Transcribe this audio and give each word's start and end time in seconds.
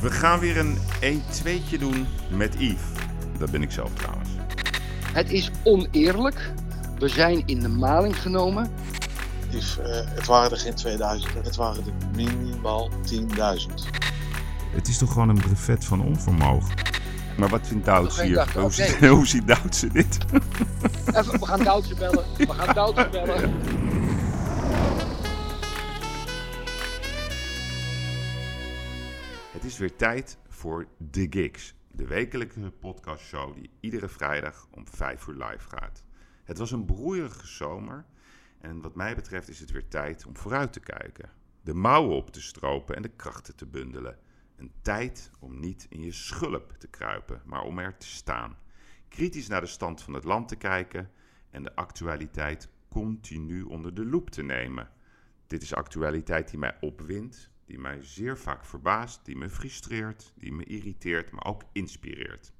We 0.00 0.10
gaan 0.10 0.38
weer 0.38 0.58
een 0.58 0.76
1-2'tje 1.00 1.78
doen 1.78 2.06
met 2.30 2.54
Yves. 2.58 2.80
Dat 3.38 3.50
ben 3.50 3.62
ik 3.62 3.70
zelf 3.70 3.90
trouwens. 3.94 4.28
Het 5.12 5.30
is 5.30 5.50
oneerlijk. 5.64 6.52
We 6.98 7.08
zijn 7.08 7.42
in 7.46 7.60
de 7.60 7.68
maling 7.68 8.20
genomen. 8.20 8.70
Yves, 9.50 9.78
eh, 9.78 9.86
het 9.90 10.26
waren 10.26 10.50
er 10.50 10.56
geen 10.56 10.74
2000, 10.74 11.32
het 11.44 11.56
waren 11.56 11.84
er 11.86 11.92
minimaal 12.14 12.90
10.000. 13.04 13.86
Het 14.72 14.88
is 14.88 14.98
toch 14.98 15.12
gewoon 15.12 15.28
een 15.28 15.40
brevet 15.40 15.84
van 15.84 16.02
onvermogen? 16.02 16.74
Maar 17.36 17.48
wat 17.48 17.66
vindt 17.66 17.84
Douds 17.84 18.20
hier? 18.20 18.46
Hoe, 18.60 18.72
ziet, 18.72 19.06
hoe 19.06 19.26
ziet 19.26 19.46
Douds 19.46 19.80
dit? 19.80 20.18
Even, 21.14 21.40
we 21.40 21.46
gaan 21.46 21.64
Doutje 21.64 21.94
bellen. 21.94 22.24
We 22.36 22.52
gaan 22.52 22.74
Doutje 22.74 23.08
bellen. 23.10 23.52
is 29.70 29.78
weer 29.78 29.96
tijd 29.96 30.38
voor 30.48 30.86
The 31.10 31.26
Gigs, 31.30 31.74
de 31.90 32.06
wekelijkse 32.06 32.72
podcastshow 32.80 33.54
die 33.54 33.70
iedere 33.80 34.08
vrijdag 34.08 34.68
om 34.70 34.88
5 34.88 35.26
uur 35.26 35.34
live 35.34 35.68
gaat. 35.68 36.04
Het 36.44 36.58
was 36.58 36.70
een 36.70 36.84
broeierige 36.84 37.46
zomer 37.46 38.04
en 38.60 38.80
wat 38.80 38.94
mij 38.94 39.14
betreft 39.14 39.48
is 39.48 39.60
het 39.60 39.70
weer 39.70 39.88
tijd 39.88 40.26
om 40.26 40.36
vooruit 40.36 40.72
te 40.72 40.80
kijken. 40.80 41.30
De 41.60 41.74
mouwen 41.74 42.16
op 42.16 42.30
te 42.30 42.40
stropen 42.40 42.96
en 42.96 43.02
de 43.02 43.08
krachten 43.08 43.56
te 43.56 43.66
bundelen. 43.66 44.18
Een 44.56 44.72
tijd 44.82 45.30
om 45.38 45.60
niet 45.60 45.86
in 45.88 46.02
je 46.02 46.12
schulp 46.12 46.74
te 46.78 46.88
kruipen, 46.88 47.42
maar 47.44 47.62
om 47.62 47.78
er 47.78 47.96
te 47.96 48.06
staan. 48.06 48.56
Kritisch 49.08 49.48
naar 49.48 49.60
de 49.60 49.66
stand 49.66 50.02
van 50.02 50.14
het 50.14 50.24
land 50.24 50.48
te 50.48 50.56
kijken 50.56 51.10
en 51.50 51.62
de 51.62 51.74
actualiteit 51.74 52.68
continu 52.88 53.62
onder 53.62 53.94
de 53.94 54.04
loep 54.04 54.30
te 54.30 54.42
nemen. 54.42 54.90
Dit 55.46 55.62
is 55.62 55.74
actualiteit 55.74 56.50
die 56.50 56.58
mij 56.58 56.76
opwindt, 56.80 57.50
die 57.70 57.78
mij 57.78 58.02
zeer 58.02 58.38
vaak 58.38 58.64
verbaast, 58.64 59.24
die 59.24 59.36
me 59.36 59.48
frustreert, 59.48 60.32
die 60.36 60.52
me 60.52 60.64
irriteert, 60.64 61.30
maar 61.30 61.44
ook 61.44 61.62
inspireert. 61.72 62.52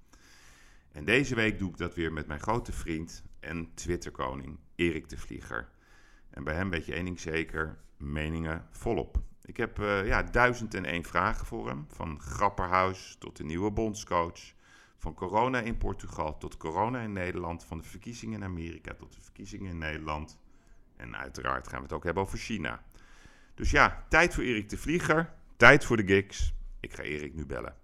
En 0.93 1.05
deze 1.05 1.35
week 1.35 1.59
doe 1.59 1.71
ik 1.71 1.77
dat 1.77 1.95
weer 1.95 2.13
met 2.13 2.27
mijn 2.27 2.41
grote 2.41 2.73
vriend 2.73 3.23
en 3.41 3.75
Twitterkoning 3.75 4.59
Erik 4.75 5.09
de 5.09 5.19
Vlieger. 5.19 5.69
En 6.31 6.45
bij 6.45 6.55
hem 6.55 6.71
weet 6.71 6.87
je 6.87 6.95
één 6.95 7.05
ding 7.05 7.21
zeker, 7.21 7.79
meningen 7.97 8.67
volop. 8.71 9.23
Ik 9.43 9.57
heb 9.57 9.79
eh, 9.79 10.07
ja, 10.07 10.23
duizend 10.23 10.75
en 10.75 10.85
één 10.85 11.05
vragen 11.05 11.47
voor 11.47 11.69
hem, 11.69 11.87
van 11.89 12.21
Grapperhuis 12.21 13.17
tot 13.19 13.37
de 13.37 13.45
nieuwe 13.45 13.71
bondscoach, 13.71 14.53
van 14.97 15.15
corona 15.15 15.61
in 15.61 15.77
Portugal 15.77 16.39
tot 16.39 16.57
corona 16.57 17.01
in 17.01 17.13
Nederland, 17.13 17.65
van 17.65 17.79
de 17.79 17.85
verkiezingen 17.85 18.39
in 18.39 18.45
Amerika 18.45 18.95
tot 18.95 19.13
de 19.13 19.21
verkiezingen 19.21 19.71
in 19.71 19.79
Nederland. 19.79 20.39
En 20.97 21.17
uiteraard 21.17 21.69
gaan 21.69 21.79
we 21.79 21.85
het 21.85 21.93
ook 21.93 22.05
hebben 22.05 22.23
over 22.23 22.39
China. 22.39 22.85
Dus 23.61 23.71
ja, 23.71 24.05
tijd 24.09 24.35
voor 24.35 24.43
Erik 24.45 24.69
de 24.69 24.77
Vlieger. 24.77 25.33
Tijd 25.57 25.85
voor 25.85 25.97
de 25.97 26.07
gigs. 26.07 26.53
Ik 26.81 26.93
ga 26.95 27.03
Erik 27.03 27.35
nu 27.35 27.47
bellen. 27.47 27.75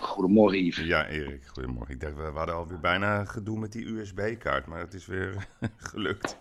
Goedemorgen 0.00 0.64
Yves. 0.64 0.84
Ja, 0.84 1.06
Erik, 1.06 1.46
goedemorgen. 1.46 1.94
Ik 1.94 2.00
dacht, 2.00 2.14
we 2.14 2.22
hadden 2.22 2.54
alweer 2.54 2.80
bijna 2.80 3.24
gedoe 3.24 3.58
met 3.58 3.72
die 3.72 3.86
USB-kaart, 3.86 4.66
maar 4.66 4.78
het 4.78 4.94
is 4.94 5.06
weer 5.06 5.46
gelukt. 5.90 6.36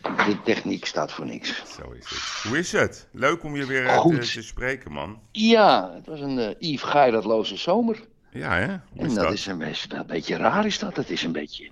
De 0.00 0.40
techniek 0.44 0.84
staat 0.84 1.12
voor 1.12 1.26
niks. 1.26 1.74
Zo 1.76 1.90
is 1.90 2.08
het. 2.10 2.42
Hoe 2.48 2.58
is 2.58 2.72
het? 2.72 3.08
Leuk 3.12 3.42
om 3.44 3.56
je 3.56 3.66
weer 3.66 3.88
Goed. 3.88 4.20
te, 4.20 4.28
te 4.32 4.42
spreken, 4.42 4.92
man. 4.92 5.20
Ja, 5.32 5.92
het 5.94 6.06
was 6.06 6.20
een 6.20 6.38
eh 6.38 6.54
Yves 6.58 6.82
Geiratloze 6.90 7.56
zomer. 7.56 8.00
Ja, 8.30 8.54
hè? 8.54 8.66
En 8.66 8.82
dat, 8.96 9.14
dat? 9.14 9.32
is 9.32 9.46
een, 9.46 9.58
best- 9.58 9.92
een 9.92 10.06
beetje 10.06 10.36
raar 10.36 10.66
is 10.66 10.78
dat. 10.78 10.96
Het 10.96 11.10
is 11.10 11.22
een 11.22 11.32
beetje, 11.32 11.70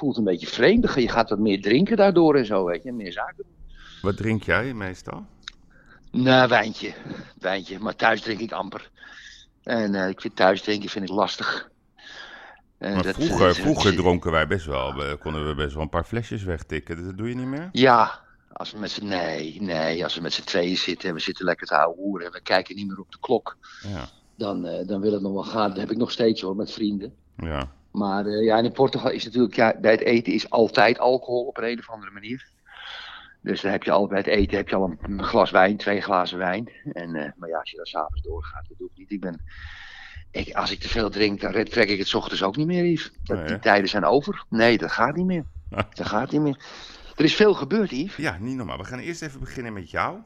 voelt 0.00 0.16
een 0.16 0.24
beetje 0.24 0.46
vreemd. 0.46 0.94
Je 0.94 1.08
gaat 1.08 1.30
wat 1.30 1.38
meer 1.38 1.60
drinken 1.62 1.96
daardoor 1.96 2.36
en 2.36 2.46
zo, 2.46 2.64
weet 2.64 2.82
je. 2.82 2.92
Meer 2.92 3.12
zaken 3.12 3.34
doen. 3.36 3.54
Wat 4.02 4.16
drink 4.16 4.42
jij 4.42 4.74
meestal? 4.74 5.24
Nou, 6.10 6.48
wijntje. 6.48 6.92
Wijntje. 7.38 7.78
Maar 7.78 7.96
thuis 7.96 8.20
drink 8.20 8.40
ik 8.40 8.52
amper. 8.52 8.90
En 9.62 9.94
eh, 9.94 10.08
ik 10.08 10.20
vind 10.20 10.36
thuis 10.36 10.62
drinken 10.62 10.88
vind 10.88 11.04
ik 11.08 11.14
lastig. 11.14 11.70
En 12.78 12.94
Maar 12.94 13.02
dat- 13.02 13.14
vroeger, 13.14 13.46
dat- 13.46 13.56
vroeger 13.56 13.94
dronken 13.96 14.30
wij 14.30 14.46
best 14.46 14.66
wel, 14.66 14.94
we, 14.94 15.16
konden 15.20 15.46
we 15.48 15.54
best 15.54 15.74
wel 15.74 15.82
een 15.82 15.88
paar 15.88 16.04
flesjes 16.04 16.42
wegtikken. 16.42 17.04
Dat 17.06 17.16
doe 17.16 17.28
je 17.28 17.34
niet 17.34 17.46
meer? 17.46 17.68
Ja, 17.72 18.20
als 18.52 18.72
we 18.72 18.78
met 18.78 18.90
z'n... 18.90 19.06
Nee, 19.06 19.56
nee. 19.62 20.04
Als 20.04 20.14
we 20.14 20.20
met 20.20 20.32
z'n 20.32 20.44
tweeën 20.44 20.76
zitten 20.76 21.08
en 21.08 21.14
we 21.14 21.20
zitten 21.20 21.44
lekker 21.44 21.66
te 21.66 21.74
houden 21.74 22.02
hoeren 22.02 22.26
en 22.26 22.32
we 22.32 22.40
kijken 22.42 22.76
niet 22.76 22.86
meer 22.88 22.98
op 22.98 23.12
de 23.12 23.18
klok. 23.20 23.56
Ja, 23.88 24.08
Dan, 24.36 24.66
eh, 24.66 24.86
dan 24.86 25.00
wil 25.00 25.12
het 25.12 25.22
nog 25.22 25.32
wel 25.32 25.44
gaan. 25.44 25.68
Dat 25.68 25.78
heb 25.78 25.90
ik 25.90 25.96
nog 25.96 26.10
steeds 26.10 26.40
hoor, 26.40 26.56
met 26.56 26.72
vrienden. 26.72 27.14
ja. 27.36 27.78
Maar 27.90 28.26
eh, 28.26 28.44
ja, 28.44 28.58
in 28.58 28.72
Portugal 28.72 29.10
is 29.10 29.24
natuurlijk, 29.24 29.54
ja, 29.54 29.74
bij 29.80 29.90
het 29.90 30.00
eten 30.00 30.32
is 30.32 30.50
altijd 30.50 30.98
alcohol 30.98 31.44
op 31.44 31.58
een, 31.58 31.78
of 31.78 31.90
andere 31.90 32.12
manier. 32.12 32.48
Dus 33.40 33.60
dan 33.60 33.70
heb 33.70 33.82
je 33.82 33.90
al, 33.90 34.06
bij 34.06 34.18
het 34.18 34.26
eten 34.26 34.56
heb 34.56 34.68
je 34.68 34.76
al 34.76 34.96
een, 35.00 35.24
glas 35.24 35.50
wijn, 35.50 35.76
twee 35.76 36.00
glazen 36.00 36.38
wijn. 36.38 36.70
En, 36.92 37.14
eh, 37.14 37.30
maar 37.36 37.48
ja, 37.48 37.58
als 37.58 37.70
je 37.70 37.76
dan 37.76 37.86
s'avonds 37.86 38.22
doorgaat, 38.22 38.68
dat 38.68 38.78
doe 38.78 38.88
ik 38.92 38.98
niet. 38.98 39.10
Ik 39.10 39.20
ben, 39.20 39.40
ik, 40.30 40.54
als 40.54 40.70
ik 40.70 40.80
te 40.80 40.88
veel 40.88 41.10
drink, 41.10 41.40
dan 41.40 41.64
trek 41.64 41.88
ik 41.88 41.98
het 41.98 42.08
's 42.08 42.14
ochtends 42.14 42.42
ook 42.42 42.56
niet 42.56 42.66
meer, 42.66 42.84
Yves. 42.84 43.12
Dat, 43.24 43.38
Nee, 43.38 43.46
die 43.46 43.58
tijden 43.58 43.88
zijn 43.88 44.04
over. 44.04 44.44
Nee, 44.48 44.78
dat 44.78 44.92
gaat 44.92 45.16
niet 45.16 45.26
meer. 45.26 45.44
Dat 45.94 46.06
gaat 46.06 46.30
niet 46.30 46.40
meer. 46.40 46.58
Er 47.16 47.24
is 47.24 47.34
veel 47.34 47.54
gebeurd, 47.54 47.90
Yves. 47.90 48.16
Ja, 48.16 48.38
niet 48.38 48.56
normaal. 48.56 48.78
We 48.78 48.84
gaan 48.84 48.98
eerst 48.98 49.22
even 49.22 49.40
beginnen 49.40 49.72
met 49.72 49.90
jou. 49.90 50.18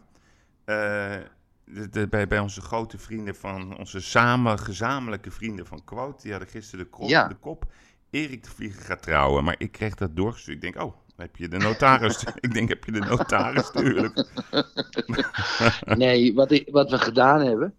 Eh, 0.65 1.17
de, 1.65 1.89
de- 1.89 2.09
bij, 2.09 2.27
bij 2.27 2.39
onze 2.39 2.61
grote 2.61 2.99
vrienden 2.99 3.35
van, 3.37 3.79
onze 3.79 4.01
samen 4.01 4.59
gezamenlijke 4.59 5.31
vrienden 5.31 5.67
van 5.67 5.85
Quote, 5.85 6.23
die 6.23 6.31
hadden 6.31 6.49
gisteren 6.51 6.87
de, 6.99 7.07
Ja. 7.07 7.29
de 7.29 7.35
kop. 7.35 7.65
Erik 8.11 8.45
de 8.45 8.51
Vlieger 8.51 8.83
gaat 8.83 9.03
trouwen, 9.03 9.45
maar 9.45 9.55
ik 9.59 9.73
kreeg 9.73 9.95
dat 9.95 10.17
doorgestuurd. 10.17 10.57
Ik 10.65 10.73
denk, 10.73 10.85
oh, 10.87 10.95
heb 11.17 11.37
je 11.37 11.49
de 11.49 11.57
notaris? 11.57 12.25
ik 12.41 12.53
denk, 12.55 12.69
heb 12.69 12.85
je 12.85 12.93
de 12.93 12.99
notaris 13.01 13.71
natuurlijk? 13.73 14.27
Nee, 15.85 16.35
wat, 16.35 16.51
ik, 16.51 16.69
wat 16.71 16.91
we 16.91 16.99
gedaan 16.99 17.41
hebben. 17.41 17.75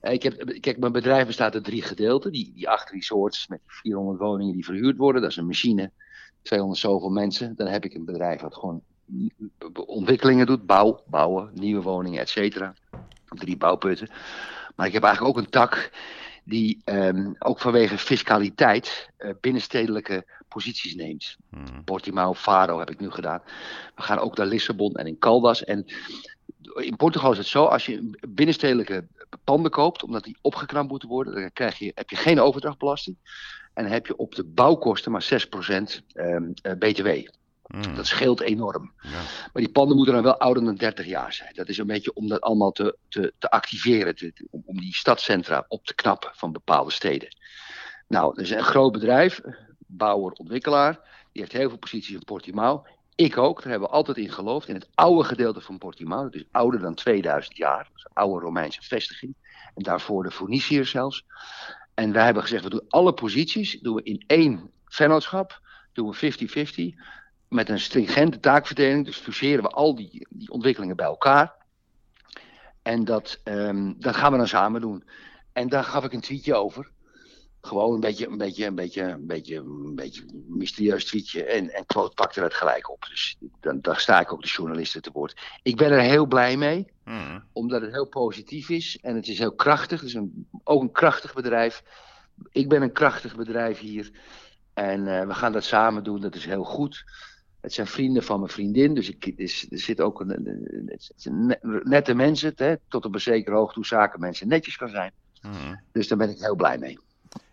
eh, 0.00 0.12
Ik 0.12 0.22
heb, 0.22 0.56
kijk, 0.60 0.78
mijn 0.78 0.92
bedrijf 0.92 1.26
bestaat 1.26 1.54
uit 1.54 1.64
drie 1.64 1.82
gedeelten. 1.82 2.32
Die, 2.32 2.52
die 2.54 2.68
acht 2.68 2.90
resorts 2.90 3.48
met 3.48 3.60
400 3.66 4.18
woningen 4.18 4.54
die 4.54 4.64
verhuurd 4.64 4.96
worden. 4.96 5.22
Dat 5.22 5.30
is 5.30 5.36
een 5.36 5.46
machine. 5.46 5.90
200 6.42 6.80
zoveel 6.80 7.10
mensen. 7.10 7.56
Dan 7.56 7.66
heb 7.66 7.84
ik 7.84 7.94
een 7.94 8.04
bedrijf 8.04 8.40
wat 8.40 8.54
gewoon 8.54 8.82
ontwikkelingen 9.86 10.46
doet. 10.46 10.66
Bouw, 10.66 11.02
bouwen, 11.06 11.50
nieuwe 11.54 11.82
woningen, 11.82 12.20
et 12.20 12.28
cetera. 12.28 12.74
Drie 13.36 13.56
bouwputten. 13.56 14.08
Maar 14.76 14.86
ik 14.86 14.92
heb 14.92 15.02
eigenlijk 15.02 15.36
ook 15.36 15.44
een 15.44 15.50
tak 15.50 15.90
die 16.44 16.80
ehm, 16.84 17.32
ook 17.38 17.60
vanwege 17.60 17.98
fiscaliteit 17.98 19.10
eh, 19.16 19.30
binnenstedelijke 19.40 20.24
posities 20.48 20.94
neemt. 20.94 21.36
Hmm. 21.50 21.84
Portimao, 21.84 22.34
Faro 22.34 22.78
heb 22.78 22.90
ik 22.90 23.00
nu 23.00 23.10
gedaan. 23.10 23.42
We 23.94 24.02
gaan 24.02 24.18
ook 24.18 24.36
naar 24.36 24.46
Lissabon 24.46 24.94
en 24.94 25.06
in 25.06 25.18
Caldas. 25.18 25.64
En 25.64 25.86
in 26.74 26.96
Portugal 26.96 27.32
is 27.32 27.38
het 27.38 27.46
zo, 27.46 27.64
als 27.64 27.86
je 27.86 28.18
binnenstedelijke 28.28 29.06
panden 29.44 29.70
koopt, 29.70 30.02
omdat 30.02 30.24
die 30.24 30.36
opgeknapt 30.40 30.88
moeten 30.88 31.08
worden, 31.08 31.34
dan 31.34 31.52
krijg 31.52 31.78
je, 31.78 31.92
heb 31.94 32.10
je 32.10 32.16
geen 32.16 32.40
overdrachtbelasting. 32.40 33.16
En 33.74 33.86
heb 33.86 34.06
je 34.06 34.16
op 34.16 34.34
de 34.34 34.44
bouwkosten 34.44 35.12
maar 35.12 35.22
6% 35.22 36.02
ehm, 36.12 36.50
eh, 36.62 36.72
BTW. 36.78 37.08
Hmm. 37.72 37.94
Dat 37.94 38.06
scheelt 38.06 38.40
enorm. 38.40 38.92
Ja. 39.00 39.10
Maar 39.52 39.62
die 39.62 39.72
panden 39.72 39.96
moeten 39.96 40.14
dan 40.14 40.22
wel 40.22 40.38
ouder 40.38 40.64
dan 40.64 40.74
30 40.74 41.06
jaar 41.06 41.32
zijn. 41.32 41.54
Dat 41.54 41.68
is 41.68 41.78
een 41.78 41.86
beetje 41.86 42.14
om 42.14 42.28
dat 42.28 42.40
allemaal 42.40 42.72
te, 42.72 42.96
te, 43.08 43.32
te 43.38 43.50
activeren, 43.50 44.16
te- 44.16 44.32
te- 44.32 44.46
om, 44.50 44.62
om 44.64 44.80
die 44.80 44.94
stadcentra 44.94 45.64
op 45.68 45.86
te 45.86 45.94
knappen 45.94 46.30
van 46.34 46.52
bepaalde 46.52 46.90
steden. 46.90 47.36
Nou, 48.08 48.34
er 48.36 48.42
is 48.42 48.50
een 48.50 48.62
groot 48.62 48.92
bedrijf, 48.92 49.40
bouwer, 49.86 50.32
ontwikkelaar, 50.32 50.92
die 51.32 51.42
heeft 51.42 51.52
heel 51.52 51.68
veel 51.68 51.78
posities 51.78 52.14
in 52.14 52.24
Portimao. 52.24 52.86
Ik 53.14 53.38
ook, 53.38 53.62
daar 53.62 53.70
hebben 53.70 53.88
we 53.88 53.94
altijd 53.94 54.16
in 54.16 54.32
geloofd, 54.32 54.68
in 54.68 54.74
het 54.74 54.88
oude 54.94 55.24
gedeelte 55.24 55.60
van 55.60 55.78
Portimao. 55.78 56.22
Dat 56.22 56.34
is 56.34 56.44
ouder 56.50 56.80
dan 56.80 56.94
2000 56.94 57.56
jaar, 57.56 57.84
dat 57.84 57.96
is 57.96 58.04
een 58.04 58.22
oude 58.22 58.44
Romeinse 58.44 58.82
vestiging. 58.82 59.34
En 59.74 59.82
daarvoor 59.82 60.22
de 60.22 60.30
Phoeniciërs 60.30 60.90
zelfs. 60.90 61.24
En 61.94 62.12
wij 62.12 62.24
hebben 62.24 62.42
gezegd, 62.42 62.64
we 62.64 62.70
doen 62.70 62.84
alle 62.88 63.12
posities 63.12 63.80
doen 63.80 63.94
we 63.94 64.02
in 64.02 64.24
één 64.26 64.70
vennootschap, 64.86 65.60
doen 65.92 66.10
we 66.10 66.94
50-50 66.96 67.00
met 67.52 67.68
een 67.68 67.80
stringente 67.80 68.40
taakverdeling. 68.40 69.04
Dus 69.04 69.16
fuseren 69.16 69.62
we 69.62 69.68
al 69.68 69.94
die, 69.94 70.26
die 70.30 70.50
ontwikkelingen 70.50 70.96
bij 70.96 71.06
elkaar. 71.06 71.54
En 72.82 73.04
dat, 73.04 73.40
ehm, 73.44 73.92
dat 73.96 74.16
gaan 74.16 74.32
we 74.32 74.38
dan 74.38 74.48
samen 74.48 74.80
doen. 74.80 75.04
En 75.52 75.68
daar 75.68 75.84
gaf 75.84 76.04
ik 76.04 76.12
een 76.12 76.20
tweetje 76.20 76.54
over. 76.54 76.90
Gewoon 77.60 77.94
een 77.94 78.00
beetje, 78.00 78.26
een 78.26 78.38
beetje, 78.38 78.66
een 78.66 78.74
beetje, 78.74 79.02
een 79.02 79.26
beetje, 79.26 79.56
een 79.56 79.94
beetje 79.94 80.22
een 80.22 80.44
mysterieus 80.48 81.04
tweetje. 81.04 81.44
En, 81.44 81.70
en 81.70 81.86
Quote 81.86 82.14
pakte 82.14 82.40
dat 82.40 82.54
gelijk 82.54 82.90
op. 82.90 83.06
Dus 83.08 83.36
dan, 83.60 83.80
daar 83.80 84.00
sta 84.00 84.20
ik 84.20 84.32
ook 84.32 84.42
de 84.42 84.48
journalisten 84.48 85.02
te 85.02 85.10
woord. 85.12 85.40
Ik 85.62 85.76
ben 85.76 85.90
er 85.90 86.00
heel 86.00 86.26
blij 86.26 86.56
mee 86.56 86.86
Hmm. 87.04 87.44
omdat 87.52 87.80
het 87.80 87.92
heel 87.92 88.06
positief 88.06 88.68
is 88.68 88.98
en 89.00 89.14
het 89.14 89.28
is 89.28 89.38
heel 89.38 89.54
krachtig. 89.54 90.00
Het 90.00 90.08
is 90.08 90.14
een, 90.14 90.48
ook 90.64 90.82
een 90.82 90.92
krachtig 90.92 91.34
bedrijf. 91.34 91.82
Ik 92.50 92.68
ben 92.68 92.82
een 92.82 92.92
krachtig 92.92 93.36
bedrijf 93.36 93.78
hier 93.78 94.10
en 94.74 95.06
eh, 95.06 95.26
we 95.26 95.34
gaan 95.34 95.52
dat 95.52 95.64
samen 95.64 96.04
doen. 96.04 96.20
Dat 96.20 96.34
is 96.34 96.44
heel 96.44 96.64
goed. 96.64 97.04
Het 97.62 97.72
zijn 97.72 97.86
vrienden 97.86 98.22
van 98.22 98.38
mijn 98.40 98.52
vriendin, 98.52 98.94
dus 98.94 99.08
ik, 99.08 99.26
is, 99.36 99.66
er 99.70 99.78
zit 99.78 100.00
ook 100.00 100.20
een, 100.20 100.30
een- 100.30 101.82
nette 101.82 102.14
mensen, 102.14 102.52
hè, 102.56 102.74
tot 102.88 103.04
op 103.04 103.14
een 103.14 103.20
zekere 103.20 103.56
hoogte 103.56 103.74
hoe 103.74 103.86
zakenmensen 103.86 104.48
netjes 104.48 104.76
kan 104.76 104.88
zijn. 104.88 105.12
Hmm. 105.40 105.80
Dus 105.92 106.08
daar 106.08 106.18
ben 106.18 106.30
ik 106.30 106.38
heel 106.38 106.56
blij 106.56 106.78
mee. 106.78 106.98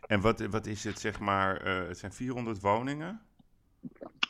En 0.08 0.22
wat, 0.22 0.40
wat 0.40 0.66
is 0.66 0.84
het, 0.84 1.00
zeg 1.00 1.20
maar, 1.20 1.62
eh, 1.62 1.88
het 1.88 1.98
zijn 1.98 2.14
400 2.14 2.62
woningen? 2.62 3.22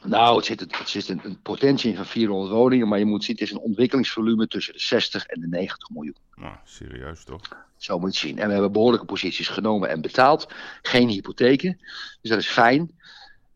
Nou, 0.04 0.36
het 0.36 0.46
zit, 0.46 0.60
het 0.60 0.90
zit 0.90 1.10
een, 1.10 1.20
een 1.24 1.42
potentie 1.42 1.90
in 1.90 1.96
van 1.96 2.06
400 2.06 2.52
woningen, 2.52 2.88
maar 2.88 3.00
je 3.00 3.06
moet 3.06 3.24
zien, 3.24 3.36
het 3.36 3.44
is 3.44 3.52
een 3.52 3.60
ontwikkelingsvolume 3.60 4.48
tussen 4.48 4.74
de 4.74 4.80
60 4.80 5.26
en 5.26 5.40
de 5.42 5.48
90 5.48 5.90
miljoen. 5.90 6.16
Nou, 6.36 6.56
serieus 6.64 7.24
toch? 7.24 7.42
Zo 7.78 8.00
moet 8.00 8.18
je 8.18 8.20
het 8.20 8.30
zien. 8.30 8.40
En 8.40 8.46
we 8.48 8.54
hebben 8.54 8.72
behoorlijke 8.72 9.06
posities 9.06 9.48
genomen 9.48 9.90
en 9.90 10.02
betaald. 10.02 10.54
Geen 10.82 11.08
hypotheken. 11.08 11.78
Dus 12.22 12.30
dat 12.30 12.40
is 12.40 12.48
fijn. 12.48 12.98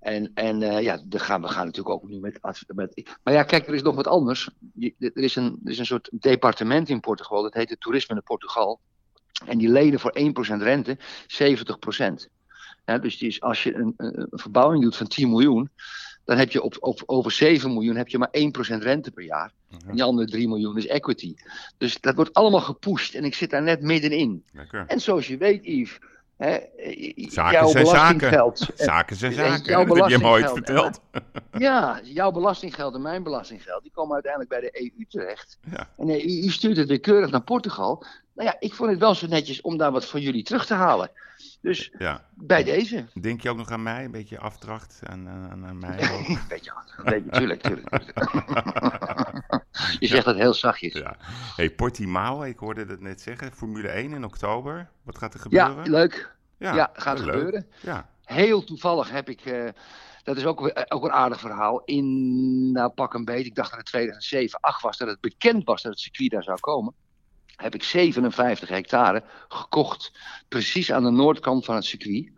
En, 0.03 0.31
en 0.33 0.61
uh, 0.61 0.81
ja, 0.81 1.01
dan 1.05 1.19
gaan, 1.19 1.41
we 1.41 1.47
gaan 1.47 1.65
natuurlijk 1.65 1.95
ook 1.95 2.09
nu 2.09 2.19
met, 2.19 2.39
met. 2.75 3.15
Maar 3.23 3.33
ja, 3.33 3.43
kijk, 3.43 3.67
er 3.67 3.73
is 3.73 3.81
nog 3.81 3.95
wat 3.95 4.07
anders. 4.07 4.49
Je, 4.73 4.93
er, 4.99 5.23
is 5.23 5.35
een, 5.35 5.59
er 5.63 5.71
is 5.71 5.79
een 5.79 5.85
soort 5.85 6.09
departement 6.11 6.89
in 6.89 6.99
Portugal, 6.99 7.41
dat 7.41 7.53
heet 7.53 7.69
het 7.69 7.79
Toerisme 7.79 8.15
in 8.15 8.23
Portugal. 8.23 8.79
En 9.45 9.57
die 9.57 9.69
lenen 9.69 9.99
voor 9.99 10.13
1% 10.19 10.61
rente 10.61 10.97
70%. 10.97 12.31
Ja, 12.85 12.97
dus 12.97 13.17
die 13.17 13.27
is, 13.27 13.41
als 13.41 13.63
je 13.63 13.75
een, 13.75 13.93
een, 13.97 14.27
verbouwing 14.31 14.83
doet 14.83 14.95
van 14.95 15.07
10 15.07 15.29
miljoen, 15.29 15.69
dan 16.25 16.37
heb 16.37 16.51
je 16.51 16.61
op, 16.61 16.77
op, 16.79 17.03
over 17.05 17.31
7 17.31 17.73
miljoen 17.73 17.95
heb 17.95 18.07
je 18.07 18.17
maar 18.17 18.31
1% 18.79 18.83
rente 18.83 19.11
per 19.11 19.23
jaar. 19.23 19.51
Mhm. 19.69 19.89
En 19.89 19.95
die 19.95 20.03
andere 20.03 20.27
3 20.27 20.47
miljoen 20.47 20.77
is 20.77 20.87
equity. 20.87 21.35
Dus 21.77 21.99
dat 21.99 22.15
wordt 22.15 22.33
allemaal 22.33 22.61
gepusht 22.61 23.15
en 23.15 23.23
ik 23.23 23.35
zit 23.35 23.49
daar 23.49 23.63
net 23.63 23.81
middenin. 23.81 24.43
Lekker. 24.53 24.85
En 24.87 24.99
zoals 24.99 25.27
je 25.27 25.37
weet, 25.37 25.65
Yves, 25.65 25.99
Hè, 26.37 26.59
zaken 27.15 27.51
jouw 27.51 27.67
zijn 27.67 27.83
belastinggeld. 27.83 28.57
Zaken. 28.59 28.85
zaken 28.85 29.15
zijn 29.15 29.33
zaken. 29.33 29.63
Jouw 29.63 29.85
dat 29.85 29.97
heb 29.97 30.21
je 30.21 30.27
hem 30.27 30.47
verteld. 30.47 30.99
ja, 31.57 31.99
jouw 32.03 32.31
belastinggeld 32.31 32.95
en 32.95 33.01
mijn 33.01 33.23
belastinggeld, 33.23 33.81
die 33.83 33.91
komen 33.91 34.13
uiteindelijk 34.13 34.51
bij 34.51 34.61
de 34.61 34.81
EU 34.81 35.05
terecht. 35.09 35.57
Ja. 35.71 35.89
En 35.97 36.05
de 36.05 36.43
EU 36.43 36.49
stuurt 36.49 36.77
het 36.77 36.87
weer 36.87 36.99
keurig 36.99 37.31
naar 37.31 37.41
Portugal. 37.41 38.05
Nou 38.33 38.47
ja, 38.47 38.55
ik 38.59 38.73
vond 38.73 38.89
het 38.89 38.99
wel 38.99 39.15
zo 39.15 39.27
netjes 39.27 39.61
om 39.61 39.77
daar 39.77 39.91
wat 39.91 40.05
voor 40.05 40.19
jullie 40.19 40.43
terug 40.43 40.65
te 40.65 40.73
halen. 40.73 41.11
Dus 41.63 41.91
ja. 41.97 42.25
bij 42.33 42.63
deze. 42.63 43.05
Denk 43.13 43.41
je 43.41 43.49
ook 43.49 43.57
nog 43.57 43.71
aan 43.71 43.83
mij? 43.83 44.05
Een 44.05 44.11
beetje 44.11 44.39
afdracht 44.39 44.99
aan, 45.03 45.29
aan, 45.29 45.65
aan 45.65 45.79
mij? 45.79 46.01
een 46.01 46.39
beetje, 46.49 46.73
een 46.97 47.03
beetje, 47.03 47.29
tuurlijk, 47.29 47.61
tuurlijk. 47.61 47.89
je 49.99 50.07
zegt 50.07 50.25
dat 50.25 50.35
heel 50.35 50.53
zachtjes. 50.53 50.93
Ja. 50.93 51.15
Hey, 51.55 51.69
Portimao, 51.69 52.41
ik 52.41 52.57
hoorde 52.57 52.85
het 52.85 52.99
net 52.99 53.21
zeggen. 53.21 53.51
Formule 53.51 53.87
1 53.87 54.13
in 54.13 54.25
oktober. 54.25 54.89
Wat 55.03 55.17
gaat 55.17 55.33
er 55.33 55.39
gebeuren? 55.39 55.83
Ja, 55.83 55.91
leuk. 55.91 56.35
Ja, 56.57 56.75
ja 56.75 56.89
gaat 56.93 57.19
er 57.19 57.23
gebeuren. 57.23 57.67
Ja. 57.81 58.09
Heel 58.23 58.63
toevallig 58.63 59.11
heb 59.11 59.29
ik... 59.29 59.45
Uh, 59.45 59.69
dat 60.23 60.37
is 60.37 60.45
ook, 60.45 60.85
ook 60.87 61.03
een 61.03 61.11
aardig 61.11 61.39
verhaal. 61.39 61.81
In, 61.85 62.71
nou 62.71 62.89
pak 62.89 63.13
een 63.13 63.25
beet, 63.25 63.45
ik 63.45 63.55
dacht 63.55 63.69
dat 63.69 63.79
het 63.79 63.87
2007, 63.87 64.59
8 64.59 64.81
was, 64.81 64.97
dat 64.97 65.07
het 65.07 65.21
bekend 65.21 65.63
was 65.63 65.81
dat 65.81 65.91
het 65.91 66.01
circuit 66.01 66.31
daar 66.31 66.43
zou 66.43 66.59
komen 66.59 66.93
heb 67.55 67.73
ik 67.75 67.83
57 67.83 68.69
hectare 68.69 69.23
gekocht. 69.47 70.11
Precies 70.47 70.91
aan 70.91 71.03
de 71.03 71.11
noordkant 71.11 71.65
van 71.65 71.75
het 71.75 71.85
circuit. 71.85 72.31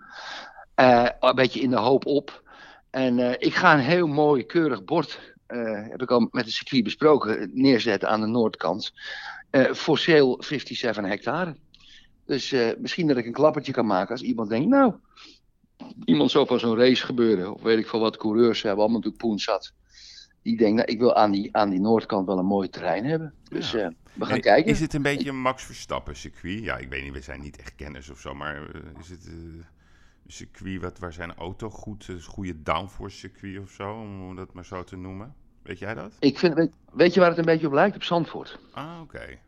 Uh, 0.75 1.09
een 1.19 1.35
beetje 1.35 1.59
in 1.59 1.69
de 1.69 1.77
hoop 1.77 2.05
op. 2.05 2.43
En 2.89 3.17
uh, 3.17 3.31
ik 3.31 3.53
ga 3.53 3.73
een 3.73 3.79
heel 3.79 4.07
mooi, 4.07 4.45
keurig 4.45 4.83
bord, 4.83 5.19
uh, 5.47 5.89
heb 5.89 6.01
ik 6.01 6.11
al 6.11 6.27
met 6.31 6.45
het 6.45 6.53
circuit 6.53 6.83
besproken, 6.83 7.51
neerzetten 7.53 8.09
aan 8.09 8.21
de 8.21 8.27
noordkant. 8.27 8.93
voor 9.51 9.97
sale 9.97 10.35
57 10.39 11.05
hectare. 11.05 11.55
Dus 12.25 12.55
misschien 12.77 13.07
dat 13.07 13.17
ik 13.17 13.25
een 13.25 13.31
klappertje 13.31 13.71
kan 13.71 13.85
maken 13.85 14.11
als 14.11 14.21
iemand 14.21 14.49
denkt, 14.49 14.67
nou, 14.67 14.93
iemand 16.05 16.31
zo 16.31 16.45
van 16.45 16.59
zo'n 16.59 16.77
race 16.77 17.05
gebeuren. 17.05 17.53
Of 17.53 17.61
weet 17.61 17.77
ik 17.77 17.87
veel 17.87 17.99
wat, 17.99 18.17
coureurs 18.17 18.61
hebben 18.61 18.79
allemaal 18.79 18.99
natuurlijk 18.99 19.23
poen 19.23 19.39
zat 19.39 19.73
die 20.45 20.57
denkt, 20.57 20.75
nou, 20.75 20.91
ik 20.91 20.99
wil 20.99 21.15
aan 21.15 21.31
die, 21.31 21.55
aan 21.55 21.69
die 21.69 21.79
noordkant 21.79 22.25
wel 22.25 22.37
een 22.37 22.45
mooi 22.45 22.69
terrein 22.69 23.05
hebben. 23.05 23.33
Dus 23.49 23.73
uh, 23.73 23.87
we 24.15 24.25
gaan 24.25 24.39
kijken. 24.39 24.71
Is 24.71 24.79
het 24.79 24.93
een 24.93 25.01
beetje 25.01 25.29
een 25.29 25.41
Max 25.41 25.63
Verstappen 25.63 26.15
circuit? 26.15 26.63
Ja, 26.63 26.77
ik 26.77 26.89
weet 26.89 27.03
niet, 27.03 27.13
we 27.13 27.21
zijn 27.21 27.41
niet 27.41 27.57
echt 27.57 27.75
kenners 27.75 28.09
of 28.09 28.19
zo, 28.19 28.33
maar 28.33 28.55
uh, 28.55 28.81
is 28.99 29.09
het 29.09 29.25
uh, 29.27 29.33
een 29.33 29.65
circuit 30.27 30.81
wat, 30.81 30.99
waar 30.99 31.13
zijn 31.13 31.35
auto 31.35 31.69
goed, 31.69 32.07
een 32.07 32.21
goede 32.21 32.61
downforce 32.61 33.17
circuit 33.17 33.59
of 33.59 33.69
zo, 33.69 33.93
om 33.93 34.35
dat 34.35 34.53
maar 34.53 34.65
zo 34.65 34.83
te 34.83 34.95
noemen? 34.95 35.35
Weet 35.61 35.79
jij 35.79 35.93
dat? 35.93 36.11
Ik 36.19 36.39
vind, 36.39 36.53
weet, 36.53 36.71
weet 36.91 37.13
je 37.13 37.19
waar 37.19 37.29
het 37.29 37.37
een 37.37 37.45
beetje 37.45 37.67
op 37.67 37.73
lijkt? 37.73 37.95
Op 37.95 38.03
Zandvoort. 38.03 38.59
Ah, 38.71 38.99
oké. 39.01 39.39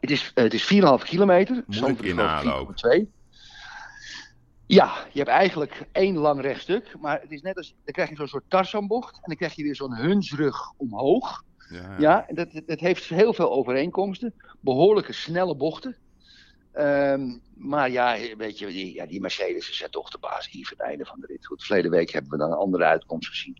Het 0.00 0.10
is, 0.10 0.30
het 0.34 0.54
is 0.54 0.74
4,5 0.74 1.04
kilometer. 1.04 1.64
Moeilijk 1.66 2.02
inhalen 2.02 2.54
ook. 2.54 2.76
2. 2.76 3.10
Ja, 4.66 5.06
je 5.12 5.18
hebt 5.18 5.30
eigenlijk 5.30 5.86
één 5.92 6.16
lang 6.16 6.40
rechtstuk, 6.40 6.96
maar 7.00 7.20
het 7.20 7.32
is 7.32 7.42
net 7.42 7.56
als, 7.56 7.74
dan 7.84 7.94
krijg 7.94 8.08
je 8.08 8.16
zo'n 8.16 8.28
soort 8.28 8.44
Tarzanbocht 8.48 9.14
en 9.14 9.22
dan 9.22 9.36
krijg 9.36 9.54
je 9.54 9.62
weer 9.62 9.76
zo'n 9.76 9.94
hunsrug 9.94 10.72
omhoog. 10.76 11.44
Ja, 11.68 11.96
ja. 11.98 12.26
dat, 12.28 12.48
dat 12.66 12.80
heeft 12.80 13.04
heel 13.04 13.32
veel 13.32 13.50
overeenkomsten, 13.50 14.34
behoorlijke 14.60 15.12
snelle 15.12 15.56
bochten. 15.56 15.96
Um, 16.74 17.40
maar 17.54 17.90
ja, 17.90 18.18
weet 18.36 18.58
je, 18.58 18.66
die, 18.66 18.94
ja, 18.94 19.06
die 19.06 19.20
Mercedes 19.20 19.70
is 19.70 19.86
toch 19.90 20.10
de 20.10 20.18
baas 20.18 20.50
hier 20.50 20.66
voor 20.66 20.76
het 20.76 20.86
einde 20.86 21.04
van 21.04 21.20
de 21.20 21.26
rit. 21.26 21.46
Goed, 21.46 21.64
verleden 21.64 21.90
week 21.90 22.10
hebben 22.10 22.30
we 22.30 22.36
dan 22.36 22.50
een 22.50 22.56
andere 22.56 22.84
uitkomst 22.84 23.28
gezien. 23.28 23.56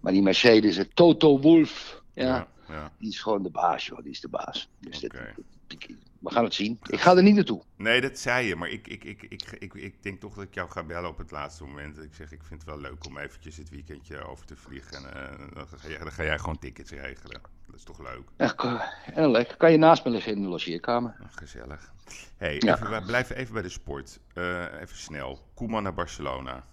Maar 0.00 0.12
die 0.12 0.22
Mercedes, 0.22 0.84
Toto 0.94 1.40
Wolf, 1.40 2.02
ja, 2.14 2.48
ja, 2.68 2.92
die 2.98 3.08
is 3.08 3.20
gewoon 3.20 3.42
de 3.42 3.50
baas, 3.50 3.86
joh, 3.86 4.02
die 4.02 4.10
is 4.10 4.20
de 4.20 4.28
baas. 4.28 4.68
Dus 4.80 5.04
okay. 5.04 5.34
We 6.20 6.30
gaan 6.30 6.44
het 6.44 6.54
zien. 6.54 6.78
Ik 6.86 7.00
ga 7.00 7.16
er 7.16 7.22
niet 7.22 7.34
naartoe. 7.34 7.62
Nee, 7.76 8.00
dat 8.00 8.18
zei 8.18 8.46
je. 8.46 8.56
Maar 8.56 8.68
ik, 8.68 8.88
ik, 8.88 9.04
ik, 9.04 9.22
ik, 9.22 9.42
ik, 9.58 9.74
ik 9.74 10.02
denk 10.02 10.20
toch 10.20 10.34
dat 10.34 10.44
ik 10.44 10.54
jou 10.54 10.70
ga 10.70 10.84
bellen 10.84 11.10
op 11.10 11.18
het 11.18 11.30
laatste 11.30 11.64
moment. 11.64 11.98
Ik 11.98 12.14
zeg, 12.14 12.32
ik 12.32 12.42
vind 12.42 12.60
het 12.60 12.70
wel 12.70 12.80
leuk 12.80 13.06
om 13.06 13.18
eventjes 13.18 13.56
het 13.56 13.70
weekendje 13.70 14.24
over 14.24 14.46
te 14.46 14.56
vliegen. 14.56 15.14
En 15.14 15.40
uh, 15.40 15.54
dan, 15.54 15.66
ga 15.68 15.88
jij, 15.88 15.98
dan 15.98 16.12
ga 16.12 16.22
jij 16.22 16.38
gewoon 16.38 16.58
tickets 16.58 16.90
regelen. 16.90 17.40
Dat 17.66 17.74
is 17.74 17.82
toch 17.82 17.98
leuk? 17.98 18.28
Echt, 18.36 18.62
heel 19.12 19.30
leuk. 19.30 19.54
Kan 19.58 19.72
je 19.72 19.78
naast 19.78 20.04
me 20.04 20.10
liggen 20.10 20.32
in 20.32 20.42
de 20.42 20.48
logeerkamer. 20.48 21.16
gezellig. 21.30 21.92
hey, 22.36 22.58
even, 22.58 22.90
we 22.90 23.02
blijven 23.06 23.36
even 23.36 23.52
bij 23.52 23.62
de 23.62 23.68
sport. 23.68 24.20
Uh, 24.34 24.80
even 24.80 24.96
snel. 24.96 25.38
Koeman 25.54 25.82
naar 25.82 25.94
Barcelona. 25.94 26.64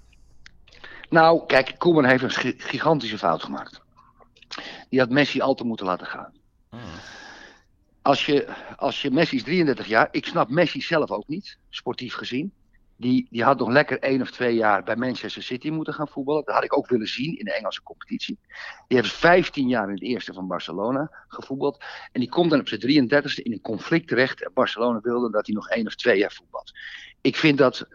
Nou, 1.10 1.46
kijk, 1.46 1.76
Koeman 1.78 2.06
heeft 2.06 2.24
een 2.24 2.56
gigantische 2.58 3.18
fout 3.18 3.44
gemaakt. 3.44 3.82
Die 4.90 5.00
had 5.00 5.10
Messi 5.10 5.42
altijd 5.42 5.68
moeten 5.68 5.86
laten 5.86 6.08
gaan. 6.08 6.34
Oh 6.70 6.80
als 8.04 8.26
je, 8.26 8.48
als 8.78 9.02
je 9.02 9.12
Messi 9.12 9.36
is 9.36 9.44
33 9.44 9.88
jaar, 9.88 10.08
ik 10.12 10.26
snap 10.26 10.50
Messi 10.50 10.82
zelf 10.82 11.12
ook 11.12 11.28
niet, 11.28 11.58
sportief 11.70 12.14
gezien. 12.14 12.54
Die, 12.96 13.28
die 13.30 13.44
had 13.44 13.60
nog 13.60 13.70
lekker 13.70 14.00
één 14.00 14.22
of 14.22 14.32
twee 14.32 14.56
jaar 14.56 14.84
bij 14.84 14.96
Manchester 14.96 15.44
City 15.44 15.70
moeten 15.70 15.94
gaan 15.94 16.08
voetballen. 16.08 16.44
Dat 16.46 16.56
had 16.56 16.64
ik 16.64 16.78
ook 16.78 16.90
willen 16.90 17.08
zien 17.08 17.38
in 17.38 17.46
de 17.46 17.54
Engelse 17.54 17.84
competitie. 17.84 18.40
Die 18.88 18.98
heeft 18.98 19.14
15 19.14 19.68
jaar 19.68 19.88
in 19.88 19.94
het 19.94 20.04
eerste 20.04 20.34
van 20.34 20.48
Barcelona 20.48 21.12
gevoetbald. 21.28 21.84
En 22.12 22.20
die 22.20 22.30
komt 22.30 22.50
dan 22.50 22.60
op 22.60 22.68
zijn 22.68 22.82
33ste 22.82 23.44
in 23.44 23.52
een 23.52 23.62
conflict 23.62 24.08
terecht. 24.08 24.44
En 24.44 24.52
Barcelona 24.54 25.00
wilde 25.02 25.32
dat 25.32 25.46
hij 25.46 25.56
nog 25.56 25.70
één 25.70 25.88
of 25.88 25.96
twee 25.96 26.18
jaar 26.18 26.32
voetbalt. 26.32 26.72
Ik 27.22 27.36
vind 27.36 27.58
dat. 27.58 27.88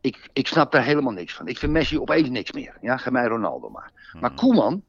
Ik, 0.00 0.28
ik 0.32 0.46
snap 0.46 0.72
daar 0.72 0.84
helemaal 0.84 1.12
niks 1.12 1.34
van. 1.34 1.48
Ik 1.48 1.58
vind 1.58 1.72
Messi 1.72 1.98
opeens 1.98 2.28
niks 2.28 2.52
meer. 2.52 2.78
Ja, 2.80 2.96
ga 2.96 3.10
mij 3.10 3.26
Ronaldo 3.26 3.70
maar. 3.70 3.92
Maar 4.20 4.30
hmm. 4.30 4.38
Koeman, 4.38 4.84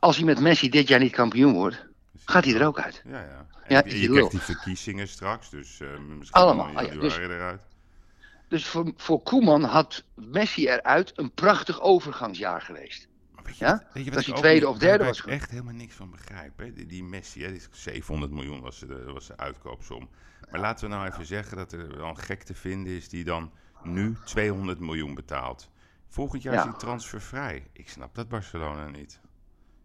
als 0.00 0.16
hij 0.16 0.24
met 0.24 0.40
Messi 0.40 0.68
dit 0.68 0.88
jaar 0.88 1.00
niet 1.00 1.12
kampioen 1.12 1.52
wordt, 1.52 1.90
gaat 2.24 2.44
hij 2.44 2.54
er 2.54 2.66
ook 2.66 2.80
uit. 2.80 3.02
Ja, 3.04 3.20
ja. 3.20 3.46
En 3.64 3.74
ja, 3.74 3.82
je, 3.84 4.08
krijgt 4.08 4.30
die 4.30 4.40
verkiezingen 4.40 5.08
straks, 5.08 5.50
dus 5.50 5.80
uh, 5.80 5.88
misschien 5.98 6.42
Allemaal, 6.42 6.68
oh 6.68 6.82
ja, 6.82 7.00
dus, 7.00 7.16
eruit. 7.16 7.62
Dus 8.48 8.66
voor, 8.66 8.92
voor 8.96 9.22
Koeman 9.22 9.62
had 9.64 10.04
Messi 10.14 10.68
eruit 10.68 11.12
een 11.18 11.32
prachtig 11.32 11.80
overgangsjaar 11.80 12.60
geweest. 12.60 13.08
Weet 13.42 13.56
je, 13.56 13.64
ja? 13.64 13.86
weet 13.92 14.04
je 14.04 14.10
wat 14.10 14.24
dat 14.24 14.32
hij 14.32 14.42
tweede 14.42 14.68
of 14.68 14.78
derde 14.78 15.04
was. 15.04 15.18
Ik 15.18 15.26
echt 15.26 15.50
helemaal 15.50 15.74
niks 15.74 15.94
van 15.94 16.10
begrijp. 16.10 16.58
Hè? 16.58 16.72
Die, 16.72 16.86
die 16.86 17.04
Messi, 17.04 17.42
hè, 17.42 17.50
die 17.50 17.62
700 17.70 18.32
miljoen 18.32 18.60
was 18.60 18.78
de, 18.78 19.02
was 19.12 19.26
de 19.26 19.36
uitkoopsom. 19.36 20.08
Maar 20.50 20.60
laten 20.60 20.88
we 20.88 20.94
nou 20.94 21.08
even 21.08 21.26
zeggen 21.26 21.56
dat 21.56 21.72
er 21.72 21.96
wel 21.96 22.08
een 22.08 22.18
gek 22.18 22.42
te 22.42 22.54
vinden 22.54 22.92
is 22.92 23.08
die 23.08 23.24
dan 23.24 23.52
nu 23.82 24.16
200 24.24 24.78
miljoen 24.78 25.14
betaalt. 25.14 25.70
Volgend 26.08 26.42
jaar 26.42 26.54
is 26.54 26.62
hij 26.62 26.72
transfervrij. 26.72 27.66
Ik 27.72 27.88
snap 27.88 28.14
dat 28.14 28.28
Barcelona 28.28 28.88
niet. 28.88 29.20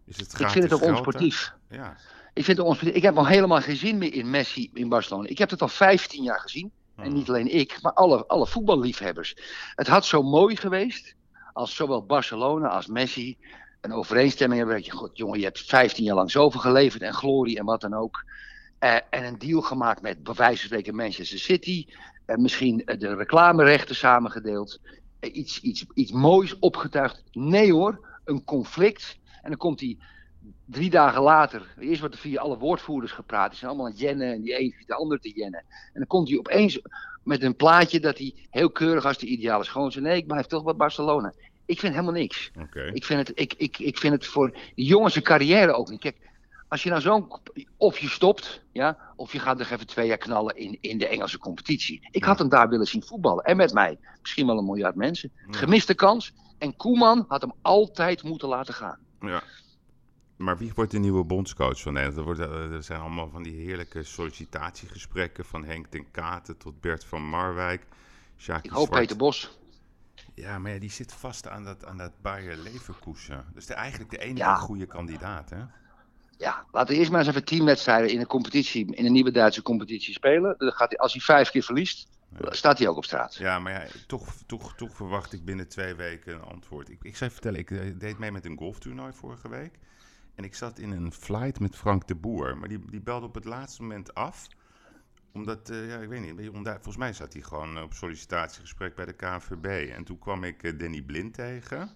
Is 0.04 0.16
het 0.16 0.40
ik 0.40 0.48
vind 0.48 0.64
het 0.64 0.72
ook 0.72 0.82
onsportief. 0.82 1.52
Ja. 1.68 1.96
Ik, 2.34 2.44
vind 2.44 2.58
onsportief. 2.58 2.96
ik 2.96 3.02
heb 3.02 3.16
al 3.16 3.26
helemaal 3.26 3.60
geen 3.60 3.76
zin 3.76 3.98
meer 3.98 4.14
in 4.14 4.30
Messi 4.30 4.70
in 4.74 4.88
Barcelona. 4.88 5.28
Ik 5.28 5.38
heb 5.38 5.50
het 5.50 5.62
al 5.62 5.68
15 5.68 6.22
jaar 6.22 6.40
gezien. 6.40 6.70
En 6.96 7.04
hmm. 7.04 7.14
niet 7.14 7.28
alleen 7.28 7.54
ik, 7.54 7.78
maar 7.82 7.92
alle, 7.92 8.26
alle 8.26 8.46
voetballiefhebbers. 8.46 9.36
Het 9.74 9.86
had 9.86 10.06
zo 10.06 10.22
mooi 10.22 10.56
geweest 10.56 11.14
als 11.52 11.74
zowel 11.74 12.06
Barcelona 12.06 12.68
als 12.68 12.86
Messi 12.86 13.36
een 13.80 13.92
overeenstemming 13.92 14.60
hebben. 14.60 14.76
Dat 14.76 14.86
je, 14.86 14.92
god 14.92 15.16
jongen, 15.16 15.38
je 15.38 15.44
hebt 15.44 15.60
15 15.60 16.04
jaar 16.04 16.14
lang 16.14 16.30
zoveel 16.30 16.60
geleverd 16.60 17.02
en 17.02 17.14
glorie 17.14 17.58
en 17.58 17.64
wat 17.64 17.80
dan 17.80 17.94
ook. 17.94 18.24
Uh, 18.80 18.94
en 19.10 19.24
een 19.24 19.38
deal 19.38 19.60
gemaakt 19.60 20.02
met 20.02 20.22
bij 20.22 20.34
wijze 20.34 20.58
van 20.58 20.66
spreken 20.66 20.94
Manchester 20.94 21.38
City. 21.38 21.86
En 22.26 22.36
uh, 22.36 22.42
misschien 22.42 22.82
de 22.98 23.14
reclamerechten 23.14 23.96
samengedeeld. 23.96 24.80
Uh, 25.20 25.34
iets, 25.34 25.60
iets, 25.60 25.84
iets 25.94 26.12
moois 26.12 26.58
opgetuigd. 26.58 27.22
Nee 27.32 27.72
hoor, 27.72 28.20
een 28.24 28.44
conflict 28.44 29.18
en 29.42 29.48
dan 29.48 29.58
komt 29.58 29.80
hij 29.80 29.98
drie 30.70 30.90
dagen 30.90 31.22
later, 31.22 31.74
eerst 31.78 32.00
wordt 32.00 32.14
er 32.14 32.20
via 32.20 32.40
alle 32.40 32.58
woordvoerders 32.58 33.12
gepraat, 33.12 33.48
die 33.48 33.58
zijn 33.58 33.70
allemaal 33.70 33.86
aan 33.86 33.92
het 33.92 34.00
jennen 34.00 34.32
en 34.32 34.42
die 34.42 34.60
een 34.60 34.74
de 34.86 34.94
ander 34.94 35.20
te 35.20 35.32
jennen. 35.32 35.60
En 35.68 35.92
dan 35.92 36.06
komt 36.06 36.28
hij 36.28 36.38
opeens 36.38 36.80
met 37.22 37.42
een 37.42 37.56
plaatje 37.56 38.00
dat 38.00 38.18
hij 38.18 38.34
heel 38.50 38.70
keurig 38.70 39.04
als 39.04 39.18
de 39.18 39.26
ideale 39.26 39.64
schoon 39.64 39.92
zei, 39.92 40.04
nee, 40.04 40.16
ik 40.16 40.26
blijf 40.26 40.46
toch 40.46 40.64
bij 40.64 40.74
Barcelona. 40.74 41.32
Ik 41.66 41.80
vind 41.80 41.92
helemaal 41.92 42.14
niks. 42.14 42.50
Ik, 42.92 43.04
vind 43.04 43.28
het, 43.28 43.40
ik, 43.40 43.54
ik, 43.56 43.78
ik 43.78 43.98
vind 43.98 44.14
het 44.14 44.26
voor 44.26 44.50
die 44.74 44.86
jongens 44.86 45.20
carrière 45.20 45.72
ook 45.72 45.90
niet. 45.90 46.00
Kijk, 46.00 46.16
als 46.68 46.82
je 46.82 46.88
nou 46.90 47.00
zo'n. 47.00 47.32
Of 47.76 47.98
je 47.98 48.08
stopt, 48.08 48.62
ja, 48.72 48.98
of 49.16 49.32
je 49.32 49.38
gaat 49.38 49.58
nog 49.58 49.70
even 49.70 49.86
twee 49.86 50.06
jaar 50.06 50.18
knallen 50.18 50.56
in, 50.56 50.78
in 50.80 50.98
de 50.98 51.08
Engelse 51.08 51.38
competitie. 51.38 52.08
Ik 52.10 52.24
had 52.24 52.38
hem 52.38 52.48
daar 52.48 52.68
willen 52.68 52.86
zien 52.86 53.02
voetballen. 53.02 53.44
En 53.44 53.56
met 53.56 53.72
mij. 53.72 53.98
Misschien 54.20 54.46
wel 54.46 54.58
een 54.58 54.64
miljard 54.64 54.94
mensen. 54.94 55.32
Gemiste 55.50 55.94
kans. 55.94 56.32
En 56.58 56.76
Koeman 56.76 57.24
had 57.28 57.40
hem 57.40 57.52
altijd 57.62 58.22
moeten 58.22 58.48
laten 58.48 58.74
gaan. 58.74 58.98
Ja. 59.20 59.42
Maar 60.38 60.58
wie 60.58 60.72
wordt 60.74 60.90
de 60.90 60.98
nieuwe 60.98 61.24
bondscoach 61.24 61.80
van 61.80 61.92
Nederland? 61.92 62.18
Er, 62.18 62.24
wordt, 62.24 62.40
eh, 62.40 62.76
er 62.76 62.82
zijn 62.82 63.00
allemaal 63.00 63.30
van 63.30 63.42
die 63.42 63.54
heerlijke 63.54 64.02
sollicitatiegesprekken 64.02 65.44
van 65.44 65.64
Henk 65.64 65.86
ten 65.86 66.10
Katen 66.10 66.56
tot 66.56 66.80
Bert 66.80 67.04
van 67.04 67.22
Marwijk. 67.22 67.86
Sjaki 68.36 68.68
Ik 68.68 68.74
hoop 68.74 68.86
Zwart. 68.86 69.00
Peter 69.00 69.16
Bos. 69.16 69.58
Ja, 70.34 70.58
maar 70.58 70.72
ja, 70.72 70.78
die 70.78 70.90
zit 70.90 71.12
vast 71.12 71.48
aan 71.48 71.64
dat, 71.64 71.84
aan 71.84 71.96
dat 71.96 72.12
Bayer 72.22 72.56
Leverkusen. 72.56 73.44
Is 73.54 73.66
de, 73.66 73.74
eigenlijk 73.74 74.10
de 74.10 74.18
enige 74.18 74.36
Ja. 74.38 74.54
goede 74.56 74.86
kandidaat, 74.86 75.50
hè? 75.50 75.62
Ja, 76.36 76.66
laten 76.72 76.92
we 76.94 76.98
eerst 76.98 77.10
maar 77.10 77.20
eens 77.20 77.28
even 77.28 77.44
teamwedstrijden 77.44 78.10
in 78.10 78.20
een 78.20 78.26
competitie, 78.26 78.94
in 78.96 79.06
een 79.06 79.12
nieuwe 79.12 79.30
Duitse 79.30 79.62
competitie 79.62 80.14
spelen. 80.14 80.54
Dan 80.58 80.72
gaat 80.72 80.88
hij, 80.88 80.98
als 80.98 81.12
hij 81.12 81.20
vijf 81.22 81.50
keer 81.50 81.62
verliest, 81.62 82.08
staat 82.40 82.78
hij 82.78 82.88
ook 82.88 82.96
op 82.96 83.04
straat. 83.04 83.34
Ja, 83.34 83.58
maar 83.58 83.72
ja, 83.72 83.84
toch, 84.06 84.34
toch, 84.46 84.74
toch 84.74 84.96
verwacht 84.96 85.32
ik 85.32 85.44
binnen 85.44 85.68
twee 85.68 85.94
weken 85.94 86.34
een 86.34 86.42
antwoord. 86.42 86.88
Ik, 86.88 86.98
ik 87.02 87.16
zou 87.16 87.30
je 87.30 87.36
vertellen, 87.36 87.58
ik 87.60 87.70
eh, 87.70 87.98
deed 87.98 88.18
mee 88.18 88.32
met 88.32 88.44
een 88.44 88.56
golftoernooi 88.58 89.12
vorige 89.12 89.48
week. 89.48 89.78
En 90.38 90.44
ik 90.44 90.54
zat 90.54 90.78
in 90.78 90.90
een 90.90 91.12
flight 91.12 91.60
met 91.60 91.76
Frank 91.76 92.06
de 92.06 92.14
Boer. 92.14 92.56
Maar 92.58 92.68
die, 92.68 92.78
die 92.90 93.00
belde 93.00 93.26
op 93.26 93.34
het 93.34 93.44
laatste 93.44 93.82
moment 93.82 94.14
af. 94.14 94.46
Omdat, 95.32 95.70
eh, 95.70 95.88
ja, 95.88 95.96
ik 95.98 96.08
weet 96.08 96.20
niet. 96.36 96.50
Volgens 96.64 96.96
mij 96.96 97.12
zat 97.12 97.32
hij 97.32 97.42
gewoon 97.42 97.82
op 97.82 97.92
sollicitatiegesprek 97.94 98.94
bij 98.94 99.04
de 99.04 99.12
KNVB. 99.12 99.90
En 99.90 100.04
toen 100.04 100.18
kwam 100.18 100.44
ik 100.44 100.62
eh, 100.62 100.78
Danny 100.78 101.02
Blind 101.02 101.34
tegen. 101.34 101.90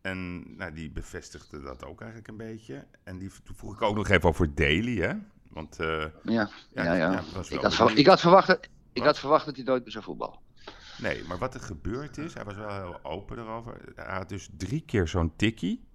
En 0.00 0.42
nou, 0.56 0.72
die 0.72 0.90
bevestigde 0.90 1.60
dat 1.62 1.84
ook 1.84 1.98
eigenlijk 2.00 2.30
een 2.30 2.36
beetje. 2.36 2.86
En 3.04 3.18
die, 3.18 3.30
toen 3.44 3.56
vroeg 3.56 3.72
ik 3.74 3.82
ook 3.82 3.96
nog 3.96 4.08
even 4.08 4.28
over 4.28 4.54
Daly, 4.54 4.96
hè. 5.00 5.14
Want, 5.50 5.78
eh, 5.80 5.86
Ja, 6.22 6.50
ja, 6.72 6.82
ja, 6.84 6.94
ja. 6.94 7.10
het 7.16 7.32
was 7.32 7.48
wel 7.48 7.58
Ik, 7.58 7.64
had 7.64 7.74
verwa- 7.74 7.84
benieuwd. 7.86 7.98
ik, 7.98 8.06
had 8.06 8.20
verwacht, 8.20 8.46
dat- 8.46 8.68
ik 8.92 9.02
had 9.02 9.18
verwacht 9.18 9.44
dat 9.46 9.56
hij 9.56 9.64
nooit 9.64 9.82
meer 9.82 9.92
zou 9.92 10.04
voetballen. 10.04 10.38
Nee, 11.00 11.24
maar 11.24 11.38
wat 11.38 11.54
er 11.54 11.60
gebeurd 11.60 12.18
is, 12.18 12.34
hij 12.34 12.44
was 12.44 12.54
wel 12.56 12.68
heel 12.82 13.04
open 13.04 13.38
erover. 13.38 13.92
Hij 13.94 14.14
had 14.16 14.28
dus 14.28 14.48
drie 14.56 14.80
keer 14.80 15.08
zo'n 15.08 15.36
tikkie. 15.36 15.86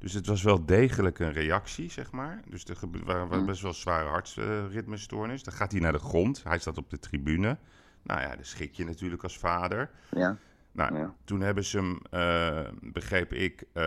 Dus 0.00 0.12
het 0.12 0.26
was 0.26 0.42
wel 0.42 0.64
degelijk 0.66 1.18
een 1.18 1.32
reactie, 1.32 1.90
zeg 1.90 2.10
maar. 2.12 2.40
Dus 2.48 2.64
er 2.64 2.76
waren 3.04 3.38
Mm. 3.40 3.46
best 3.46 3.62
wel 3.62 3.72
zware 3.72 4.08
hartritmestoornis. 4.08 5.42
Dan 5.42 5.54
gaat 5.54 5.72
hij 5.72 5.80
naar 5.80 5.92
de 5.92 5.98
grond. 5.98 6.42
Hij 6.44 6.58
staat 6.58 6.78
op 6.78 6.90
de 6.90 6.98
tribune. 6.98 7.58
Nou 8.02 8.20
ja, 8.20 8.34
dan 8.34 8.44
schrik 8.44 8.74
je 8.74 8.84
natuurlijk 8.84 9.22
als 9.22 9.38
vader. 9.38 9.90
Ja, 10.10 10.36
Nou, 10.72 10.96
Ja. 10.96 11.14
toen 11.24 11.40
hebben 11.40 11.64
ze 11.64 11.76
hem, 11.78 11.98
eh, 12.10 12.68
begreep 12.80 13.32
ik, 13.32 13.64
eh, 13.72 13.84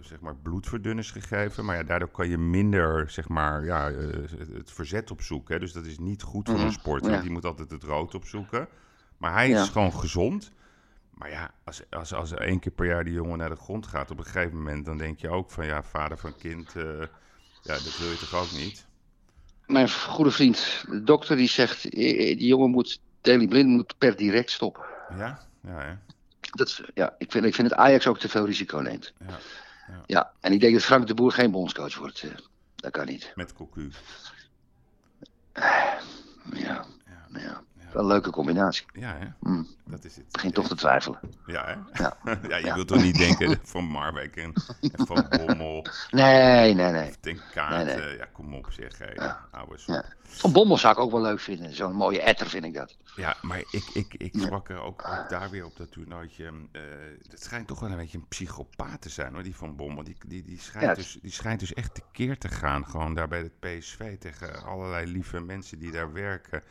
zeg 0.00 0.20
maar 0.20 0.36
bloedverdunners 0.36 1.10
gegeven. 1.10 1.64
Maar 1.64 1.76
ja, 1.76 1.82
daardoor 1.82 2.08
kan 2.10 2.28
je 2.28 2.38
minder, 2.38 3.10
zeg 3.10 3.28
maar, 3.28 3.64
ja, 3.64 3.90
eh, 3.90 4.06
het- 4.54 4.70
verzet 4.72 5.10
opzoeken. 5.10 5.54
Hè. 5.54 5.60
Dus 5.60 5.72
dat 5.72 5.84
is 5.86 5.98
niet 5.98 6.22
goed 6.22 6.48
voor 6.48 6.60
een 6.60 6.72
sporter, 6.72 7.04
ja. 7.06 7.10
want 7.12 7.22
die 7.22 7.32
moet 7.32 7.44
altijd 7.44 7.70
het 7.70 7.82
rood 7.82 8.14
opzoeken. 8.14 8.68
Maar 9.18 9.32
hij 9.32 9.48
Ja. 9.48 9.62
is 9.62 9.68
gewoon 9.68 9.92
gezond. 9.92 10.52
Maar 11.12 11.30
ja, 11.30 11.54
als, 11.64 11.82
als, 11.90 12.14
als 12.14 12.30
er 12.30 12.40
één 12.40 12.60
keer 12.60 12.72
per 12.72 12.86
jaar 12.86 13.04
die 13.04 13.12
jongen 13.12 13.38
naar 13.38 13.48
de 13.48 13.56
grond 13.56 13.86
gaat, 13.86 14.10
op 14.10 14.18
een 14.18 14.24
gegeven 14.24 14.56
moment, 14.56 14.84
dan 14.84 14.98
denk 14.98 15.18
je 15.18 15.28
ook 15.28 15.50
van, 15.50 15.66
ja, 15.66 15.82
vader 15.82 16.18
van 16.18 16.36
kind, 16.36 16.76
eh, 16.76 16.98
ja, 17.62 17.74
dat 17.74 17.98
wil 17.98 18.10
je 18.10 18.18
toch 18.18 18.34
ook 18.34 18.52
niet? 18.52 18.86
mijn 19.72 19.90
goede 19.90 20.30
vriend, 20.30 20.84
de 20.88 21.02
dokter, 21.02 21.36
die 21.36 21.48
zegt, 21.48 21.88
eh, 21.88 22.30
eh, 22.30 22.38
die 22.38 22.46
jongen 22.46 22.70
moet, 22.70 23.00
Daley 23.20 23.46
Blind 23.48 23.68
moet 23.68 23.94
per 23.98 24.16
direct 24.16 24.50
stoppen. 24.50 24.84
Ja, 25.16 25.40
ja, 25.62 25.80
hè? 25.80 25.94
Dat, 26.40 26.80
ja, 26.94 27.14
ik, 27.18 27.30
vind, 27.30 27.44
ik 27.44 27.54
vind 27.54 27.68
dat 27.68 27.78
Ajax 27.78 28.06
ook 28.06 28.18
te 28.18 28.28
veel 28.28 28.46
risico 28.46 28.78
neemt. 28.78 29.12
ja. 29.26 29.38
Ja, 30.06 30.32
en 30.40 30.52
ik 30.52 30.60
denk 30.60 30.74
dat 30.74 30.82
Frank 30.82 31.06
de 31.06 31.14
Boer 31.14 31.32
geen 31.32 31.50
bondscoach 31.50 31.98
wordt. 31.98 32.24
dat 32.76 32.90
kan 32.90 33.06
niet. 33.06 33.32
met 33.34 33.52
Cocu. 33.52 33.90
Ja, 35.54 36.00
Ja, 36.52 36.86
ja. 37.32 37.61
Wel 37.92 38.02
een 38.02 38.08
leuke 38.08 38.30
combinatie. 38.30 38.86
ja 38.92 39.16
hè? 39.18 39.26
Hm, 39.40 39.62
dat 39.84 40.04
is 40.04 40.16
het. 40.16 40.24
begin 40.32 40.52
toch 40.52 40.68
te 40.68 40.74
twijfelen. 40.74 41.20
Ja, 41.46 41.64
hè? 41.64 42.02
Ja. 42.02 42.16
ja, 42.48 42.56
je 42.56 42.66
Ja. 42.66 42.74
wilt 42.74 42.88
toch 42.88 43.02
niet 43.02 43.18
denken 43.18 43.58
van 43.72 43.84
Marwijk 43.84 44.36
en, 44.36 44.52
en 44.96 45.06
van 45.06 45.26
Bommel 45.30 45.86
Nee, 46.10 46.74
nee, 46.74 46.90
nee. 46.90 47.14
ten. 47.20 47.40
Nee, 47.54 47.84
nee. 47.84 47.94
eh, 47.94 48.16
ja, 48.16 48.24
kom 48.32 48.54
op 48.54 48.66
zeg. 48.70 48.98
Hé. 48.98 49.12
Ja. 49.14 49.46
Oude 49.50 49.76
Ja. 49.86 49.94
ja. 49.94 50.04
Van 50.22 50.52
Bommel 50.52 50.78
zou 50.78 50.94
ik 50.94 51.00
ook 51.00 51.10
wel 51.10 51.20
leuk 51.20 51.40
vinden. 51.40 51.74
Zo'n 51.74 51.92
mooie 51.94 52.20
etter 52.22 52.46
vind 52.48 52.64
ik 52.64 52.74
dat. 52.74 52.96
ja, 53.16 53.36
maar 53.42 53.58
ik, 53.58 53.84
ik, 53.92 54.14
ik 54.14 54.34
sprak 54.38 54.68
er 54.68 54.80
ook, 54.80 55.04
ook 55.08 55.28
daar 55.28 55.50
weer 55.50 55.64
op 55.64 55.76
dat 55.76 55.92
toernooitje. 55.92 56.44
eh 56.72 56.80
het 57.30 57.42
schijnt 57.42 57.66
toch 57.66 57.80
wel 57.80 57.90
een 57.90 57.96
beetje 57.96 58.18
een 58.18 58.28
psychopaat 58.28 59.00
te 59.00 59.08
zijn 59.08 59.32
hoor, 59.34 59.42
die 59.42 59.56
van 59.56 59.76
Bommel. 59.76 60.04
Die, 60.04 60.16
die, 60.26 60.42
die, 60.42 60.58
schijnt 60.60 60.96
dus, 60.96 61.18
die 61.22 61.30
schijnt 61.32 61.60
dus 61.60 61.74
echt 61.74 61.94
tekeer 61.94 62.38
te 62.38 62.48
gaan. 62.48 62.86
Gewoon 62.86 63.14
daar 63.14 63.28
bij 63.28 63.38
het 63.38 63.60
PSV 63.60 64.18
tegen 64.18 64.62
allerlei 64.64 65.06
lieve 65.06 65.40
mensen 65.40 65.78
die 65.78 65.90
daar 65.92 66.12
werken. 66.12 66.62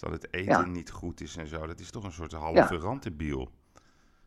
Dat 0.00 0.12
het 0.12 0.26
eten 0.34 0.50
Ja. 0.52 0.64
niet 0.64 0.90
goed 0.90 1.20
is 1.20 1.36
en 1.36 1.48
zo. 1.48 1.66
Dat 1.66 1.80
is 1.80 1.90
toch 1.90 2.04
een 2.04 2.12
soort 2.12 2.32
halve 2.32 2.76
rantebiel. 2.76 3.50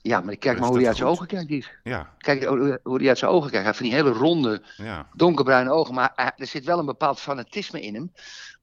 Ja, 0.01 0.19
maar 0.21 0.35
kijk 0.35 0.53
Is 0.55 0.59
maar 0.59 0.69
hoe 0.69 0.77
hij 0.77 0.87
uit 0.87 0.97
zijn 0.97 1.09
ogen 1.09 1.27
kijkt 1.27 1.49
hier. 1.49 1.79
Ja, 1.83 2.13
Kijk 2.17 2.43
hoe 2.83 2.97
hij 2.99 3.07
uit 3.07 3.17
zijn 3.17 3.31
ogen 3.31 3.49
kijkt. 3.51 3.55
Hij 3.55 3.63
heeft 3.65 3.77
van 3.77 3.85
die 3.85 3.95
hele 3.95 4.09
ronde, 4.11 4.63
ja. 4.77 5.09
donkerbruine 5.13 5.71
ogen. 5.71 5.93
Maar 5.93 6.11
hij- 6.15 6.31
er 6.35 6.47
zit 6.47 6.65
wel 6.65 6.79
een 6.79 6.85
bepaald 6.85 7.19
fanatisme 7.19 7.81
in 7.81 7.93
hem. 7.93 8.11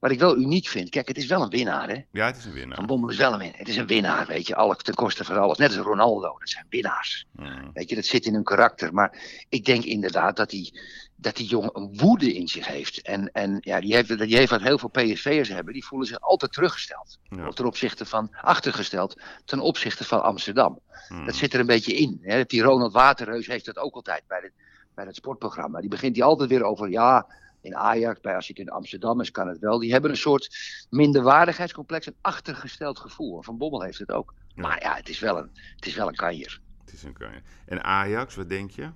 Wat 0.00 0.10
ik 0.10 0.18
wel 0.18 0.36
uniek 0.36 0.66
vind. 0.66 0.88
Kijk, 0.88 1.08
het 1.08 1.16
is 1.16 1.26
wel 1.26 1.42
een 1.42 1.48
winnaar, 1.48 1.88
hè. 1.88 2.04
Ja, 2.10 2.26
het 2.26 2.36
is 2.36 2.44
een 2.44 2.52
winnaar. 2.52 2.76
Van 2.76 2.86
Bommel 2.86 3.10
is 3.10 3.16
wel 3.16 3.32
een 3.32 3.38
winnaar. 3.38 3.58
Het 3.58 3.68
is 3.68 3.76
een 3.76 3.86
winnaar, 3.86 4.26
weet 4.26 4.46
je. 4.46 4.54
Alle, 4.54 4.76
ten 4.76 4.94
koste 4.94 5.24
van 5.24 5.36
alles. 5.36 5.58
Net 5.58 5.76
als 5.76 5.86
Ronaldo. 5.86 6.38
Dat 6.38 6.48
zijn 6.48 6.66
winnaars. 6.68 7.26
Mm. 7.32 7.70
Weet 7.72 7.88
je, 7.88 7.94
dat 7.94 8.04
zit 8.04 8.26
in 8.26 8.34
hun 8.34 8.44
karakter. 8.44 8.94
Maar 8.94 9.18
ik 9.48 9.64
denk 9.64 9.84
inderdaad 9.84 10.36
dat 10.36 10.50
die, 10.50 10.80
dat 11.16 11.36
die 11.36 11.46
jongen 11.46 11.76
een 11.76 11.96
woede 11.96 12.34
in 12.34 12.48
zich 12.48 12.66
heeft. 12.66 13.02
En, 13.02 13.32
en 13.32 13.58
ja, 13.60 13.80
die 13.80 13.94
heeft, 13.94 14.18
die 14.18 14.36
heeft 14.36 14.50
wat 14.50 14.62
heel 14.62 14.78
veel 14.78 14.88
PSV'ers 14.88 15.48
hebben. 15.48 15.72
Die 15.72 15.84
voelen 15.84 16.08
zich 16.08 16.20
altijd 16.20 16.52
teruggesteld. 16.52 17.18
Ja. 17.22 17.48
Ten 17.48 17.66
opzichte 17.66 18.06
van, 18.06 18.28
achtergesteld 18.40 19.20
ten 19.44 19.60
opzichte 19.60 20.04
van 20.04 20.22
Amsterdam. 20.22 20.80
Mm. 21.08 21.26
Dat 21.26 21.34
zit 21.34 21.54
er 21.54 21.60
een 21.60 21.66
beetje 21.66 21.94
in. 21.94 22.18
Hè. 22.22 22.44
Die 22.44 22.62
Ronald 22.62 22.92
Waterreus 22.92 23.46
heeft 23.46 23.64
dat 23.64 23.78
ook 23.78 23.94
altijd 23.94 24.22
bij, 24.26 24.40
het 24.42 24.52
bij 24.94 25.04
het 25.04 25.16
sportprogramma. 25.16 25.80
Die 25.80 25.88
begint 25.88 26.14
die 26.14 26.24
altijd 26.24 26.48
weer 26.48 26.62
over, 26.62 26.90
ja, 26.90 27.26
in 27.60 27.76
Ajax, 27.76 28.20
bij 28.20 28.34
als 28.34 28.48
het 28.48 28.58
in 28.58 28.68
Amsterdam 28.70 29.20
is, 29.20 29.30
kan 29.30 29.48
het 29.48 29.58
wel. 29.58 29.78
Die 29.78 29.92
hebben 29.92 30.10
een 30.10 30.16
soort 30.16 30.56
minderwaardigheidscomplex, 30.90 32.06
een 32.06 32.16
achtergesteld 32.20 32.98
gevoel. 32.98 33.42
Van 33.42 33.58
Bommel 33.58 33.82
heeft 33.82 33.98
het 33.98 34.12
ook. 34.12 34.34
Ja. 34.54 34.62
Maar 34.62 34.82
ja, 34.82 34.94
het 34.94 35.08
is 35.08 35.18
wel 35.18 35.38
een, 35.38 35.50
het 35.76 35.86
is 35.86 35.94
wel 35.94 36.08
een 36.08 36.14
kanjer. 36.14 36.60
Het 36.84 36.92
is 36.92 37.02
een 37.02 37.12
kanje. 37.12 37.40
En 37.66 37.84
Ajax, 37.84 38.34
wat 38.34 38.48
denk 38.48 38.70
je? 38.70 38.90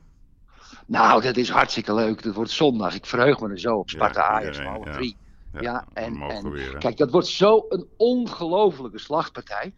Nou, 0.87 1.23
dat 1.23 1.37
is 1.37 1.49
hartstikke 1.51 1.95
leuk. 1.95 2.23
Dat 2.23 2.35
wordt 2.35 2.51
zondag. 2.51 2.95
Ik 2.95 3.07
verheug 3.07 3.41
me 3.41 3.49
er 3.49 3.59
zo 3.61 3.77
op. 3.77 3.91
Sparta 3.91 4.21
Ja, 4.21 4.29
Ajax 4.29 4.59
half 4.61 4.85
ja. 4.85 4.93
drie. 4.93 5.17
Ja, 5.61 5.87
en- 5.93 6.21
en- 6.21 6.51
weer. 6.51 6.79
Kijk, 6.79 6.97
dat 6.97 7.11
wordt 7.11 7.27
zo 7.27 7.67
een 7.69 7.87
ongelofelijke 7.97 8.99
slagpartij. 8.99 9.73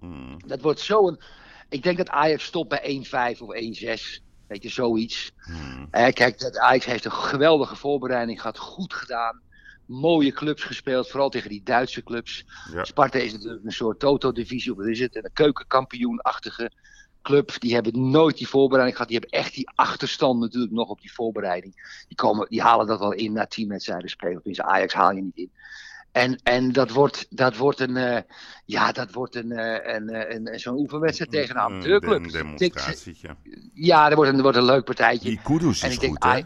Mm. 0.00 0.36
Dat 0.46 0.60
wordt 0.60 0.80
zo 0.80 1.08
een... 1.08 1.20
Ik 1.68 1.82
denk 1.82 1.96
dat 1.96 2.08
Ajax 2.08 2.44
stopt 2.44 2.68
bij 2.68 3.04
1-5 3.36 3.40
of 3.40 3.54
1-6. 3.54 4.22
Weet 4.50 4.62
je, 4.62 4.68
zoiets. 4.68 5.32
Mm. 5.46 5.88
Eh, 5.90 6.12
kijk, 6.12 6.58
Ajax 6.58 6.84
heeft 6.84 7.04
een 7.04 7.12
geweldige 7.12 7.76
voorbereiding 7.76 8.40
gehad. 8.40 8.58
Goed 8.58 8.94
gedaan. 8.94 9.40
Mooie 9.86 10.32
clubs 10.32 10.62
gespeeld. 10.62 11.08
Vooral 11.08 11.28
tegen 11.28 11.48
die 11.48 11.62
Duitse 11.62 12.02
clubs. 12.02 12.44
Ja. 12.72 12.84
Sparta 12.84 13.18
is 13.18 13.32
natuurlijk 13.32 13.64
een 13.64 13.72
soort 13.72 13.98
Toto-divisie. 13.98 14.70
Of 14.70 14.76
wat 14.76 14.86
is 14.86 15.00
het? 15.00 15.16
Een 15.16 15.30
keukenkampioenachtige 15.32 16.70
club. 17.22 17.60
Die 17.60 17.74
hebben 17.74 18.10
nooit 18.10 18.36
die 18.36 18.48
voorbereiding 18.48 18.96
gehad. 18.96 19.10
Die 19.10 19.20
hebben 19.20 19.38
echt 19.40 19.54
die 19.54 19.70
achterstand 19.74 20.40
natuurlijk 20.40 20.72
nog 20.72 20.88
op 20.88 21.00
die 21.00 21.12
voorbereiding. 21.12 22.04
Die, 22.08 22.16
komen, 22.16 22.48
die 22.48 22.62
halen 22.62 22.86
dat 22.86 22.98
wel 22.98 23.12
in 23.12 23.32
na 23.32 23.46
tien 23.46 23.68
wedstrijden 23.68 24.10
spelen. 24.10 24.36
Tenminste, 24.36 24.64
Ajax 24.64 24.94
haal 24.94 25.12
je 25.12 25.22
niet 25.22 25.36
in. 25.36 25.50
En, 26.12 26.40
en 26.42 26.72
dat, 26.72 26.90
wordt, 26.90 27.26
dat 27.30 27.56
wordt 27.56 27.80
een, 27.80 27.96
eh, 27.96 28.22
ja, 28.64 28.92
dat 28.92 29.12
wordt 29.12 29.34
een, 29.34 29.52
eh, 29.52 29.94
een, 29.94 30.34
een, 30.52 30.58
zo'n 30.58 30.78
oefenwedstrijd 30.78 31.30
tegen 31.30 31.56
een 31.56 31.62
amateurclub. 31.62 32.24
Een 32.24 32.30
demonstratietje. 32.30 33.36
Ja, 33.74 34.04
dat 34.08 34.14
wordt 34.14 34.28
een, 34.30 34.34
dat 34.36 34.44
wordt 34.44 34.58
een 34.58 34.64
leuk 34.64 34.84
partijtje. 34.84 35.28
Die 35.28 35.40
Kudus 35.42 35.82
En 35.82 35.90
is 35.90 35.98
denk, 35.98 36.24
goed, 36.24 36.32
hè? 36.32 36.40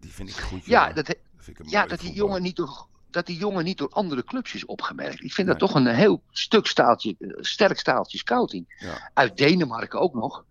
Die 0.00 0.12
vind 0.12 0.28
ik 0.28 0.36
goed, 0.36 0.64
Ja, 0.66 0.80
jongen. 0.80 0.94
dat, 0.94 1.06
Dat 1.06 1.16
vind 1.36 1.58
ik 1.58 1.64
een 1.64 1.70
ja 1.70 1.86
dat, 1.86 2.00
die 2.00 2.12
jongen 2.12 2.42
niet 2.42 2.56
door, 2.56 2.86
dat 3.10 3.26
die 3.26 3.38
jongen 3.38 3.64
niet 3.64 3.78
door 3.78 3.88
andere 3.88 4.24
clubs 4.24 4.54
is 4.54 4.64
opgemerkt. 4.66 5.22
Ik 5.22 5.32
vind 5.32 5.36
Nee. 5.48 5.56
dat 5.56 5.58
toch 5.58 5.74
een 5.74 5.86
heel 5.86 6.22
stuk 6.30 6.66
staaltje, 6.66 7.16
sterk 7.40 7.78
staaltje 7.78 8.18
scouting. 8.18 8.74
Ja. 8.78 9.10
Uit 9.14 9.36
Denemarken 9.36 10.00
ook 10.00 10.14
nog. 10.14 10.44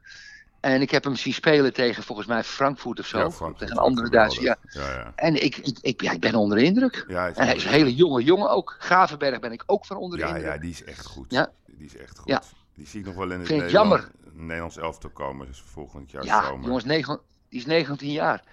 En 0.74 0.81
ik 0.81 0.91
heb 0.91 1.03
hem 1.03 1.15
zien 1.15 1.33
spelen 1.33 1.74
tegen 1.74 2.03
volgens 2.03 2.27
mij 2.27 2.43
Frankfurt 2.43 3.00
of 3.00 3.05
zo. 3.05 3.17
Ja, 3.17 3.31
Frankfurt 3.31 3.57
tegen 3.57 3.75
een 3.77 3.83
andere 3.83 4.09
Duitse. 4.09 4.41
Ja. 4.41 5.13
En 5.15 5.43
ik, 5.43 5.57
ik, 5.57 5.77
ik, 5.81 6.01
ja, 6.01 6.12
ik 6.12 6.19
ben 6.19 6.36
onder 6.36 6.57
de 6.57 6.63
indruk. 6.63 7.05
Ja, 7.07 7.21
hij 7.21 7.31
is 7.31 7.38
En 7.38 7.45
hij 7.45 7.55
is 7.55 7.65
een 7.65 7.71
hele 7.71 7.95
jonge 7.95 8.24
jongen 8.24 8.50
ook. 8.50 8.75
Gravenberg 8.79 9.39
ben 9.39 9.51
ik 9.51 9.63
ook 9.65 9.86
van 9.86 9.97
onder 9.97 10.17
de 10.19 10.25
ja, 10.25 10.29
indruk. 10.29 10.53
ja, 10.53 10.57
die 10.59 10.69
is 10.69 10.83
echt 10.83 11.05
goed. 11.05 11.31
Ja. 11.31 11.51
Die 11.65 11.86
is 11.86 11.97
echt 11.97 12.17
goed. 12.17 12.27
Ja. 12.27 12.41
Die 12.74 12.88
zie 12.88 13.00
ik 13.00 13.05
nog 13.05 13.15
wel 13.15 13.31
in 13.31 13.39
het 13.39 13.47
Vind 13.47 13.62
Nederland, 13.62 13.89
jammer. 13.89 14.12
Nederlands 14.33 14.77
elftal 14.77 15.09
komen. 15.09 15.47
Dus 15.47 15.62
volgend 15.65 16.12
jaar 16.12 16.24
Ja, 16.24 16.45
zomer. 16.45 16.65
jongens, 16.65 16.86
negen, 16.86 17.19
die 17.50 17.59
is 17.59 17.65
19 17.65 18.12
jaar. 18.12 18.43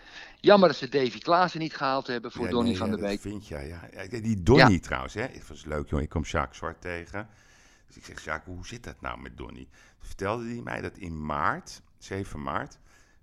Jammer 0.40 0.68
dat 0.68 0.76
ze 0.76 0.88
Davy 0.88 1.18
Klaassen 1.18 1.61
niet 1.61 1.76
gehaald 1.76 2.06
hebben 2.06 2.33
voor 2.33 2.49
Donny 2.49 2.68
nee, 2.68 2.78
van 2.78 2.90
der 2.90 2.99
Beek. 2.99 3.23
Dat 3.23 3.33
vind 3.33 3.47
jij, 3.47 3.68
ja. 3.68 4.21
Die 4.21 4.42
Donny 4.42 4.78
trouwens, 4.78 5.14
hè. 5.14 5.23
Het 5.23 5.49
was 5.49 5.64
leuk, 5.64 5.88
jongen. 5.88 6.04
Ik 6.04 6.11
kom 6.11 6.25
Sjaak 6.25 6.54
Zwart 6.54 6.80
tegen. 6.80 7.28
Dus 7.87 7.97
ik 7.97 8.04
zeg, 8.04 8.21
Sjaak, 8.21 8.44
hoe 8.44 8.66
zit 8.66 8.85
dat 8.85 9.00
nou 9.00 9.21
met 9.21 9.37
Donny? 9.37 9.68
Vertelde 9.99 10.44
hij 10.44 10.61
mij 10.64 10.80
dat 10.80 10.97
in 10.97 11.26
maart, 11.26 11.83
7 12.05 12.43
maart, 12.43 12.79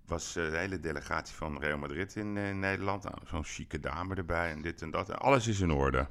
was 0.05 0.35
eh, 0.35 0.51
de 0.51 0.57
hele 0.57 0.79
delegatie 0.79 1.35
van 1.35 1.59
Real 1.59 1.77
Madrid 1.77 2.15
in 2.15 2.37
eh, 2.37 2.53
Nederland. 2.53 3.03
Nou, 3.03 3.15
Zo'n 3.25 3.43
chique 3.43 3.79
dame 3.79 4.15
erbij 4.15 4.51
en 4.51 4.61
dit 4.61 4.81
en 4.81 4.91
dat. 4.91 5.09
En 5.09 5.19
alles 5.19 5.47
is 5.47 5.59
in 5.59 5.71
orde. 5.71 6.07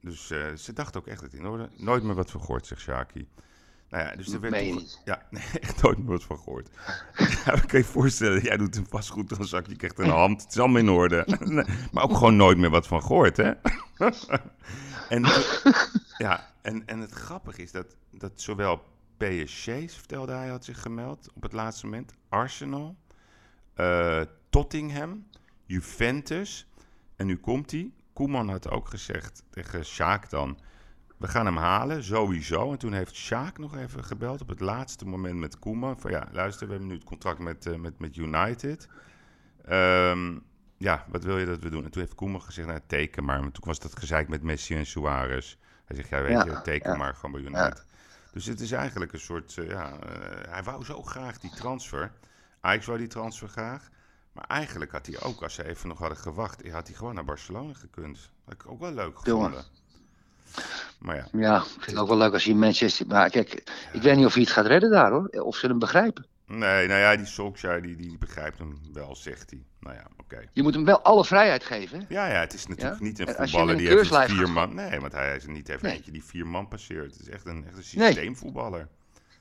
Dus 0.00 0.30
eh, 0.30 0.52
ze 0.54 0.72
dacht 0.72 0.96
ook 0.96 1.06
echt 1.06 1.20
dat 1.20 1.30
het 1.30 1.40
in 1.40 1.46
orde. 1.46 1.70
Nooit 1.76 2.02
meer 2.02 2.14
wat 2.14 2.30
vergoord, 2.30 2.66
zegt 2.66 2.80
Sjaki. 2.80 3.28
Nou 3.88 4.04
ja, 4.04 4.16
dus 4.16 4.32
er 4.32 4.40
werd 4.40 4.68
toch-? 4.68 5.00
Ja, 5.04 5.26
nee, 5.30 5.42
echt 5.60 5.82
nooit 5.82 5.98
meer 5.98 6.06
wat 6.06 6.22
van 6.22 6.38
gehoord. 6.38 6.68
ja, 7.44 7.54
ik 7.54 7.68
kan 7.68 7.78
je 7.78 7.84
voorstellen, 7.84 8.42
jij 8.42 8.56
doet 8.56 8.76
een 8.76 8.86
vastgoedtransactie, 8.88 9.72
je 9.72 9.78
krijgt 9.78 9.98
een 9.98 10.08
hand, 10.08 10.42
het 10.42 10.50
is 10.50 10.58
allemaal 10.58 10.80
in 10.80 10.88
orde. 10.88 11.26
Maar 11.92 12.04
ook 12.04 12.16
gewoon 12.16 12.36
nooit 12.36 12.58
meer 12.58 12.70
wat 12.70 12.86
van 12.86 13.02
gehoord, 13.02 13.36
hè? 13.36 13.52
en, 15.08 15.24
ja, 16.18 16.52
en, 16.62 16.86
en 16.86 16.98
het 16.98 17.10
grappige 17.10 17.62
is 17.62 17.72
dat, 17.72 17.96
dat 18.10 18.40
zowel 18.40 18.82
PSG, 19.20 19.64
vertelde 19.92 20.32
hij, 20.32 20.48
had 20.48 20.64
zich 20.64 20.80
gemeld 20.82 21.28
op 21.34 21.42
het 21.42 21.52
laatste 21.52 21.86
moment, 21.86 22.14
Arsenal, 22.28 22.96
eh, 23.74 24.20
Tottenham, 24.48 25.26
Juventus. 25.66 26.66
En 27.16 27.26
nu 27.26 27.36
komt 27.36 27.70
hij. 27.70 27.92
Koeman 28.12 28.48
had 28.48 28.70
ook 28.70 28.88
gezegd 28.88 29.42
tegen 29.50 29.84
Sjaak 29.84 30.30
dan, 30.30 30.58
we 31.16 31.28
gaan 31.28 31.46
hem 31.46 31.56
halen, 31.56 32.04
sowieso. 32.04 32.72
En 32.72 32.78
toen 32.78 32.92
heeft 32.92 33.14
Sjaak 33.14 33.58
nog 33.58 33.76
even 33.76 34.04
gebeld 34.04 34.40
op 34.40 34.48
het 34.48 34.60
laatste 34.60 35.06
moment 35.06 35.38
met 35.38 35.58
Koeman. 35.58 36.00
Van 36.00 36.10
ja, 36.10 36.28
luister, 36.32 36.66
we 36.66 36.72
hebben 36.72 36.90
nu 36.90 36.94
het 36.94 37.04
contract 37.04 37.38
met, 37.38 37.66
eh, 37.66 37.74
met, 37.74 37.98
met 37.98 38.16
United. 38.16 38.88
Ehm, 39.64 40.38
ja, 40.76 41.06
wat 41.08 41.24
wil 41.24 41.38
je 41.38 41.46
dat 41.46 41.62
we 41.62 41.70
doen? 41.70 41.84
En 41.84 41.90
toen 41.90 42.02
heeft 42.02 42.14
Koeman 42.14 42.42
gezegd, 42.42 42.68
nou, 42.68 42.80
teken 42.86 43.24
maar. 43.24 43.40
Maar 43.40 43.52
toen 43.52 43.64
was 43.66 43.78
dat 43.78 43.98
gezeik 43.98 44.28
met 44.28 44.42
Messi 44.42 44.74
en 44.74 44.86
Suarez. 44.86 45.56
Hij 45.84 45.96
zegt, 45.96 46.08
ja, 46.08 46.22
weet 46.22 46.30
Ja, 46.30 46.44
je, 46.44 46.60
teken 46.62 46.90
ja. 46.90 46.96
maar 46.96 47.14
gewoon 47.14 47.32
bij 47.32 47.40
United. 47.40 47.89
Dus 48.32 48.46
het 48.46 48.60
is 48.60 48.72
eigenlijk 48.72 49.12
een 49.12 49.20
soort, 49.20 49.58
eh, 49.58 49.68
ja, 49.68 49.92
eh, 49.92 50.52
hij 50.52 50.62
wou 50.62 50.84
zo 50.84 51.02
graag 51.02 51.38
die 51.38 51.50
transfer. 51.50 52.12
Ajax 52.60 52.86
wou 52.86 52.98
die 52.98 53.08
transfer 53.08 53.48
graag. 53.48 53.88
Maar 54.32 54.44
eigenlijk 54.44 54.92
had 54.92 55.06
hij 55.06 55.22
ook, 55.22 55.42
als 55.42 55.54
ze 55.54 55.64
even 55.64 55.88
nog 55.88 55.98
hadden 55.98 56.18
gewacht, 56.18 56.70
had 56.70 56.86
hij 56.86 56.96
gewoon 56.96 57.14
naar 57.14 57.24
Barcelona 57.24 57.74
gekund. 57.74 58.30
Had 58.44 58.54
ik 58.54 58.70
ook 58.70 58.80
wel 58.80 58.92
leuk 58.92 59.18
gevonden. 59.18 59.64
Maar 60.98 61.16
ja, 61.16 61.28
Ja, 61.32 61.56
ik 61.56 61.66
vind 61.70 61.86
het 61.86 61.96
ook 61.96 62.08
wel 62.08 62.16
leuk 62.16 62.32
als 62.32 62.44
hij 62.44 62.52
in 62.52 62.58
Manchester... 62.58 63.06
Maar 63.06 63.30
kijk, 63.30 63.52
ik 63.92 64.02
weet 64.02 64.16
niet 64.16 64.26
of 64.26 64.34
hij 64.34 64.42
het 64.42 64.52
gaat 64.52 64.66
redden 64.66 64.90
daar 64.90 65.10
hoor. 65.10 65.28
Of 65.28 65.56
ze 65.56 65.66
hem 65.66 65.78
begrijpen. 65.78 66.26
Nee, 66.58 66.86
nou 66.86 67.00
ja, 67.00 67.16
die 67.16 67.26
Solskjaer, 67.26 67.82
die, 67.82 67.96
die 67.96 68.18
begrijpt 68.18 68.58
hem 68.58 68.78
wel, 68.92 69.16
zegt 69.16 69.50
hij. 69.50 69.62
Nou 69.80 69.94
ja, 69.96 70.06
oké. 70.16 70.48
Je 70.52 70.62
moet 70.62 70.74
hem 70.74 70.84
wel 70.84 71.00
alle 71.02 71.24
vrijheid 71.24 71.64
geven. 71.64 72.04
Ja, 72.08 72.26
ja, 72.26 72.40
het 72.40 72.54
is 72.54 72.66
natuurlijk 72.66 72.98
Ja? 73.00 73.04
niet 73.06 73.18
een 73.18 73.26
voetballer 73.26 73.66
die 73.76 73.86
een 73.86 73.92
even 73.92 73.94
keurslijf 73.96 74.30
vier 74.30 74.50
man... 74.50 74.74
Nee, 74.74 75.00
want 75.00 75.12
hij 75.12 75.36
is 75.36 75.46
niet 75.46 75.68
even 75.68 75.82
Nee. 75.86 75.96
eentje 75.96 76.12
die 76.12 76.24
vier 76.24 76.46
man 76.46 76.68
passeert. 76.68 77.12
Het 77.12 77.20
is 77.20 77.28
echt 77.28 77.46
een, 77.46 77.64
echt 77.66 77.92
een 77.92 77.98
Nee. 78.00 78.06
systeemvoetballer. 78.06 78.88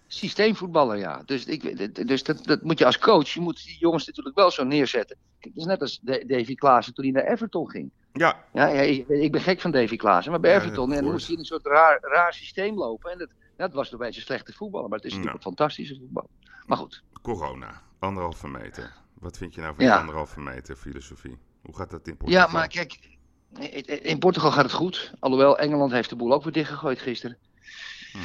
Systeemvoetballer, 0.08 0.98
ja. 0.98 1.22
Dus, 1.26 1.46
ik, 1.46 2.08
dus 2.08 2.24
dat, 2.24 2.46
dat 2.46 2.62
moet 2.64 2.80
je 2.80 2.86
als 2.86 2.98
coach, 3.00 3.30
je 3.30 3.40
moet 3.40 3.64
die 3.66 3.78
jongens 3.80 4.06
natuurlijk 4.08 4.36
wel 4.36 4.52
zo 4.52 4.64
neerzetten. 4.64 5.18
Kijk, 5.40 5.54
het 5.54 5.64
is 5.64 5.70
net 5.70 5.82
als 5.82 6.00
Da- 6.02 6.24
Davy 6.28 6.56
Klaassen 6.56 6.94
toen 6.94 7.04
hij 7.04 7.14
naar 7.14 7.32
Everton 7.32 7.70
ging. 7.70 7.90
Ja, 8.14 8.44
Ja, 8.54 8.68
ja, 8.68 8.82
ik, 8.82 9.08
ik 9.08 9.32
ben 9.32 9.42
gek 9.42 9.62
van 9.62 9.72
Davy 9.72 9.96
Klaassen, 9.96 10.32
maar 10.32 10.40
bij 10.42 10.52
Ja, 10.52 10.58
Everton 10.58 10.94
en 10.94 11.04
moest 11.04 11.26
hij 11.26 11.34
in 11.34 11.40
een 11.40 11.46
soort 11.46 11.66
raar, 11.66 11.98
raar 12.02 12.34
systeem 12.34 12.76
lopen. 12.78 13.12
En 13.12 13.18
dat, 13.18 13.30
dat 13.58 13.74
was 13.74 13.92
nog 13.92 14.00
een 14.00 14.06
beetje 14.06 14.22
een 14.22 14.28
slechte 14.28 14.54
voetballer, 14.54 14.90
maar 14.90 14.98
het 14.98 15.08
is 15.08 15.14
natuurlijk 15.14 15.38
een 15.46 15.52
fantastische 15.56 15.96
voetballer. 16.00 16.30
Maar 16.70 16.78
goed, 16.78 17.04
corona. 17.22 17.82
Anderhalve 18.00 18.48
meter. 18.48 18.94
Wat 19.14 19.38
vind 19.38 19.54
je 19.54 19.62
nou 19.62 19.74
van 19.76 19.84
die 19.84 19.94
Ja. 19.94 20.00
anderhalve 20.00 20.40
meter 20.42 20.76
filosofie? 20.76 21.38
Hoe 21.62 21.76
gaat 21.76 21.90
dat 21.90 22.08
in 22.08 22.18
Portugal? 22.18 22.46
ja, 22.46 22.52
maar 22.52 22.68
kijk, 22.68 23.18
in 24.02 24.20
Portugal 24.20 24.52
gaat 24.52 24.64
het 24.64 24.74
goed. 24.74 25.14
Alhoewel, 25.20 25.58
Engeland 25.58 25.92
heeft 25.92 26.10
de 26.10 26.16
boel 26.16 26.34
ook 26.34 26.44
weer 26.44 26.54
dichtgegooid 26.54 27.00
gisteren. 27.00 27.38
Hmm. 28.12 28.22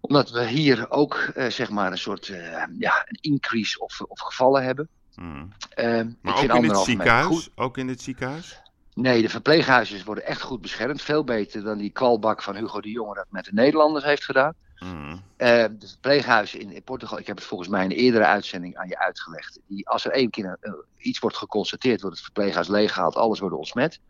Omdat 0.00 0.30
we 0.30 0.46
hier 0.46 0.90
ook, 0.90 1.14
eh, 1.14 1.48
zeg 1.48 1.70
maar, 1.70 1.90
een 1.90 1.98
soort 1.98 2.28
eh, 2.28 2.62
ja, 2.78 3.02
een 3.06 3.18
increase 3.20 3.78
of, 3.78 4.00
of 4.00 4.20
gevallen 4.20 4.64
hebben. 4.64 4.88
Hmm. 5.14 5.52
Eh, 5.74 6.00
Maar 6.22 6.36
ook 6.36 6.62
in 6.62 6.64
het 6.64 6.78
ziekenhuis? 6.78 7.26
goed. 7.26 7.50
Ook 7.54 7.78
in 7.78 7.88
het 7.88 8.02
ziekenhuis? 8.02 8.60
Nee, 8.94 9.22
de 9.22 9.28
verpleeghuizen 9.28 10.04
worden 10.04 10.24
echt 10.26 10.40
goed 10.40 10.60
beschermd. 10.60 11.02
Veel 11.02 11.24
beter 11.24 11.62
dan 11.62 11.78
die 11.78 11.90
kwalbak 11.90 12.42
van 12.42 12.56
Hugo 12.56 12.80
de 12.80 12.90
Jonge 12.90 13.14
dat 13.14 13.26
met 13.28 13.44
de 13.44 13.52
Nederlanders 13.52 14.04
heeft 14.04 14.24
gedaan. 14.24 14.54
Hmm. 14.78 15.22
Eh, 15.36 15.64
de 15.78 15.88
verpleeghuizen 15.88 16.60
in, 16.60 16.72
in 16.72 16.82
Portugal, 16.82 17.18
ik 17.18 17.26
heb 17.26 17.36
het 17.36 17.46
volgens 17.46 17.68
mij 17.68 17.84
in 17.84 17.90
een 17.90 17.96
eerdere 17.96 18.24
uitzending 18.24 18.76
aan 18.76 18.88
je 18.88 18.98
uitgelegd. 18.98 19.60
Die, 19.66 19.88
als 19.88 20.04
er 20.04 20.10
één 20.10 20.30
keer 20.30 20.58
iets 20.96 21.18
wordt 21.18 21.36
geconstateerd, 21.36 22.00
wordt 22.00 22.16
het 22.16 22.24
verpleeghuis 22.24 22.68
leeggehaald, 22.68 23.16
alles 23.16 23.38
wordt 23.38 23.54
ontsmet. 23.54 24.00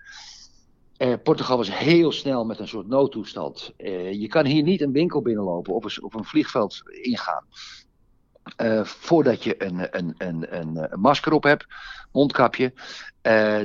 Eh, 0.97 1.13
Portugal 1.23 1.57
was 1.57 1.79
heel 1.79 2.13
snel 2.13 2.45
met 2.45 2.59
een 2.59 2.69
soort 2.69 2.87
noodtoestand. 2.87 3.73
Eh, 3.77 4.13
je 4.13 4.29
kan 4.29 4.45
hier 4.47 4.63
niet 4.63 4.81
een 4.81 4.93
winkel 4.93 5.23
binnenlopen 5.23 5.75
of 5.75 5.85
een, 5.85 6.11
een 6.19 6.25
vliegveld 6.25 6.83
ingaan. 6.91 7.45
voordat 8.85 9.45
je 9.45 9.65
een, 9.65 9.97
een, 9.99 10.15
een, 10.19 10.57
een, 10.59 11.01
masker 11.01 11.33
op 11.33 11.43
hebt, 11.43 11.67
mondkapje. 12.13 12.73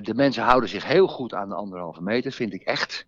De 0.02 0.14
mensen 0.16 0.44
houden 0.44 0.70
zich 0.70 0.86
heel 0.86 1.08
goed 1.08 1.34
aan 1.34 1.50
de 1.50 1.56
anderhalve 1.56 2.02
meter, 2.02 2.32
vind 2.32 2.54
ik 2.54 2.62
echt. 2.62 3.06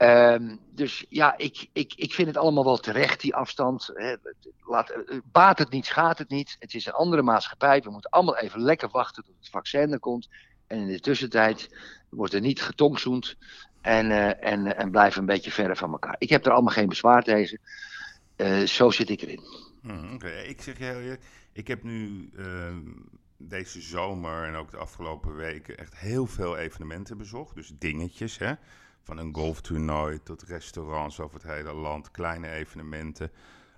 Ehm, 0.00 0.56
dus 0.70 1.04
ja, 1.08 1.36
ik, 1.36 1.68
ik, 1.72 1.92
ik 1.96 2.14
vind 2.14 2.28
het 2.28 2.36
allemaal 2.36 2.64
wel 2.64 2.76
terecht, 2.76 3.20
die 3.20 3.34
afstand. 3.34 3.92
Laat, 4.60 4.90
eh, 4.90 5.18
baat 5.24 5.58
het 5.58 5.70
niet, 5.70 5.86
schaadt 5.86 6.18
het 6.18 6.28
niet. 6.28 6.56
Het 6.58 6.74
is 6.74 6.86
een 6.86 6.92
andere 6.92 7.22
maatschappij. 7.22 7.82
We 7.82 7.90
moeten 7.90 8.10
allemaal 8.10 8.36
even 8.36 8.60
lekker 8.60 8.88
wachten 8.88 9.24
tot 9.24 9.34
het 9.38 9.48
vaccin 9.48 9.92
er 9.92 9.98
komt. 9.98 10.28
En 10.66 10.78
in 10.78 10.86
de 10.86 11.00
tussentijd 11.00 11.76
wordt 12.08 12.34
er 12.34 12.40
niet 12.40 12.62
getongzoend. 12.62 13.36
En, 13.80 14.10
eh, 14.10 14.52
en, 14.52 14.76
en 14.76 14.90
blijven 14.90 15.20
een 15.20 15.26
beetje 15.26 15.50
verder 15.50 15.76
van 15.76 15.92
elkaar. 15.92 16.16
Ik 16.18 16.28
heb 16.28 16.46
er 16.46 16.52
allemaal 16.52 16.74
geen 16.74 16.88
bezwaar 16.88 17.22
tegen. 17.22 17.58
Eh, 18.36 18.62
zo 18.62 18.90
zit 18.90 19.10
ik 19.10 19.20
erin. 19.20 19.42
Hmm. 19.82 20.18
Ik 20.46 20.62
zeg 20.62 20.78
je 20.78 20.84
heel 20.84 21.00
eerlijk, 21.00 21.24
ik 21.52 21.68
heb 21.68 21.82
nu 21.82 22.30
eh, 22.36 22.76
deze 23.36 23.80
zomer 23.80 24.44
en 24.44 24.54
ook 24.54 24.70
de 24.70 24.76
afgelopen 24.76 25.36
weken 25.36 25.78
echt 25.78 25.96
heel 25.96 26.26
veel 26.26 26.56
evenementen 26.56 27.18
bezocht. 27.18 27.54
Dus 27.54 27.72
dingetjes, 27.78 28.38
hè. 28.38 28.52
Van 29.02 29.18
een 29.18 29.34
golftoernooi 29.34 30.22
tot 30.22 30.42
restaurants 30.42 31.20
over 31.20 31.34
het 31.40 31.50
hele 31.50 31.72
land, 31.72 32.10
kleine 32.10 32.50
evenementen. 32.50 33.30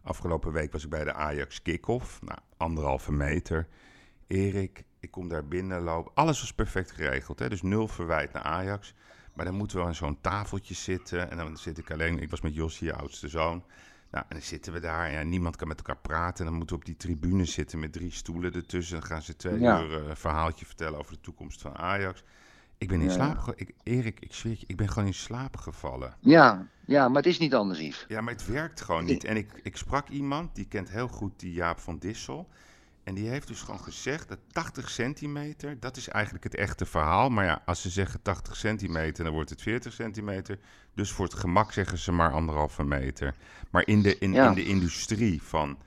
Afgelopen 0.03 0.53
week 0.53 0.73
was 0.73 0.85
ik 0.85 0.91
bij 0.91 1.05
de 1.05 1.13
Ajax 1.13 1.63
Kick-Off, 1.63 2.23
nou, 2.23 2.39
anderhalve 2.57 3.13
meter. 3.13 3.69
Erik, 4.27 4.85
ik 5.01 5.11
kom 5.11 5.29
daar 5.29 5.47
binnen 5.47 5.83
lopen. 5.83 6.13
Alles 6.15 6.41
was 6.41 6.55
perfect 6.55 6.91
geregeld, 6.91 7.39
hè. 7.39 7.49
dus 7.49 7.63
nul 7.63 7.89
verwijt 7.89 8.33
naar 8.33 8.43
Ajax. 8.43 8.95
Maar 9.35 9.45
dan 9.45 9.55
moeten 9.55 9.79
we 9.79 9.85
aan 9.85 9.95
zo'n 9.95 10.21
tafeltje 10.21 10.75
zitten 10.75 11.31
en 11.31 11.37
dan 11.37 11.57
zit 11.57 11.79
ik 11.79 11.91
alleen, 11.91 12.19
ik 12.19 12.31
was 12.31 12.41
met 12.41 12.55
Jossie, 12.55 12.87
je 12.87 12.95
oudste 12.95 13.29
zoon. 13.29 13.65
Nou, 14.11 14.25
en 14.29 14.37
dan 14.37 14.43
zitten 14.47 14.73
we 14.73 14.81
daar 14.81 15.07
en 15.07 15.13
ja, 15.13 15.23
niemand 15.23 15.57
kan 15.57 15.69
met 15.69 15.77
elkaar 15.77 15.97
praten. 15.97 16.39
En 16.39 16.45
dan 16.51 16.55
moeten 16.55 16.77
we 16.77 16.83
op 16.83 16.87
die 16.89 16.97
tribune 16.97 17.45
zitten 17.45 17.79
met 17.79 17.93
drie 17.93 18.11
stoelen 18.11 18.53
ertussen. 18.53 18.99
Dan 18.99 19.09
gaan 19.09 19.23
ze 19.23 19.37
twee 19.37 19.59
Ja. 19.61 19.81
uur 19.83 20.03
eh, 20.03 20.09
een 20.09 20.17
verhaaltje 20.17 20.67
vertellen 20.67 20.99
over 20.99 21.13
de 21.13 21.21
toekomst 21.21 21.61
van 21.61 21.77
Ajax. 21.77 22.23
Ik 22.83 22.89
ben 22.89 23.01
in 23.01 23.07
Ja. 23.07 23.13
slaap 23.13 23.53
ik, 23.57 23.71
Erik, 23.83 24.21
ik 24.21 24.35
zweer 24.35 24.57
je, 24.59 24.65
ik 24.67 24.77
ben 24.77 24.89
gewoon 24.89 25.07
in 25.09 25.15
slaap 25.15 25.57
gevallen. 25.57 26.15
Ja, 26.21 26.67
ja, 26.87 27.09
maar 27.09 27.17
het 27.23 27.27
is 27.33 27.39
niet 27.39 27.55
anders, 27.55 27.79
Yves. 27.81 28.05
Ja, 28.09 28.21
maar 28.21 28.33
het 28.33 28.47
werkt 28.47 28.81
gewoon 28.81 29.05
niet. 29.05 29.25
En 29.25 29.37
ik, 29.37 29.61
ik 29.63 29.77
sprak 29.77 30.09
iemand, 30.09 30.55
die 30.55 30.67
kent 30.69 30.91
heel 30.91 31.09
goed 31.09 31.41
die 31.41 31.53
Jaap 31.53 31.79
van 31.79 31.99
Dissel. 31.99 32.49
En 33.05 33.15
die 33.15 33.29
heeft 33.29 33.47
dus 33.49 33.61
gewoon 33.61 33.81
gezegd 33.81 34.29
dat 34.29 34.39
80 34.53 34.91
centimeter, 34.91 35.81
dat 35.81 35.97
is 35.97 36.09
eigenlijk 36.09 36.45
het 36.45 36.55
echte 36.55 36.87
verhaal. 36.87 37.29
Maar 37.31 37.45
ja, 37.45 37.63
als 37.67 37.83
ze 37.83 37.91
zeggen 37.91 38.23
80 38.23 38.57
centimeter, 38.57 39.25
dan 39.25 39.33
wordt 39.33 39.51
het 39.51 39.63
40 39.63 39.93
centimeter. 39.93 40.59
Dus 40.95 41.11
voor 41.11 41.25
het 41.25 41.35
gemak 41.35 41.73
zeggen 41.73 41.99
ze 41.99 42.13
maar 42.13 42.33
anderhalve 42.33 42.85
meter. 42.85 43.35
Maar 43.71 43.87
in 43.87 44.03
de, 44.03 44.19
in, 44.19 44.33
Ja. 44.33 44.49
in 44.49 44.55
de 44.55 44.65
industrie 44.65 45.43
van 45.43 45.79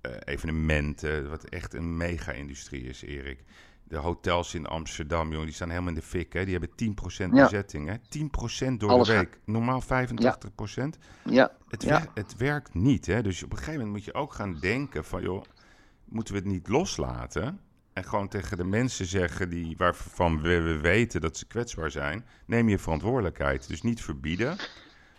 eh, 0.00 0.12
evenementen, 0.24 1.28
wat 1.30 1.44
echt 1.44 1.74
een 1.74 1.96
mega-industrie 1.96 2.82
is, 2.82 3.02
Erik. 3.02 3.44
De 3.88 3.96
hotels 3.96 4.54
in 4.54 4.66
Amsterdam, 4.66 5.30
jongen, 5.30 5.46
die 5.46 5.54
staan 5.54 5.68
helemaal 5.68 5.88
in 5.88 5.94
de 5.94 6.02
fik. 6.02 6.32
Hè? 6.32 6.44
Die 6.44 6.52
hebben 6.58 6.70
10% 6.76 7.34
Ja. 7.34 7.42
bezetting, 7.42 7.88
hè? 7.88 7.94
10% 8.08 8.80
door 8.80 8.90
Alles 8.90 9.06
de 9.08 9.14
gaat- 9.14 9.24
week. 9.24 9.38
Normaal 9.44 9.80
85%. 9.80 10.98
Ja, 11.24 11.52
Het, 11.68 11.82
Ja. 11.82 12.00
wer- 12.00 12.10
het 12.14 12.36
werkt 12.36 12.74
niet. 12.74 13.06
Hè? 13.06 13.22
Dus 13.22 13.42
op 13.42 13.50
een 13.50 13.56
gegeven 13.58 13.78
moment 13.80 13.96
moet 13.96 14.04
je 14.04 14.14
ook 14.14 14.32
gaan 14.34 14.58
denken 14.60 15.04
van... 15.04 15.22
joh, 15.22 15.42
moeten 16.04 16.34
we 16.34 16.40
het 16.40 16.48
niet 16.48 16.68
loslaten? 16.68 17.60
En 17.92 18.04
gewoon 18.04 18.28
tegen 18.28 18.56
de 18.56 18.64
mensen 18.64 19.06
zeggen 19.06 19.50
die, 19.50 19.74
waarvan 19.76 20.40
we, 20.42 20.60
we 20.60 20.76
weten 20.80 21.20
dat 21.20 21.36
ze 21.36 21.46
kwetsbaar 21.46 21.90
zijn... 21.90 22.24
neem 22.46 22.68
je 22.68 22.78
verantwoordelijkheid. 22.78 23.68
Dus 23.68 23.82
niet 23.82 24.02
verbieden, 24.02 24.56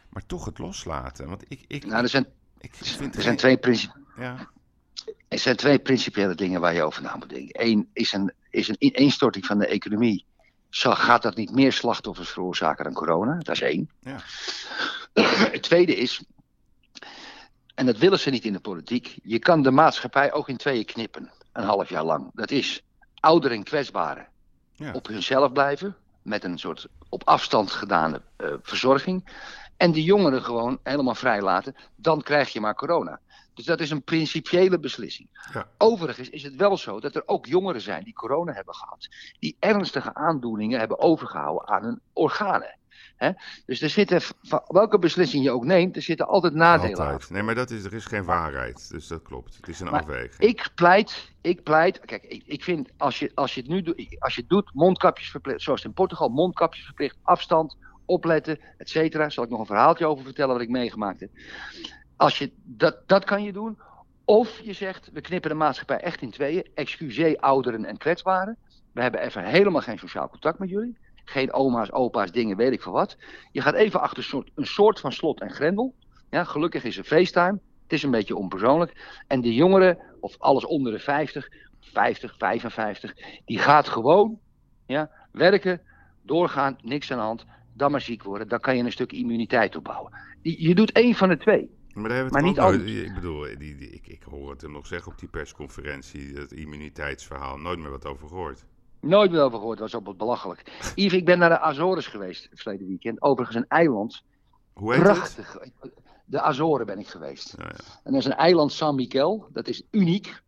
maar 0.09 0.25
toch 0.25 0.45
het 0.45 0.57
loslaten. 0.57 1.27
Want 1.29 1.43
ik, 1.47 1.63
ik, 1.67 1.85
nou, 1.85 2.03
er 2.03 2.09
zijn, 2.09 2.25
ik 2.59 2.73
vind... 2.75 3.15
er 3.15 3.21
zijn, 3.21 3.35
twee, 3.37 3.57
princi- 3.57 3.91
Ja, 4.17 4.49
er 5.27 5.39
zijn 5.39 5.55
twee 5.55 5.79
principiële 5.79 6.35
dingen 6.35 6.61
waar 6.61 6.73
je 6.73 6.83
over 6.83 7.01
na 7.01 7.15
moet 7.15 7.29
denken. 7.29 7.65
Eén 7.65 7.89
is 7.93 8.13
een, 8.13 8.33
is 8.55 8.67
een 8.67 8.75
ineenstorting 8.79 9.45
van 9.45 9.57
de 9.59 9.67
economie. 9.67 10.25
Gaat 10.69 11.21
dat 11.21 11.35
niet 11.35 11.51
meer 11.51 11.73
slachtoffers 11.73 12.29
veroorzaken 12.29 12.83
dan 12.83 12.93
corona? 12.93 13.37
Dat 13.37 13.55
is 13.55 13.61
één. 13.61 13.89
Ja. 13.99 14.19
Het 15.51 15.61
tweede 15.63 15.95
is, 15.95 16.23
en 17.75 17.85
dat 17.85 17.97
willen 17.97 18.19
ze 18.19 18.29
niet 18.29 18.45
in 18.45 18.53
de 18.53 18.59
politiek, 18.59 19.17
je 19.23 19.39
kan 19.39 19.61
de 19.61 19.71
maatschappij 19.71 20.33
ook 20.33 20.49
in 20.49 20.57
tweeën 20.57 20.85
knippen, 20.85 21.31
een 21.53 21.63
half 21.63 21.89
jaar 21.89 22.03
lang. 22.03 22.29
Dat 22.33 22.51
is 22.51 22.83
ouderen 23.19 23.57
en 23.57 23.63
kwetsbaren 23.63 24.27
Ja. 24.73 24.93
op 24.93 25.07
hunzelf 25.07 25.51
blijven, 25.51 25.95
met 26.21 26.43
een 26.43 26.57
soort 26.59 26.87
op 27.09 27.23
afstand 27.27 27.71
gedane 27.71 28.21
eh, 28.37 28.53
verzorging. 28.61 29.43
En 29.77 29.91
de 29.91 30.03
jongeren 30.03 30.43
gewoon 30.43 30.79
helemaal 30.83 31.15
vrij 31.15 31.41
laten, 31.41 31.75
dan 31.95 32.21
krijg 32.21 32.49
je 32.53 32.59
maar 32.59 32.75
corona. 32.75 33.19
Dus 33.55 33.65
dat 33.65 33.79
is 33.79 33.89
een 33.89 34.03
principiële 34.03 34.79
beslissing. 34.79 35.29
Ja. 35.53 35.67
Overigens 35.77 36.29
is 36.29 36.43
het 36.43 36.55
wel 36.55 36.77
zo 36.77 36.99
dat 36.99 37.15
er 37.15 37.23
ook 37.25 37.45
jongeren 37.45 37.81
zijn 37.81 38.03
die 38.03 38.13
corona 38.13 38.53
hebben 38.53 38.75
gehad, 38.75 39.07
die 39.39 39.55
ernstige 39.59 40.13
aandoeningen 40.13 40.79
hebben 40.79 40.99
overgehouden 40.99 41.67
aan 41.67 41.83
hun 41.83 41.99
organen. 42.13 42.77
Dus 43.65 43.81
er 43.81 43.89
zitten, 43.89 44.21
welke 44.67 44.99
beslissing 44.99 45.43
je 45.43 45.51
ook 45.51 45.65
neemt, 45.65 45.95
er 45.95 46.01
zitten 46.01 46.27
altijd 46.27 46.53
nadelen 46.53 46.97
altijd. 46.97 47.29
Nee, 47.29 47.43
maar 47.43 47.55
dat 47.55 47.71
is, 47.71 47.83
er 47.83 47.93
is 47.93 48.05
geen 48.05 48.23
waarheid, 48.23 48.89
dus 48.89 49.07
dat 49.07 49.21
klopt. 49.21 49.55
Het 49.55 49.67
is 49.67 49.79
een 49.79 49.89
maar 49.89 49.99
afweging. 49.99 50.37
Ik 50.37 50.69
pleit, 50.75 51.31
ik 51.41 51.63
pleit, 51.63 51.99
kijk, 51.99 52.23
ik, 52.23 52.43
ik 52.45 52.63
vind 52.63 52.89
als 52.97 53.19
je, 53.19 53.31
als 53.33 53.53
je 53.53 53.61
het 53.61 53.69
nu 53.69 53.81
doet, 53.81 54.15
als 54.19 54.35
je 54.35 54.41
het 54.41 54.49
doet, 54.49 54.69
mondkapjes 54.73 55.29
verplicht, 55.29 55.61
zoals 55.61 55.83
in 55.83 55.93
Portugal, 55.93 56.29
mondkapjes 56.29 56.85
verplicht, 56.85 57.17
afstand, 57.21 57.77
opletten, 58.05 58.59
et 58.77 58.89
cetera. 58.89 59.29
Zal 59.29 59.43
ik 59.43 59.49
nog 59.49 59.59
een 59.59 59.65
verhaaltje 59.65 60.05
over 60.05 60.23
vertellen 60.23 60.53
wat 60.53 60.63
ik 60.63 60.69
meegemaakt 60.69 61.19
heb. 61.19 61.29
Als 62.17 62.37
je 62.37 62.51
dat, 62.63 62.97
dat 63.05 63.23
kan 63.23 63.43
je 63.43 63.53
doen. 63.53 63.77
Of 64.25 64.59
je 64.59 64.73
zegt, 64.73 65.09
we 65.13 65.21
knippen 65.21 65.49
de 65.49 65.55
maatschappij 65.55 65.99
echt 65.99 66.21
in 66.21 66.31
tweeën. 66.31 66.67
Excuseer 66.73 67.37
ouderen 67.37 67.85
en 67.85 67.97
kwetsbaren. 67.97 68.57
We 68.91 69.01
hebben 69.01 69.21
even 69.21 69.43
helemaal 69.43 69.81
geen 69.81 69.99
sociaal 69.99 70.29
contact 70.29 70.59
met 70.59 70.69
jullie. 70.69 70.97
Geen 71.25 71.53
oma's, 71.53 71.91
opa's, 71.91 72.31
dingen, 72.31 72.57
weet 72.57 72.71
ik 72.71 72.81
veel 72.81 72.91
wat. 72.91 73.17
Je 73.51 73.61
gaat 73.61 73.73
even 73.73 74.01
achter 74.01 74.17
een 74.17 74.23
soort, 74.23 74.51
een 74.55 74.65
soort 74.65 74.99
van 74.99 75.11
slot 75.11 75.41
en 75.41 75.49
grendel. 75.49 75.93
Ja, 76.29 76.43
gelukkig 76.43 76.83
is 76.83 76.97
er 76.97 77.03
FaceTime. 77.03 77.59
Het 77.83 77.93
is 77.93 78.03
een 78.03 78.11
beetje 78.11 78.35
onpersoonlijk. 78.35 79.21
En 79.27 79.41
de 79.41 79.53
jongeren, 79.53 79.97
of 80.19 80.35
alles 80.39 80.65
onder 80.65 80.91
de 80.91 80.99
50, 80.99 81.49
50, 81.79 82.35
55, 82.37 83.13
die 83.45 83.59
gaat 83.59 83.87
gewoon 83.87 84.39
ja, 84.85 85.09
werken, 85.31 85.81
doorgaan, 86.21 86.77
niks 86.81 87.11
aan 87.11 87.17
de 87.17 87.23
hand. 87.23 87.45
Dan 87.73 87.91
maar 87.91 88.01
ziek 88.01 88.23
worden. 88.23 88.47
Dan 88.47 88.59
kan 88.59 88.77
je 88.77 88.83
een 88.83 88.91
stuk 88.91 89.11
immuniteit 89.11 89.75
opbouwen. 89.75 90.13
Je 90.41 90.75
doet 90.75 90.91
één 90.91 91.15
van 91.15 91.29
de 91.29 91.37
twee. 91.37 91.69
Maar, 91.95 92.09
daar 92.09 92.17
hebben 92.17 92.33
we 92.33 92.47
het 92.47 92.47
niet 92.47 92.65
nooit, 92.65 93.05
Ik 93.07 93.13
bedoel, 93.13 93.41
die, 93.57 93.75
die, 93.75 93.89
ik, 93.89 94.07
ik 94.07 94.23
hoor 94.23 94.49
het 94.49 94.61
hem 94.61 94.71
nog 94.71 94.87
zeggen 94.87 95.11
op 95.11 95.19
die 95.19 95.29
persconferentie, 95.29 96.35
het 96.35 96.51
immuniteitsverhaal, 96.51 97.57
nooit 97.57 97.79
meer 97.79 97.91
wat 97.91 98.05
over 98.05 98.27
gehoord. 98.27 98.65
Nooit 98.99 99.31
meer 99.31 99.41
over 99.41 99.57
gehoord, 99.57 99.77
dat 99.77 99.91
was 99.91 100.01
op 100.07 100.17
belachelijk. 100.17 100.91
Yves, 100.95 101.13
ik 101.13 101.25
ben 101.25 101.39
naar 101.39 101.49
de 101.49 101.59
Azores 101.59 102.07
geweest 102.07 102.49
verleden 102.53 102.87
weekend. 102.87 103.21
Overigens 103.21 103.57
een 103.57 103.67
eiland. 103.67 104.23
Hoe 104.73 104.93
heet 104.93 105.03
Prachtig. 105.03 105.57
Het? 105.59 105.91
De 106.25 106.41
Azoren 106.41 106.85
ben 106.85 106.99
ik 106.99 107.07
geweest. 107.07 107.55
Ja, 107.57 107.63
ja. 107.63 107.83
En 108.03 108.11
dat 108.11 108.21
is 108.21 108.25
een 108.25 108.35
eiland 108.35 108.71
San 108.71 108.95
Miguel, 108.95 109.47
dat 109.51 109.67
is 109.67 109.83
uniek. 109.91 110.41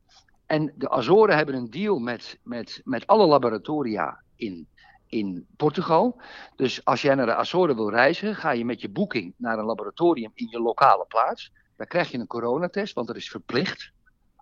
En 0.46 0.74
de 0.76 0.90
Azoren 0.90 1.36
hebben 1.36 1.56
een 1.56 1.70
deal 1.70 2.00
met, 2.00 2.40
met, 2.44 2.82
met 2.84 3.08
alle 3.08 3.28
laboratoria 3.28 4.22
in, 4.36 4.68
in 5.10 5.48
Portugal. 5.58 6.22
Dus 6.56 6.86
als 6.86 7.02
jij 7.02 7.16
naar 7.16 7.26
de 7.26 7.36
Azoren 7.36 7.76
wil 7.76 7.90
reizen, 7.90 8.36
ga 8.36 8.52
je 8.52 8.66
met 8.66 8.82
je 8.82 8.90
boeking 8.90 9.34
naar 9.38 9.60
een 9.60 9.66
laboratorium 9.66 10.32
in 10.34 10.48
je 10.50 10.62
lokale 10.62 11.06
plaats. 11.08 11.52
Daar 11.76 11.88
krijg 11.88 12.12
je 12.12 12.18
een 12.18 12.28
coronatest, 12.28 12.94
want 12.94 13.08
dat 13.08 13.16
is 13.16 13.30
verplicht 13.30 13.92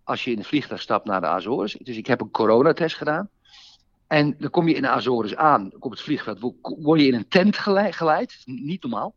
als 0.04 0.23
je 0.23 0.32
in 0.32 0.38
een 0.38 0.43
vliegtuig 0.43 0.82
stapt 0.82 1.06
naar 1.06 1.21
de 1.21 1.28
Azores. 1.28 1.73
Dus 1.73 1.97
ik 1.97 2.08
heb 2.08 2.21
een 2.21 2.32
coronatest 2.32 2.95
gedaan. 2.95 3.30
En 4.08 4.36
dan 4.38 4.49
kom 4.49 4.67
je 4.67 4.75
in 4.75 4.82
de 4.82 4.89
Azores 4.89 5.36
aan, 5.36 5.71
op 5.80 5.91
het 5.91 6.01
vliegveld, 6.01 6.39
word 6.62 6.99
je 6.99 7.08
in 7.08 7.13
een 7.13 7.28
tent 7.28 7.58
geleid, 7.58 8.41
niet 8.45 8.82
normaal. 8.82 9.15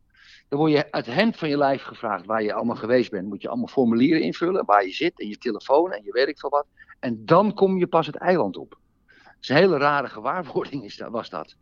Dan 0.48 0.58
word 0.58 0.72
je 0.72 0.92
uit 0.92 1.14
hand 1.14 1.36
van 1.36 1.48
je 1.48 1.56
lijf 1.56 1.82
gevraagd 1.82 2.26
waar 2.26 2.42
je 2.42 2.52
allemaal 2.52 2.76
geweest 2.76 3.10
bent. 3.10 3.28
Moet 3.28 3.42
je 3.42 3.48
allemaal 3.48 3.66
formulieren 3.66 4.22
invullen, 4.22 4.64
waar 4.64 4.84
je 4.84 4.92
zit 4.92 5.20
en 5.20 5.28
je 5.28 5.38
telefoon 5.38 5.92
en 5.92 6.04
je 6.04 6.12
werk 6.12 6.38
van 6.38 6.50
wat. 6.50 6.66
En 7.00 7.24
dan 7.24 7.54
kom 7.54 7.78
je 7.78 7.86
pas 7.86 8.06
het 8.06 8.16
eiland 8.16 8.56
op. 8.56 8.78
Is 9.40 9.48
een 9.48 9.56
hele 9.56 9.78
rare 9.78 10.08
gewaarwording 10.08 10.84
is 10.84 10.96
dat, 10.96 11.10
was 11.10 11.30
dat. 11.30 11.56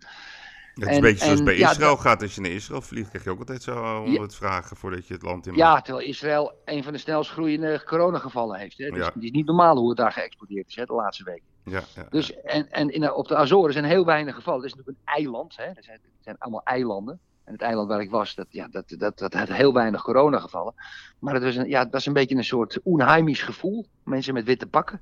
Het 0.74 0.88
is 0.88 0.96
een 0.96 1.02
beetje 1.02 1.24
zoals 1.24 1.42
bij 1.42 1.56
Israël 1.56 1.96
gaat. 1.96 2.22
Als 2.22 2.34
je 2.34 2.40
naar 2.40 2.50
Israël 2.50 2.80
vliegt, 2.80 3.08
krijg 3.08 3.24
je 3.24 3.30
ook 3.30 3.38
altijd 3.38 3.62
zo 3.62 4.02
om 4.02 4.20
het 4.20 4.34
vragen 4.34 4.76
voordat 4.76 5.06
je 5.06 5.14
het 5.14 5.22
land 5.22 5.46
in 5.46 5.52
mag. 5.52 5.60
Ja, 5.60 5.80
terwijl 5.80 6.06
Israël 6.06 6.62
een 6.64 6.84
van 6.84 6.92
de 6.92 6.98
snelst 6.98 7.30
groeiende 7.30 7.82
coronagevallen 7.84 8.58
heeft. 8.58 8.78
Hè. 8.78 8.90
Dus 8.90 9.06
het 9.06 9.22
is 9.22 9.30
niet 9.30 9.46
normaal 9.46 9.76
hoe 9.76 9.88
het 9.88 9.96
daar 9.96 10.12
geëxplodeerd 10.12 10.68
is 10.68 10.76
hè, 10.76 10.84
de 10.84 10.92
laatste 10.92 11.24
weken. 11.24 11.44
Ja, 11.64 11.82
ja, 11.94 12.06
dus, 12.10 12.40
en 12.42 12.70
en 12.70 12.90
in, 12.90 13.12
op 13.12 13.28
de 13.28 13.36
Azoren 13.36 13.72
zijn 13.72 13.84
heel 13.84 14.04
weinig 14.04 14.34
gevallen. 14.34 14.62
Het 14.62 14.70
is 14.70 14.76
natuurlijk 14.76 15.04
een 15.04 15.14
eiland. 15.14 15.56
Hè. 15.56 15.64
Er, 15.64 15.84
zijn, 15.84 15.96
er 15.96 16.22
zijn 16.22 16.36
allemaal 16.38 16.62
eilanden. 16.64 17.20
En 17.44 17.52
het 17.52 17.62
eiland 17.62 17.88
waar 17.88 18.00
ik 18.00 18.10
was, 18.10 18.34
dat, 18.34 18.46
ja, 18.50 18.68
dat, 18.68 18.94
dat, 18.98 19.18
dat 19.18 19.34
had 19.34 19.48
heel 19.48 19.72
weinig 19.72 20.02
coronagevallen. 20.02 20.74
Maar 21.18 21.34
het 21.34 21.42
was, 21.42 21.56
een, 21.56 21.68
ja, 21.68 21.82
het 21.82 21.92
was 21.92 22.06
een 22.06 22.12
beetje 22.12 22.36
een 22.36 22.44
soort 22.44 22.80
onheimisch 22.82 23.42
gevoel. 23.42 23.86
Mensen 24.04 24.34
met 24.34 24.44
witte 24.44 24.66
pakken. 24.66 25.00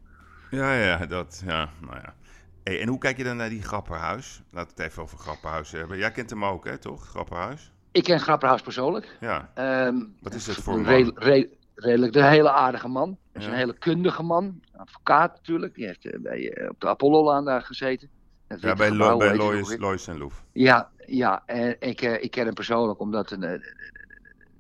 Ja, 0.51 0.75
ja, 0.75 1.07
dat, 1.07 1.43
ja, 1.47 1.69
nou 1.81 1.97
ja. 1.97 2.15
Hey, 2.65 2.81
en 2.81 2.89
hoe 2.89 2.99
kijk 2.99 3.17
je 3.17 3.25
dan 3.25 3.37
naar 3.37 3.49
die 3.49 3.63
Grapperhuis? 3.63 4.43
Laten 4.51 4.77
we 4.77 4.83
het 4.83 4.91
even 4.91 5.03
over 5.03 5.19
Grapperhuis 5.19 5.71
hebben. 5.71 5.99
Jij 5.99 6.11
kent 6.11 6.31
hem 6.31 6.45
ook, 6.45 6.65
hè, 6.65 6.79
toch? 6.79 7.09
Grapperhuis? 7.09 7.73
Ik 7.93 8.05
ken 8.05 8.21
Grapperhuis 8.21 8.63
persoonlijk. 8.63 9.17
Ja. 9.21 9.51
Um, 9.87 10.17
Wat 10.21 10.35
is 10.35 10.47
het 10.47 10.57
voor 10.57 10.75
een 10.75 10.83
man? 10.83 11.47
redelijk 11.75 12.13
de 12.13 12.25
hele 12.25 12.51
aardige 12.51 12.89
man. 12.89 13.19
Hij 13.33 13.43
is 13.43 13.49
een 13.49 13.55
hele 13.55 13.79
kundige 13.79 14.23
man. 14.23 14.61
Advocaat 14.77 15.35
natuurlijk. 15.35 15.75
Die 15.75 15.87
heeft 15.87 16.05
eh, 16.05 16.21
bij, 16.21 16.53
eh, 16.53 16.69
op 16.69 16.81
de 16.81 16.89
Apollo-laan 16.89 17.45
daar 17.45 17.63
gezeten. 17.63 18.11
Ja, 18.49 18.57
bij, 18.57 18.75
bij 18.75 19.37
Lois, 19.37 19.77
Lois 19.77 20.07
en 20.07 20.19
Loef. 20.19 20.45
Ja, 20.53 20.91
ja 21.07 21.43
en 21.47 21.77
ik, 21.81 22.03
uh, 22.03 22.23
ik 22.23 22.31
ken 22.31 22.45
hem 22.45 22.55
persoonlijk 22.55 23.01
omdat 23.01 23.31
een, 23.31 23.43
een 23.43 23.63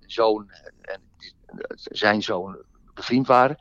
zoon 0.07 0.51
en 0.81 1.01
zijn 1.75 2.23
zoon 2.23 2.57
bevriend 2.95 3.27
waren. 3.27 3.57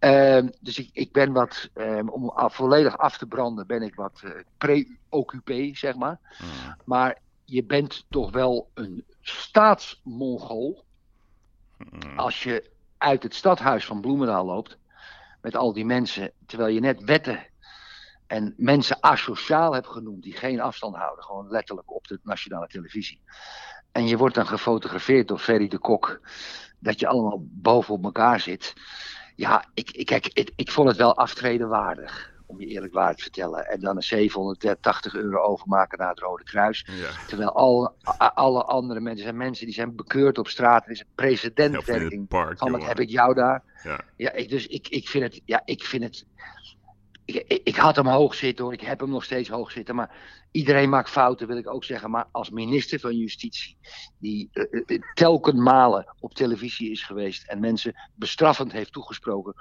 Uh, 0.00 0.48
dus 0.60 0.78
ik, 0.78 0.90
ik 0.92 1.12
ben 1.12 1.32
wat, 1.32 1.70
um, 1.74 2.08
om 2.08 2.28
af, 2.28 2.54
volledig 2.54 2.98
af 2.98 3.18
te 3.18 3.26
branden, 3.26 3.66
ben 3.66 3.82
ik 3.82 3.94
wat 3.94 4.22
uh, 4.24 4.30
preoccupé, 4.58 5.70
zeg 5.74 5.94
maar. 5.96 6.20
Mm. 6.38 6.76
Maar 6.84 7.18
je 7.44 7.64
bent 7.64 8.06
toch 8.10 8.30
wel 8.30 8.70
een 8.74 9.04
staatsmongool 9.20 10.84
mm. 11.78 12.18
als 12.18 12.42
je 12.42 12.70
uit 12.98 13.22
het 13.22 13.34
stadhuis 13.34 13.86
van 13.86 14.00
Bloemendaal 14.00 14.44
loopt 14.44 14.78
met 15.40 15.56
al 15.56 15.72
die 15.72 15.84
mensen, 15.84 16.32
terwijl 16.46 16.74
je 16.74 16.80
net 16.80 17.04
wetten 17.04 17.46
en 18.26 18.54
mensen 18.56 19.02
asociaal 19.02 19.74
hebt 19.74 19.86
genoemd 19.86 20.22
die 20.22 20.36
geen 20.36 20.60
afstand 20.60 20.96
houden, 20.96 21.24
gewoon 21.24 21.50
letterlijk 21.50 21.92
op 21.92 22.06
de 22.06 22.20
nationale 22.22 22.66
televisie. 22.66 23.20
En 23.92 24.06
je 24.06 24.16
wordt 24.16 24.34
dan 24.34 24.46
gefotografeerd 24.46 25.28
door 25.28 25.38
Ferry 25.38 25.68
de 25.68 25.78
Kok, 25.78 26.20
dat 26.78 27.00
je 27.00 27.06
allemaal 27.06 27.38
boven 27.40 27.94
op 27.94 28.04
elkaar 28.04 28.40
zit. 28.40 28.74
Ja, 29.36 29.64
ik, 29.74 29.90
ik, 29.90 30.06
kijk, 30.06 30.26
ik, 30.32 30.52
ik 30.56 30.70
vond 30.70 30.88
het 30.88 30.96
wel 30.96 31.16
aftredenwaardig 31.16 32.34
om 32.46 32.60
je 32.60 32.66
eerlijk 32.66 32.92
waar 32.92 33.14
te 33.14 33.22
vertellen. 33.22 33.66
En 33.66 33.80
dan 33.80 33.96
een 33.96 34.02
780 34.02 35.14
euro 35.14 35.38
overmaken 35.38 35.98
naar 35.98 36.08
het 36.08 36.18
Rode 36.18 36.44
Kruis. 36.44 36.86
Ja. 36.90 37.10
Terwijl 37.26 37.52
al, 37.52 37.94
alle 38.18 38.64
andere 38.64 39.00
mensen 39.00 39.24
zijn 39.24 39.36
mensen 39.36 39.66
die 39.66 39.74
zijn 39.74 39.96
bekeurd 39.96 40.38
op 40.38 40.48
straat. 40.48 40.84
Er 40.84 40.90
is 40.90 41.00
een 41.00 41.06
precedentwerking. 41.14 42.26
Ja, 42.28 42.52
van 42.56 42.70
wat 42.70 42.86
heb 42.86 43.00
ik 43.00 43.08
jou 43.08 43.34
daar? 43.34 43.62
Ja, 43.82 44.00
ja 44.16 44.32
ik, 44.32 44.48
dus 44.48 44.66
ik, 44.66 44.88
ik 44.88 45.08
vind 45.08 45.24
het. 45.24 45.40
Ja, 45.44 45.62
ik 45.64 45.84
vind 45.84 46.02
het. 46.02 46.24
Ik, 47.26 47.60
ik, 47.64 47.76
had 47.76 47.96
hem 47.96 48.06
hoog 48.06 48.34
zitten 48.34 48.64
hoor, 48.64 48.72
ik 48.72 48.80
heb 48.80 49.00
hem 49.00 49.10
nog 49.10 49.24
steeds 49.24 49.48
hoog 49.48 49.70
zitten. 49.70 49.94
Maar 49.94 50.16
iedereen 50.50 50.88
maakt 50.88 51.10
fouten, 51.10 51.46
wil 51.46 51.56
ik 51.56 51.70
ook 51.70 51.84
zeggen. 51.84 52.10
Maar 52.10 52.28
als 52.32 52.50
minister 52.50 53.00
van 53.00 53.16
Justitie, 53.16 53.76
die 54.18 54.50
uh, 54.52 55.00
telkens 55.14 55.60
malen 55.60 56.14
op 56.20 56.34
televisie 56.34 56.90
is 56.90 57.02
geweest 57.02 57.48
en 57.48 57.60
mensen 57.60 57.94
bestraffend 58.14 58.72
heeft 58.72 58.92
toegesproken 58.92 59.54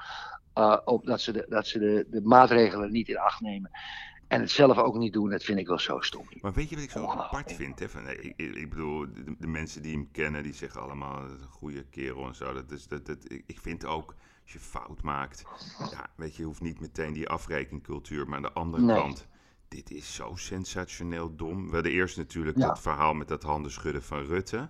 uh, 0.55 0.77
op 0.85 1.05
dat 1.05 1.21
ze, 1.21 1.31
de, 1.31 1.45
dat 1.49 1.67
ze 1.67 1.79
de, 1.79 2.05
de 2.09 2.21
maatregelen 2.21 2.91
niet 2.91 3.09
in 3.09 3.17
acht 3.17 3.41
nemen. 3.41 3.71
En 4.27 4.41
het 4.41 4.51
zelf 4.51 4.77
ook 4.77 4.97
niet 4.97 5.13
doen, 5.13 5.29
dat 5.29 5.43
vind 5.43 5.59
ik 5.59 5.67
wel 5.67 5.79
zo 5.79 5.99
stom. 5.99 6.27
Maar 6.41 6.53
weet 6.53 6.69
je 6.69 6.75
wat 6.75 6.83
ik 6.83 6.91
zo 6.91 7.05
apart 7.05 7.53
vind? 7.53 7.79
Hè? 7.79 7.89
Van, 7.89 8.09
ik, 8.09 8.33
ik, 8.37 8.69
bedoel, 8.69 8.99
de, 9.13 9.35
de, 9.39 9.47
mensen 9.47 9.81
die 9.81 9.91
hem 9.91 10.11
kennen, 10.11 10.43
die 10.43 10.53
zeggen 10.53 10.81
allemaal 10.81 11.23
een 11.23 11.39
goede 11.49 11.83
kerel 11.83 12.27
en 12.27 12.35
zo. 12.35 12.53
Dat 12.53 12.71
is, 12.71 12.87
dat, 12.87 13.05
dat, 13.05 13.17
ik 13.45 13.59
vind 13.61 13.85
ook, 13.85 14.15
als 14.45 14.53
je 14.53 14.59
fout 14.59 15.01
maakt, 15.01 15.43
ja, 15.91 16.09
weet 16.15 16.35
je, 16.35 16.41
je 16.41 16.47
hoeft 16.47 16.61
niet 16.61 16.79
meteen 16.79 17.13
die 17.13 17.29
afrekencultuur. 17.29 18.27
Maar 18.27 18.35
aan 18.35 18.41
de 18.41 18.51
andere 18.51 18.85
kant, 18.85 19.27
dit 19.67 19.91
is 19.91 20.13
zo 20.13 20.35
sensationeel 20.35 21.35
dom. 21.35 21.67
We 21.67 21.73
hadden 21.73 21.91
eerst 21.91 22.17
natuurlijk 22.17 22.59
dat 22.59 22.79
verhaal 22.79 23.13
met 23.13 23.27
dat 23.27 23.43
handen 23.43 23.71
schudden 23.71 24.03
van 24.03 24.23
Rutte. 24.23 24.69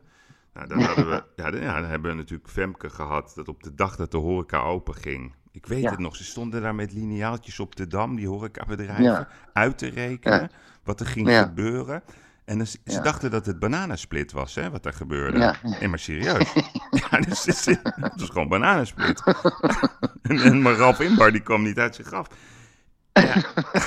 Nou, 0.53 0.67
dan, 0.67 0.81
hadden 0.81 1.09
we, 1.09 1.23
ja, 1.35 1.51
dan, 1.51 1.61
ja, 1.61 1.79
dan 1.79 1.89
hebben 1.89 2.11
we 2.11 2.17
natuurlijk 2.17 2.49
Femke 2.49 2.89
gehad, 2.89 3.31
dat 3.35 3.47
op 3.47 3.63
de 3.63 3.75
dag 3.75 3.95
dat 3.95 4.11
de 4.11 4.17
horeca 4.17 4.61
open 4.61 4.95
ging, 4.95 5.33
ik 5.51 5.65
weet 5.65 5.89
het 5.89 5.99
nog, 5.99 6.15
ze 6.15 6.23
stonden 6.23 6.61
daar 6.61 6.75
met 6.75 6.93
lineaaltjes 6.93 7.59
op 7.59 7.75
de 7.75 7.87
dam, 7.87 8.15
die 8.15 8.27
horecabedrijven, 8.27 9.27
uit 9.53 9.77
te 9.77 9.87
rekenen 9.87 10.49
wat 10.83 10.99
er 10.99 11.05
ging 11.05 11.29
gebeuren. 11.37 12.03
En 12.45 12.67
ze, 12.67 12.77
ze 12.85 13.01
dachten 13.01 13.31
dat 13.31 13.45
het 13.45 13.59
bananasplit 13.59 14.31
was, 14.31 14.55
hè, 14.55 14.69
wat 14.69 14.85
er 14.85 14.93
gebeurde. 14.93 15.39
Ja. 15.39 15.55
Nee, 15.61 15.87
maar 15.87 15.99
serieus. 15.99 16.53
ja, 17.09 17.19
dus, 17.19 17.45
het, 17.45 17.65
het 17.65 18.19
was 18.19 18.29
gewoon 18.29 18.47
bananasplit. 18.47 19.23
en, 20.21 20.37
en 20.39 20.61
maar 20.61 20.73
Ralf 20.73 20.99
Inbar, 20.99 21.31
die 21.31 21.41
kwam 21.41 21.63
niet 21.63 21.79
uit 21.79 21.95
zijn 21.95 22.07
graf. 22.07 22.27
Ja. 23.13 23.35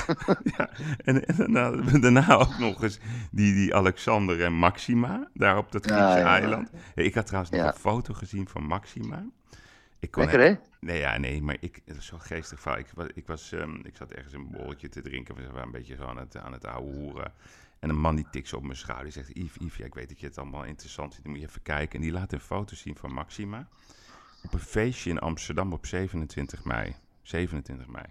ja. 0.57 0.69
En, 1.03 1.25
en 1.25 1.35
daarna, 1.35 1.71
daarna, 1.99 2.35
ook 2.35 2.57
nog 2.57 2.83
eens 2.83 2.99
die, 3.31 3.53
die 3.53 3.75
Alexander 3.75 4.43
en 4.43 4.53
Maxima, 4.53 5.29
daar 5.33 5.57
op 5.57 5.71
dat 5.71 5.85
Griekse 5.85 6.19
eiland. 6.19 6.69
ik 6.95 7.15
had 7.15 7.25
trouwens 7.25 7.51
nog 7.51 7.65
een 7.65 7.79
foto 7.79 8.13
gezien 8.13 8.47
van 8.47 8.63
Maxima. 8.63 9.25
Ik 9.99 10.11
kon 10.11 10.23
Lekker, 10.23 10.41
hè? 10.41 10.55
Nee, 10.79 10.99
ja, 10.99 11.17
nee, 11.17 11.41
maar 11.41 11.57
ik, 11.59 11.81
het 11.85 11.95
was 11.95 12.05
zo 12.05 12.17
geestig 12.17 12.65
Ik, 12.65 12.87
ik, 13.13 13.27
was, 13.27 13.51
um, 13.51 13.81
ik 13.83 13.95
zat 13.95 14.11
ergens 14.11 14.33
een 14.33 14.51
borreltje 14.51 14.89
te 14.89 15.01
drinken. 15.01 15.35
We 15.35 15.47
waren 15.47 15.63
een 15.63 15.71
beetje 15.71 15.95
zo 15.95 16.05
aan 16.05 16.17
het, 16.17 16.37
aan 16.37 16.53
het 16.53 16.65
ouwe 16.65 16.93
hoeren. 16.93 17.33
En 17.79 17.89
een 17.89 17.99
man 17.99 18.15
die 18.15 18.27
tikt 18.31 18.53
op 18.53 18.63
mijn 18.63 18.77
schouder. 18.77 19.03
Die 19.03 19.13
zegt, 19.13 19.29
Yves, 19.37 19.55
Yves, 19.59 19.77
ja, 19.77 19.85
ik 19.85 19.93
weet 19.93 20.09
dat 20.09 20.19
je 20.19 20.25
het 20.25 20.37
allemaal 20.37 20.63
interessant 20.63 21.09
vindt. 21.09 21.23
Dan 21.23 21.31
moet 21.33 21.41
je 21.41 21.47
even 21.47 21.61
kijken. 21.61 21.95
En 21.95 22.01
die 22.01 22.11
laat 22.11 22.31
een 22.33 22.39
foto 22.39 22.75
zien 22.75 22.95
van 22.95 23.13
Maxima. 23.13 23.67
Op 24.43 24.53
een 24.53 24.59
feestje 24.59 25.09
in 25.09 25.19
Amsterdam 25.19 25.73
op 25.73 25.85
27 25.85 26.63
mei. 26.63 26.95
27 27.21 27.87
mei. 27.87 28.05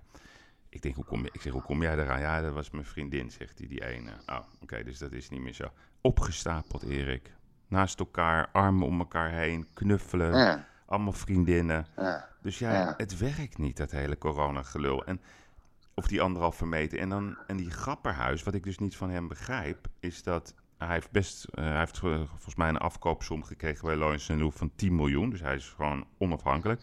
Ik 0.69 0.83
denk, 0.83 0.95
hoe 0.95 1.05
kom, 1.05 1.23
je, 1.23 1.29
ik 1.33 1.41
zeg, 1.41 1.53
hoe 1.53 1.63
kom 1.63 1.83
jij 1.83 1.93
eraan? 1.99 2.21
Ja, 2.21 2.41
dat 2.41 2.53
was 2.53 2.71
mijn 2.71 2.85
vriendin, 2.85 3.31
zegt 3.31 3.59
hij, 3.59 3.69
die 3.69 3.85
ene. 3.87 4.13
Oh, 4.27 4.39
oké, 4.61 4.83
dus 4.85 4.99
dat 4.99 5.13
is 5.13 5.29
niet 5.29 5.41
meer 5.41 5.53
zo. 5.55 5.71
Opgestapeld, 6.01 6.83
Erik. 6.83 7.33
Naast 7.69 7.99
elkaar, 7.99 8.49
armen 8.53 8.87
om 8.87 8.99
elkaar 8.99 9.31
heen, 9.31 9.67
knuffelen. 9.75 10.37
Ja, 10.39 10.67
Allemaal 10.87 11.13
vriendinnen. 11.13 11.87
ja. 11.97 12.29
Dus 12.43 12.59
ja, 12.59 12.73
Ja. 12.73 12.95
het 12.97 13.19
werkt 13.19 13.59
niet, 13.59 13.77
dat 13.77 13.91
hele 13.91 14.19
coronagelul. 14.19 15.05
En, 15.05 15.21
of 15.99 16.07
die 16.07 16.23
anderhalve 16.23 16.67
meter. 16.67 16.99
En, 16.99 17.09
dan, 17.09 17.39
en 17.47 17.57
die 17.57 17.71
grapperhuis, 17.71 18.43
wat 18.43 18.55
ik 18.55 18.63
dus 18.63 18.79
niet 18.79 18.97
van 18.97 19.11
hem 19.11 19.29
begrijp, 19.29 19.89
is 20.01 20.23
dat 20.23 20.55
hij 20.77 20.93
heeft 20.93 21.11
best, 21.11 21.45
eh, 21.45 21.65
hij 21.65 21.79
heeft 21.79 21.99
volgens 21.99 22.55
mij 22.55 22.69
een 22.69 22.77
afkoopsom 22.77 23.45
gekregen 23.45 23.85
bij 23.85 23.97
Lois 23.97 24.29
Loef 24.29 24.55
van 24.55 24.71
10 24.77 24.95
miljoen. 24.95 25.31
Dus 25.31 25.41
hij 25.41 25.55
is 25.55 25.69
gewoon 25.69 26.07
onafhankelijk. 26.19 26.83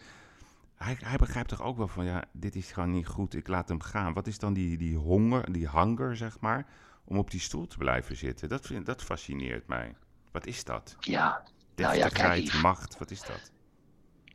Hij, 0.76 0.98
hij 1.00 1.18
begrijpt 1.18 1.50
toch 1.50 1.62
ook 1.62 1.78
wel 1.78 1.88
van, 1.88 2.06
ja, 2.06 2.24
dit 2.32 2.56
is 2.56 2.72
gewoon 2.72 2.92
niet 2.92 3.08
goed, 3.08 3.36
ik 3.36 3.48
laat 3.48 3.70
hem 3.70 3.82
gaan. 3.82 4.14
Wat 4.14 4.28
is 4.28 4.40
dan 4.40 4.54
die, 4.54 4.78
die 4.78 4.98
honger, 4.98 5.52
die 5.52 5.68
hanger, 5.68 6.18
zeg 6.18 6.40
maar, 6.40 6.66
om 7.06 7.18
op 7.18 7.32
die 7.32 7.40
stoel 7.40 7.68
te 7.68 7.78
blijven 7.78 8.16
zitten? 8.16 8.50
Dat, 8.50 8.66
vind, 8.66 8.86
dat 8.86 9.04
fascineert 9.04 9.68
mij. 9.68 9.96
Wat 10.32 10.46
is 10.46 10.64
dat? 10.64 10.96
ja. 11.00 11.44
Nou 11.76 11.96
ja, 11.96 12.08
kijk, 12.08 12.54
macht, 12.54 12.98
wat 12.98 13.12
is 13.12 13.22
dat? 13.22 13.52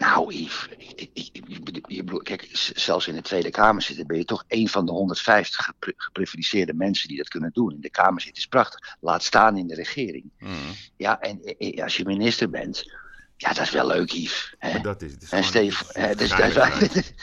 Nou, 0.00 0.34
Yves, 0.34 0.68
ik, 0.78 0.90
ik, 0.96 1.10
ik, 1.12 1.30
ik 1.48 1.64
bedoel- 1.64 1.82
je 1.88 2.04
bedoelt- 2.04 2.22
kijk, 2.22 2.48
zelfs 2.74 3.08
in 3.08 3.14
de 3.14 3.22
Tweede 3.22 3.50
Kamer 3.50 3.82
zitten 3.82 4.06
ben 4.06 4.16
je 4.16 4.24
toch 4.24 4.44
een 4.48 4.68
van 4.68 4.86
de 4.86 4.92
150 4.92 5.64
gepri- 5.64 5.92
geprivilegeerde 5.96 6.74
mensen 6.74 7.08
die 7.08 7.16
dat 7.16 7.28
kunnen 7.28 7.50
doen. 7.52 7.72
In 7.72 7.80
de 7.80 7.90
Kamer 7.90 8.20
zitten 8.20 8.42
is 8.42 8.48
prachtig. 8.48 8.96
Laat 9.00 9.22
staan 9.22 9.56
in 9.56 9.66
de 9.66 9.74
regering. 9.74 10.30
Mm. 10.38 10.50
Ja, 10.96 11.20
en 11.20 11.42
eh, 11.44 11.68
eh, 11.78 11.82
als 11.82 11.96
je 11.96 12.04
minister 12.04 12.50
bent, 12.50 12.92
ja, 13.36 13.48
dat 13.52 13.62
is 13.62 13.70
wel 13.70 13.86
leuk, 13.86 14.10
Yves. 14.10 14.54
Hè? 14.58 14.80
Dat 14.80 15.02
is 15.02 15.12
het. 15.12 15.26
En 15.30 15.44
Steve, 15.44 15.84
hè, 15.88 16.14
dus. 16.14 16.34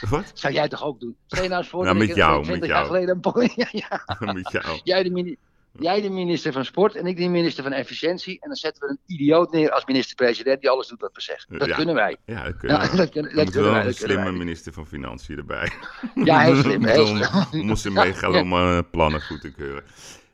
Wat? 0.09 0.31
zou 0.33 0.53
jij 0.53 0.67
toch 0.67 0.83
ook 0.83 0.99
doen? 0.99 1.15
Stel 1.27 1.43
je 1.43 1.49
nou 1.49 1.61
eens 1.61 1.69
voor 1.69 1.83
Nou, 1.83 1.97
dat 1.97 2.07
met 2.07 2.15
ik 2.17 2.23
jou, 2.23 2.43
20 2.43 2.59
met 2.59 2.69
jaar 2.69 2.77
jou. 2.77 2.87
geleden 2.87 3.19
een 3.21 3.51
ja, 3.55 3.67
ja. 3.71 4.33
Met 4.33 4.51
jou. 4.51 4.79
Jij 4.83 5.03
de, 5.03 5.37
jij 5.71 6.01
de 6.01 6.09
minister 6.09 6.51
van 6.53 6.65
Sport 6.65 6.95
en 6.95 7.05
ik 7.05 7.17
de 7.17 7.27
minister 7.27 7.63
van 7.63 7.71
Efficiëntie. 7.71 8.33
En 8.39 8.47
dan 8.47 8.57
zetten 8.57 8.87
we 8.87 8.89
een 8.93 9.15
idioot 9.15 9.51
neer 9.51 9.71
als 9.71 9.85
minister-president 9.85 10.61
die 10.61 10.69
alles 10.69 10.87
doet 10.87 11.01
wat 11.01 11.13
we 11.13 11.21
zeggen. 11.21 11.57
Dat 11.59 11.67
Ja. 11.67 11.75
kunnen 11.75 11.95
wij. 11.95 12.17
Ja, 12.25 12.43
dat 12.43 12.57
kunnen 12.57 12.77
Ja, 12.77 12.83
we. 12.91 12.97
dat 12.97 13.09
kunnen, 13.09 13.35
Dan 13.35 13.35
dat 13.35 13.45
moet 13.45 13.53
kunnen 13.53 13.71
wel 13.71 13.71
wij. 13.71 13.79
een 13.81 13.87
Dat 13.87 13.95
slimme 13.95 14.23
wij. 14.23 14.31
minister 14.33 14.73
van 14.73 14.87
Financiën 14.87 15.37
erbij. 15.37 15.71
Ja, 16.23 16.39
heel 16.39 16.55
slim. 16.55 16.85
Om- 16.89 17.05
slim. 17.17 17.61
Om 17.61 17.69
onze 17.69 17.91
megaloma 17.91 18.81
plannen 18.81 19.21
goed 19.21 19.41
te 19.41 19.51
keuren. 19.51 19.83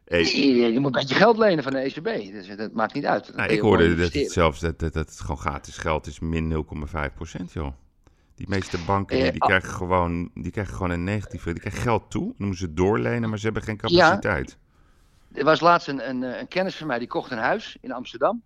Hey, 0.06 0.22
Je, 0.22 0.74
je 0.74 0.80
moet 0.80 0.96
een 0.96 1.02
beetje 1.02 1.16
geld 1.16 1.38
lenen 1.38 1.64
van 1.64 1.72
de 1.74 1.80
ECB. 1.80 2.04
Dus 2.32 2.56
dat 2.56 2.74
maakt 2.74 2.94
niet 2.94 3.06
uit. 3.06 3.36
Nou, 3.36 3.50
ik 3.52 3.60
hoorde 3.60 3.96
dat 3.96 4.14
het 4.14 4.32
zelfs 4.32 4.60
dat, 4.60 4.80
dat, 4.80 4.94
dat 4.94 5.10
het 5.10 5.20
gewoon 5.20 5.38
gratis 5.38 5.78
geld 5.78 6.08
is 6.08 6.20
min 6.20 6.66
0,5 7.08 7.14
procent, 7.16 7.54
joh. 7.54 7.72
Die 8.36 8.50
meeste 8.50 8.78
banken 8.86 9.16
die, 9.18 9.26
Eh, 9.26 9.32
die 9.32 9.42
ah. 9.42 9.48
krijgen 9.48 9.70
gewoon, 9.70 10.30
die 10.34 10.52
krijgen 10.52 10.74
gewoon 10.74 10.90
een 10.92 11.04
negatieve, 11.04 11.52
die 11.52 11.60
krijgen 11.60 11.82
geld 11.82 12.12
toe. 12.12 12.24
Dan 12.24 12.48
moeten 12.48 12.68
ze 12.68 12.74
doorlenen, 12.74 13.30
maar 13.30 13.38
ze 13.40 13.46
hebben 13.46 13.64
geen 13.64 13.78
capaciteit. 13.78 14.58
Er 15.34 15.44
was 15.44 15.60
laatst 15.60 15.88
een, 15.88 16.10
een, 16.10 16.24
eh, 16.24 16.40
een 16.40 16.48
kennis 16.48 16.76
van 16.76 16.88
mij 16.88 17.00
die 17.00 17.08
kocht 17.08 17.32
een 17.32 17.38
huis 17.38 17.78
in 17.82 17.92
Amsterdam. 17.92 18.44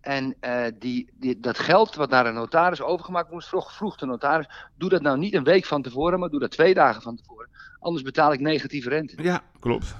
En 0.00 0.36
eh, 0.40 0.64
die, 0.78 1.10
die, 1.12 1.40
dat 1.40 1.58
geld 1.58 1.94
wat 1.94 2.10
naar 2.10 2.26
een 2.26 2.34
notaris 2.34 2.82
overgemaakt 2.82 3.30
moest, 3.30 3.48
vroeg, 3.48 3.72
vroeg 3.72 3.96
de 3.96 4.06
notaris: 4.06 4.48
doe 4.74 4.88
dat 4.88 5.02
nou 5.02 5.18
niet 5.18 5.34
een 5.34 5.44
week 5.44 5.64
van 5.64 5.82
tevoren, 5.82 6.18
maar 6.18 6.28
doe 6.28 6.40
dat 6.40 6.50
twee 6.50 6.74
dagen 6.74 7.02
van 7.02 7.16
tevoren. 7.16 7.48
Anders 7.78 8.04
betaal 8.04 8.32
ik 8.32 8.40
negatieve 8.40 8.88
rente. 8.88 9.22
Ja, 9.22 9.42
klopt. 9.60 9.94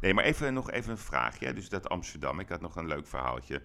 Nee, 0.00 0.14
maar 0.14 0.24
even, 0.24 0.54
nog 0.54 0.70
even 0.70 0.90
een 0.90 0.98
vraagje. 0.98 1.52
Dus 1.52 1.68
dat 1.68 1.88
Amsterdam, 1.88 2.40
ik 2.40 2.48
had 2.48 2.60
nog 2.60 2.76
een 2.76 2.86
leuk 2.86 3.06
verhaaltje. 3.06 3.62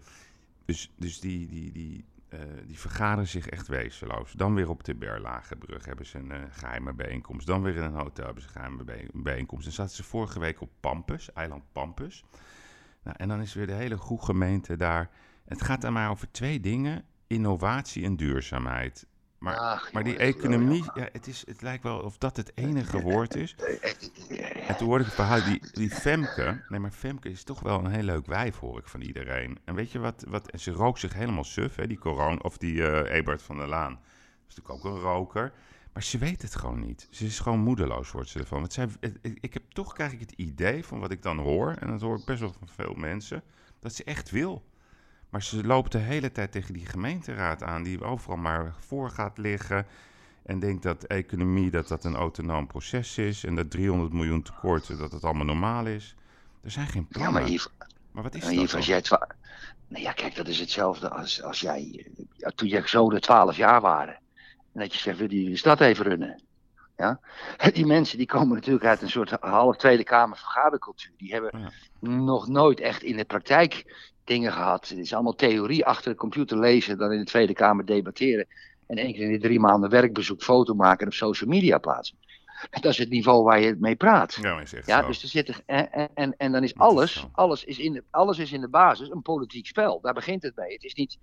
Dus, 0.65 0.91
dus 0.95 1.19
die, 1.19 1.47
die, 1.47 1.71
die, 1.71 2.05
eh, 2.31 2.39
die 2.65 2.79
vergaderen 2.79 3.27
zich 3.27 3.47
echt 3.47 3.67
wezenloos. 3.67 4.31
Dan 4.31 4.53
weer 4.55 4.69
op 4.69 4.83
de 4.83 4.95
Berlagebrug 4.95 5.85
hebben 5.85 6.05
ze 6.05 6.17
een 6.17 6.31
eh, 6.31 6.39
geheime 6.51 6.93
bijeenkomst. 6.93 7.47
Dan 7.47 7.61
weer 7.61 7.75
in 7.75 7.83
een 7.83 7.93
hotel 7.93 8.25
hebben 8.25 8.43
ze 8.43 8.47
een 8.49 8.53
geheime 8.55 8.83
bij- 8.83 9.09
bijeenkomst. 9.13 9.63
Dan 9.65 9.73
zaten 9.73 9.95
ze 9.95 10.03
vorige 10.03 10.39
week 10.39 10.61
op 10.61 10.69
Pampus, 10.79 11.33
eiland 11.33 11.63
Pampus. 11.71 12.23
Nou, 13.03 13.15
en 13.19 13.27
dan 13.27 13.41
is 13.41 13.53
weer 13.53 13.67
de 13.67 13.73
hele 13.73 13.97
goede 13.97 14.23
gemeente 14.23 14.75
daar. 14.75 15.09
Het 15.45 15.61
gaat 15.61 15.81
dan 15.81 15.93
maar 15.93 16.09
over 16.09 16.31
twee 16.31 16.59
dingen. 16.59 17.05
Innovatie 17.27 18.03
en 18.05 18.15
duurzaamheid. 18.15 19.07
Maar, 19.41 19.57
Ach, 19.57 19.91
maar 19.91 20.03
die 20.03 20.17
economie, 20.17 20.83
ja, 20.93 21.07
het, 21.11 21.27
is, 21.27 21.43
het 21.45 21.61
lijkt 21.61 21.83
wel 21.83 21.99
of 21.99 22.17
dat 22.17 22.37
het 22.37 22.51
enige 22.65 23.01
woord 23.01 23.35
is. 23.35 23.55
En 24.67 24.77
toen 24.77 24.87
hoorde 24.87 25.03
ik 25.03 25.05
het 25.05 25.15
verhaal, 25.15 25.43
die, 25.43 25.61
die 25.71 25.89
Femke, 25.89 26.63
nee 26.67 26.79
maar 26.79 26.91
Femke 26.91 27.29
is 27.29 27.43
toch 27.43 27.59
wel 27.59 27.79
een 27.79 27.91
heel 27.91 28.03
leuk 28.03 28.25
wijf 28.25 28.57
hoor 28.57 28.79
ik 28.79 28.87
van 28.87 29.01
iedereen. 29.01 29.59
En 29.65 29.75
weet 29.75 29.91
je 29.91 29.99
wat, 29.99 30.25
wat 30.27 30.49
en 30.49 30.59
ze 30.59 30.71
rookt 30.71 30.99
zich 30.99 31.13
helemaal 31.13 31.43
suf, 31.43 31.75
hè, 31.75 31.87
die 31.87 31.97
corona, 31.97 32.39
of 32.41 32.57
die 32.57 32.87
eh 32.87 33.17
Ebert 33.17 33.41
van 33.41 33.57
der 33.57 33.67
Laan. 33.67 33.93
Dat 33.93 34.01
is 34.47 34.55
natuurlijk 34.55 34.85
ook 34.85 34.93
een 34.93 35.01
roker. 35.01 35.53
Maar 35.93 36.03
ze 36.03 36.17
weet 36.17 36.41
het 36.41 36.55
gewoon 36.55 36.79
niet. 36.79 37.07
Ze 37.09 37.25
is 37.25 37.39
gewoon 37.39 37.59
moedeloos, 37.59 38.11
wordt 38.11 38.29
ze 38.29 38.39
ervan. 38.39 38.59
Want 38.59 38.73
zij, 38.73 38.87
ik 39.21 39.53
heb 39.53 39.63
toch 39.69 39.93
krijg 39.93 40.11
ik 40.11 40.19
het 40.19 40.31
idee 40.31 40.85
van 40.85 40.99
wat 40.99 41.11
ik 41.11 41.21
dan 41.21 41.37
hoor, 41.37 41.73
en 41.73 41.87
dat 41.87 42.01
hoor 42.01 42.17
ik 42.17 42.25
best 42.25 42.39
wel 42.39 42.53
van 42.59 42.67
veel 42.67 42.93
mensen, 42.93 43.43
dat 43.79 43.93
ze 43.93 44.03
echt 44.03 44.29
wil. 44.29 44.63
Maar 45.31 45.43
ze 45.43 45.63
loopt 45.65 45.91
de 45.91 45.97
hele 45.97 46.31
tijd 46.31 46.51
tegen 46.51 46.73
die 46.73 46.85
gemeenteraad 46.85 47.63
aan, 47.63 47.83
die 47.83 48.03
overal 48.03 48.37
maar 48.37 48.73
voor 48.79 49.09
gaat 49.09 49.37
liggen. 49.37 49.85
En 50.43 50.59
denkt 50.59 50.83
dat 50.83 51.03
economie 51.03 51.71
dat 51.71 51.87
dat 51.87 52.03
een 52.03 52.15
autonoom 52.15 52.67
proces 52.67 53.17
is. 53.17 53.43
En 53.43 53.55
dat 53.55 53.71
300 53.71 54.13
miljoen 54.13 54.41
tekorten 54.41 54.97
dat 54.97 55.11
het 55.11 55.23
allemaal 55.23 55.45
normaal 55.45 55.85
is. 55.85 56.15
Er 56.63 56.71
zijn 56.71 56.87
geen 56.87 57.05
Ja, 57.09 57.17
plannen. 57.19 57.41
maar 57.41 57.51
Yves, 57.51 57.69
maar 58.11 58.23
wat 58.23 58.35
is 58.35 58.43
maar 58.43 58.53
dat 58.55 58.73
als 58.73 58.85
jij 58.85 59.01
nou 59.87 60.03
ja, 60.03 60.11
kijk, 60.11 60.35
dat 60.35 60.47
is 60.47 60.59
hetzelfde 60.59 61.09
als, 61.09 61.43
als 61.43 61.59
jij, 61.59 62.07
ja, 62.37 62.51
toen 62.55 62.67
je 62.67 62.81
zonen 62.85 63.21
12 63.21 63.55
jaar 63.57 63.81
waren. 63.81 64.19
En 64.73 64.79
dat 64.79 64.93
je 64.93 64.99
zegt, 64.99 65.17
wil 65.17 65.31
je 65.33 65.49
de 65.49 65.55
stad 65.57 65.81
even 65.81 66.05
runnen? 66.05 66.41
Ja? 66.97 67.19
Die 67.73 67.85
mensen 67.85 68.17
die 68.17 68.27
komen 68.27 68.55
natuurlijk 68.55 68.85
uit 68.85 69.01
een 69.01 69.09
soort 69.09 69.31
half 69.39 69.77
Tweede 69.77 70.03
Kamer 70.03 70.37
vergadercultuur. 70.37 71.11
Die 71.17 71.31
hebben 71.31 71.59
Ja. 71.59 71.71
nog 72.09 72.47
nooit 72.47 72.79
echt 72.79 73.03
in 73.03 73.17
de 73.17 73.25
praktijk 73.25 73.95
dingen 74.31 74.51
gehad. 74.51 74.89
Het 74.89 74.97
is 74.97 75.13
allemaal 75.13 75.35
theorie 75.35 75.85
achter 75.85 76.11
de 76.11 76.17
computer 76.17 76.59
lezen, 76.59 76.97
dan 76.97 77.11
in 77.11 77.19
de 77.19 77.25
Tweede 77.25 77.53
Kamer 77.53 77.85
debatteren. 77.85 78.47
En 78.87 78.97
één 78.97 79.13
keer 79.13 79.25
in 79.25 79.31
de 79.31 79.39
drie 79.39 79.59
maanden 79.59 79.89
werkbezoek, 79.89 80.41
foto 80.43 80.73
maken 80.73 80.99
en 80.99 81.07
op 81.07 81.13
social 81.13 81.49
media 81.49 81.77
plaatsen. 81.77 82.17
Dat 82.69 82.91
is 82.91 82.97
het 82.97 83.09
niveau 83.09 83.43
waar 83.43 83.59
je 83.59 83.75
mee 83.79 83.95
praat. 83.95 84.37
Ja, 84.41 84.59
is 84.59 84.73
echt 84.73 84.87
Ja, 84.87 85.01
dus 85.01 85.21
er 85.23 85.27
zit 85.27 85.63
en, 85.65 86.13
en- 86.13 86.35
en, 86.37 86.51
dan 86.51 86.63
is 86.63 86.73
Dat 86.73 86.87
alles, 86.87 87.25
alles, 87.31 87.63
is 87.63 87.79
in 87.79 87.93
de, 87.93 88.03
alles 88.09 88.37
is 88.39 88.51
in 88.51 88.61
de 88.61 88.69
basis 88.69 89.09
een 89.09 89.21
politiek 89.21 89.67
spel. 89.67 89.99
Daar 90.01 90.13
begint 90.13 90.43
het 90.43 90.55
mee. 90.55 90.73
Het 90.73 90.83
is 90.83 90.93
niet 90.93 91.17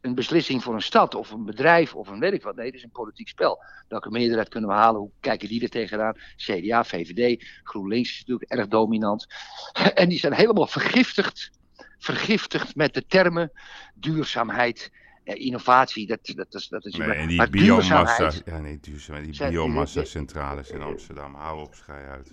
een 0.00 0.14
beslissing 0.14 0.62
voor 0.62 0.74
een 0.74 0.82
stad 0.82 1.14
of 1.14 1.30
een 1.30 1.44
bedrijf 1.44 1.94
of 1.94 2.08
een 2.08 2.18
weet 2.18 2.32
ik 2.32 2.42
wat. 2.42 2.56
Nee, 2.56 2.66
het 2.66 2.74
is 2.74 2.82
een 2.82 2.90
politiek 2.90 3.28
spel. 3.28 3.62
Welke 3.88 4.10
meerderheid 4.10 4.48
kunnen 4.48 4.70
we 4.70 4.76
halen? 4.76 5.00
Hoe 5.00 5.10
kijken 5.20 5.48
die 5.48 5.62
er 5.62 5.68
tegenaan? 5.68 6.14
CDA, 6.36 6.84
VVD, 6.84 7.44
GroenLinks 7.62 8.10
is 8.10 8.18
natuurlijk 8.18 8.50
erg 8.50 8.68
dominant. 8.68 9.26
En 9.94 10.08
die 10.08 10.18
zijn 10.18 10.32
helemaal 10.32 10.66
vergiftigd, 10.66 11.50
vergiftigd 11.98 12.76
met 12.76 12.94
de 12.94 13.06
termen 13.06 13.52
duurzaamheid, 13.94 14.90
innovatie. 15.24 16.06
Dat, 16.06 16.18
dat, 16.36 16.54
is, 16.54 16.68
dat 16.68 16.84
is 16.84 16.96
Nee, 16.96 17.10
en 17.10 17.28
die 17.28 17.36
maar 17.36 17.50
biomassa, 17.50 18.32
ja 18.44 18.58
nee, 18.58 18.78
duurzaamheid, 18.80 19.38
die 19.38 19.48
biomassa-centrales 19.48 20.70
in 20.70 20.82
Amsterdam. 20.82 21.34
Hou 21.34 21.60
op, 21.60 21.74
schij 21.74 22.08
uit. 22.08 22.30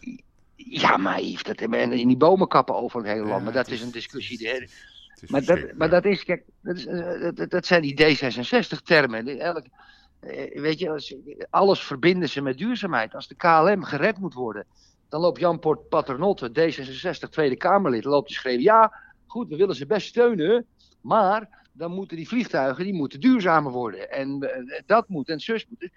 Ja, 0.56 0.98
maar 0.98 1.22
Yves, 1.22 1.44
dat 1.44 1.60
hebben 1.60 1.90
we 1.90 2.00
in 2.00 2.08
die 2.08 2.18
bomen 2.18 2.48
kappen 2.48 2.76
over 2.76 3.00
het 3.00 3.08
hele 3.08 3.20
land. 3.26 3.38
Ja, 3.38 3.44
maar 3.44 3.54
dat 3.54 3.68
is 3.68 3.74
is- 3.74 3.82
een 3.82 3.92
discussie. 3.92 4.38
die 4.38 4.48
is- 4.48 4.54
hele- 4.54 4.68
Het 5.12 5.24
is 5.24 5.30
Maar 5.30 5.46
dat, 5.46 5.74
maar 5.78 5.90
dat 5.90 6.06
is, 6.06 6.24
kijk, 6.24 6.44
dat, 6.62 6.78
is, 6.78 6.86
dat, 7.36 7.50
dat 7.50 7.66
zijn 7.66 7.82
die 7.82 7.94
D66-termen. 7.96 9.40
Elk, 9.40 9.66
eh, 10.20 10.62
weet 10.62 10.80
je, 10.80 10.90
als, 10.90 11.16
alles 11.50 11.84
verbinden 11.84 12.30
ze 12.30 12.42
met 12.42 12.58
duurzaamheid. 12.58 13.14
Als 13.16 13.28
de 13.28 13.36
KLM 13.36 13.84
gered 13.84 14.18
moet 14.18 14.34
worden, 14.34 14.66
dan 15.10 15.22
loopt 15.22 15.40
Jan 15.40 15.60
Port 15.60 15.90
Paternotte, 15.90 16.50
D66 16.50 17.30
Tweede 17.30 17.56
Kamerlid, 17.56 18.04
loopt 18.04 18.28
te 18.28 18.34
schreeuwen. 18.34 18.64
Ja, 18.64 18.94
goed, 19.32 19.50
we 19.50 19.56
willen 19.56 19.76
ze 19.76 19.86
best 19.86 20.08
steunen, 20.08 20.66
maar 21.02 21.68
dan 21.74 21.92
moeten 21.92 22.18
die 22.18 22.28
vliegtuigen 22.28 22.84
die 22.84 22.94
moeten 22.94 23.20
duurzamer 23.20 23.72
worden. 23.72 24.12
En 24.12 24.42
eh, 24.42 24.82
dat 24.86 25.10
moet 25.10 25.30
en 25.30 25.40
zus 25.40 25.66
moet. 25.70 25.90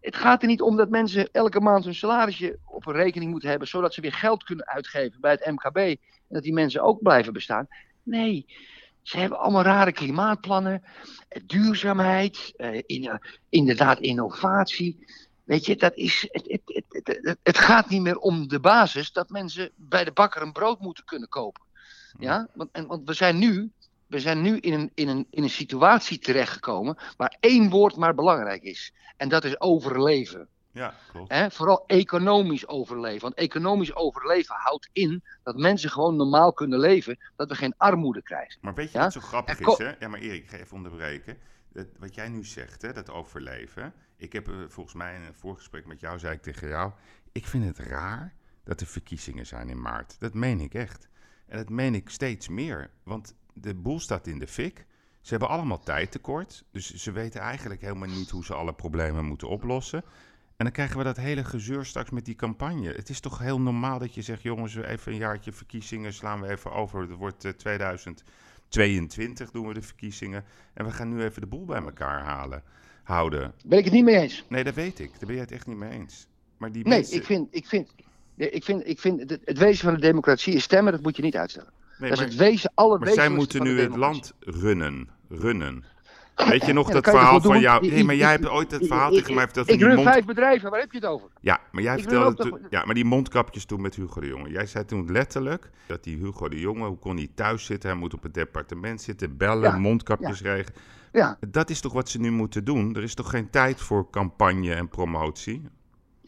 Het- 0.00 0.16
gaat 0.16 0.42
er 0.42 0.48
niet 0.48 0.62
om 0.62 0.76
dat 0.76 0.88
mensen 0.90 1.28
elke 1.32 1.60
maand 1.60 1.84
hun 1.84 1.94
salarisje 1.94 2.58
op 2.64 2.86
een 2.86 2.92
rekening 2.92 3.30
moeten 3.30 3.48
hebben, 3.48 3.68
zodat 3.68 3.94
ze 3.94 4.00
weer 4.00 4.12
geld 4.12 4.42
kunnen 4.44 4.66
uitgeven 4.66 5.20
bij 5.20 5.30
het 5.30 5.46
MKB. 5.50 5.76
En 5.76 5.98
dat 6.28 6.42
die 6.42 6.52
mensen 6.52 6.82
ook 6.82 7.02
blijven 7.02 7.32
bestaan. 7.32 7.66
Nee, 8.02 8.46
ze 9.02 9.18
hebben 9.18 9.38
allemaal 9.38 9.62
rare 9.62 9.92
klimaatplannen, 9.92 10.82
eh, 11.28 11.42
duurzaamheid, 11.46 12.52
eh, 12.56 12.82
in, 12.86 13.20
inderdaad 13.48 13.98
innovatie. 14.00 15.04
Weet 15.44 15.66
je, 15.66 15.76
dat 15.76 15.94
is, 15.94 16.28
het, 16.30 16.60
het, 16.64 17.18
het- 17.22 17.38
het 17.42 17.58
gaat 17.58 17.88
niet 17.88 18.02
meer 18.02 18.18
om 18.18 18.48
de 18.48 18.60
basis 18.60 19.12
dat 19.12 19.28
mensen 19.30 19.70
bij 19.76 20.04
de 20.04 20.12
bakker 20.12 20.42
een 20.42 20.52
brood 20.52 20.80
moeten 20.80 21.04
kunnen 21.04 21.28
kopen. 21.28 21.62
Ja, 22.18 22.48
want, 22.54 22.70
en, 22.72 22.86
want 22.86 23.08
we 23.08 23.12
zijn 23.12 23.38
nu, 23.38 23.70
we 24.06 24.20
zijn 24.20 24.42
nu 24.42 24.58
in, 24.58 24.72
een, 24.72 24.90
in, 24.94 25.08
een, 25.08 25.26
in 25.30 25.42
een 25.42 25.50
situatie 25.50 26.18
terechtgekomen 26.18 26.98
waar 27.16 27.36
één 27.40 27.70
woord 27.70 27.96
maar 27.96 28.14
belangrijk 28.14 28.62
is. 28.62 28.92
En 29.16 29.28
dat 29.28 29.44
is 29.44 29.60
overleven. 29.60 30.48
Ja, 30.72 30.94
klopt. 31.12 31.32
Hè? 31.32 31.50
Vooral 31.50 31.84
economisch 31.86 32.68
overleven. 32.68 33.20
Want 33.20 33.34
economisch 33.34 33.94
overleven 33.94 34.54
houdt 34.58 34.88
in 34.92 35.22
dat 35.42 35.56
mensen 35.56 35.90
gewoon 35.90 36.16
normaal 36.16 36.52
kunnen 36.52 36.78
leven. 36.78 37.18
Dat 37.36 37.48
we 37.48 37.54
geen 37.54 37.74
armoede 37.76 38.22
krijgen. 38.22 38.58
Maar 38.60 38.74
weet 38.74 38.92
je 38.92 38.98
Ja? 38.98 39.04
wat 39.04 39.12
zo 39.12 39.20
grappig 39.20 39.60
is, 39.60 39.78
hè? 39.78 39.92
Ja, 39.98 40.08
maar 40.08 40.20
Erik, 40.20 40.42
ik 40.42 40.50
ga 40.50 40.56
even 40.56 40.76
onderbreken. 40.76 41.38
Dat, 41.72 41.86
wat 41.98 42.14
jij 42.14 42.28
nu 42.28 42.44
zegt, 42.44 42.82
hè, 42.82 42.92
dat 42.92 43.10
overleven. 43.10 43.92
Ik 44.16 44.32
heb 44.32 44.48
eh, 44.48 44.54
volgens 44.68 44.94
mij 44.94 45.14
in 45.14 45.22
een 45.22 45.34
voorgesprek 45.34 45.86
met 45.86 46.00
jou, 46.00 46.18
zei 46.18 46.34
ik 46.34 46.42
tegen 46.42 46.68
jou... 46.68 46.92
ik 47.32 47.46
vind 47.46 47.64
het 47.64 47.78
raar 47.78 48.34
dat 48.64 48.80
er 48.80 48.86
verkiezingen 48.86 49.46
zijn 49.46 49.68
in 49.68 49.80
maart. 49.80 50.16
Dat 50.20 50.34
meen 50.34 50.60
ik 50.60 50.74
echt. 50.74 51.08
En 51.46 51.56
dat 51.56 51.68
meen 51.68 51.94
ik 51.94 52.08
steeds 52.08 52.48
meer. 52.48 52.90
Want 53.02 53.34
de 53.52 53.74
boel 53.74 54.00
staat 54.00 54.26
in 54.26 54.38
de 54.38 54.46
fik. 54.46 54.86
Ze 55.20 55.30
hebben 55.30 55.48
allemaal 55.48 55.80
tijd 55.80 56.10
tekort. 56.10 56.64
Dus 56.70 56.94
ze 56.94 57.12
weten 57.12 57.40
eigenlijk 57.40 57.80
helemaal 57.80 58.08
niet 58.08 58.30
hoe 58.30 58.44
ze 58.44 58.54
alle 58.54 58.74
problemen 58.74 59.24
moeten 59.24 59.48
oplossen. 59.48 60.04
En 60.56 60.64
dan 60.64 60.72
krijgen 60.72 60.98
we 60.98 61.04
dat 61.04 61.16
hele 61.16 61.44
gezeur 61.44 61.84
straks 61.84 62.10
met 62.10 62.24
die 62.24 62.34
campagne. 62.34 62.92
Het 62.92 63.08
is 63.08 63.20
toch 63.20 63.38
heel 63.38 63.60
normaal 63.60 63.98
dat 63.98 64.14
je 64.14 64.22
zegt: 64.22 64.42
jongens, 64.42 64.74
even 64.74 65.12
een 65.12 65.18
jaartje 65.18 65.52
verkiezingen 65.52 66.12
slaan 66.12 66.40
we 66.40 66.48
even 66.48 66.72
over. 66.72 67.00
Het 67.00 67.10
wordt 67.10 67.44
uh, 67.44 67.52
2022 67.52 69.50
doen 69.50 69.66
we 69.66 69.74
de 69.74 69.82
verkiezingen. 69.82 70.44
En 70.74 70.84
we 70.84 70.90
gaan 70.90 71.08
nu 71.08 71.22
even 71.22 71.40
de 71.40 71.46
boel 71.46 71.64
bij 71.64 71.82
elkaar 71.82 72.22
halen, 72.22 72.62
houden. 73.02 73.54
Ben 73.64 73.78
ik 73.78 73.84
het 73.84 73.92
niet 73.92 74.04
mee 74.04 74.16
eens? 74.16 74.44
Nee, 74.48 74.64
dat 74.64 74.74
weet 74.74 74.98
ik. 74.98 75.10
Daar 75.10 75.26
ben 75.26 75.32
jij 75.34 75.44
het 75.44 75.52
echt 75.52 75.66
niet 75.66 75.76
mee 75.76 75.90
eens. 75.90 76.26
Maar 76.56 76.72
die 76.72 76.84
Nee, 76.84 76.98
mensen... 76.98 77.16
ik 77.16 77.24
vind, 77.24 77.48
ik 77.50 77.66
vind, 77.66 77.94
ik 78.36 78.64
vind, 78.64 78.88
ik 78.88 79.00
vind 79.00 79.30
het, 79.30 79.40
het 79.44 79.58
wezen 79.58 79.84
van 79.84 79.94
de 79.94 80.00
democratie 80.00 80.54
is 80.54 80.62
stemmen, 80.62 80.92
dat 80.92 81.02
moet 81.02 81.16
je 81.16 81.22
niet 81.22 81.36
uitstellen. 81.36 81.70
Nee, 81.98 82.08
dat 82.10 82.18
maar, 82.18 82.28
is 82.28 82.34
het 82.34 82.42
wezen, 82.42 82.72
alle 82.74 82.98
maar 82.98 83.08
zij 83.08 83.28
moeten 83.28 83.62
nu 83.62 83.80
het 83.80 83.96
land 83.96 84.32
runnen. 84.40 85.08
runnen. 85.28 85.84
Weet 86.48 86.66
je 86.66 86.72
nog 86.72 86.88
Ja, 86.88 86.94
dat 86.94 87.04
verhaal 87.04 87.40
van 87.40 87.60
jou? 87.60 87.88
Nee, 87.90 88.04
maar 88.04 88.14
jij 88.14 88.30
hebt 88.30 88.48
ooit 88.48 88.70
het 88.70 88.86
verhaal 88.86 89.10
tegen 89.10 89.34
mij 89.34 89.44
verteld 89.44 89.70
Ik 89.70 89.80
run 89.80 89.94
mond... 89.94 90.08
vijf 90.08 90.24
bedrijven, 90.24 90.70
waar 90.70 90.80
heb 90.80 90.92
je 90.92 90.98
het 90.98 91.06
over? 91.06 91.28
Ja, 91.40 91.60
maar 91.72 91.82
jij 91.82 91.94
Ik 91.96 92.00
vertelde 92.02 92.34
toen- 92.36 92.50
toch- 92.50 92.60
ja, 92.70 92.84
maar 92.84 92.94
die 92.94 93.04
mondkapjes 93.04 93.64
toen 93.64 93.80
met 93.80 93.94
Hugo 93.94 94.20
de 94.20 94.26
Jonge. 94.26 94.50
Jij 94.50 94.66
zei 94.66 94.84
toen 94.84 95.12
letterlijk 95.12 95.70
dat 95.86 96.04
die 96.04 96.16
Hugo 96.16 96.48
de 96.48 96.60
Jonge, 96.60 96.86
hoe 96.86 96.98
kon 96.98 97.16
hij 97.16 97.28
thuis 97.34 97.64
zitten? 97.64 97.90
Hij 97.90 97.98
moet 97.98 98.14
op 98.14 98.22
het 98.22 98.34
departement 98.34 99.02
zitten, 99.02 99.36
bellen, 99.36 99.70
Ja, 99.70 99.78
mondkapjes 99.78 100.40
regelen. 100.42 100.74
Ja, 101.12 101.38
Dat 101.48 101.70
is 101.70 101.80
toch 101.80 101.92
wat 101.92 102.08
ze 102.08 102.20
nu 102.20 102.30
moeten 102.30 102.64
doen? 102.64 102.94
Er 102.96 103.02
is 103.02 103.14
toch 103.14 103.30
geen 103.30 103.50
tijd 103.50 103.80
voor 103.80 104.10
campagne 104.10 104.74
en 104.74 104.88
promotie? 104.88 105.62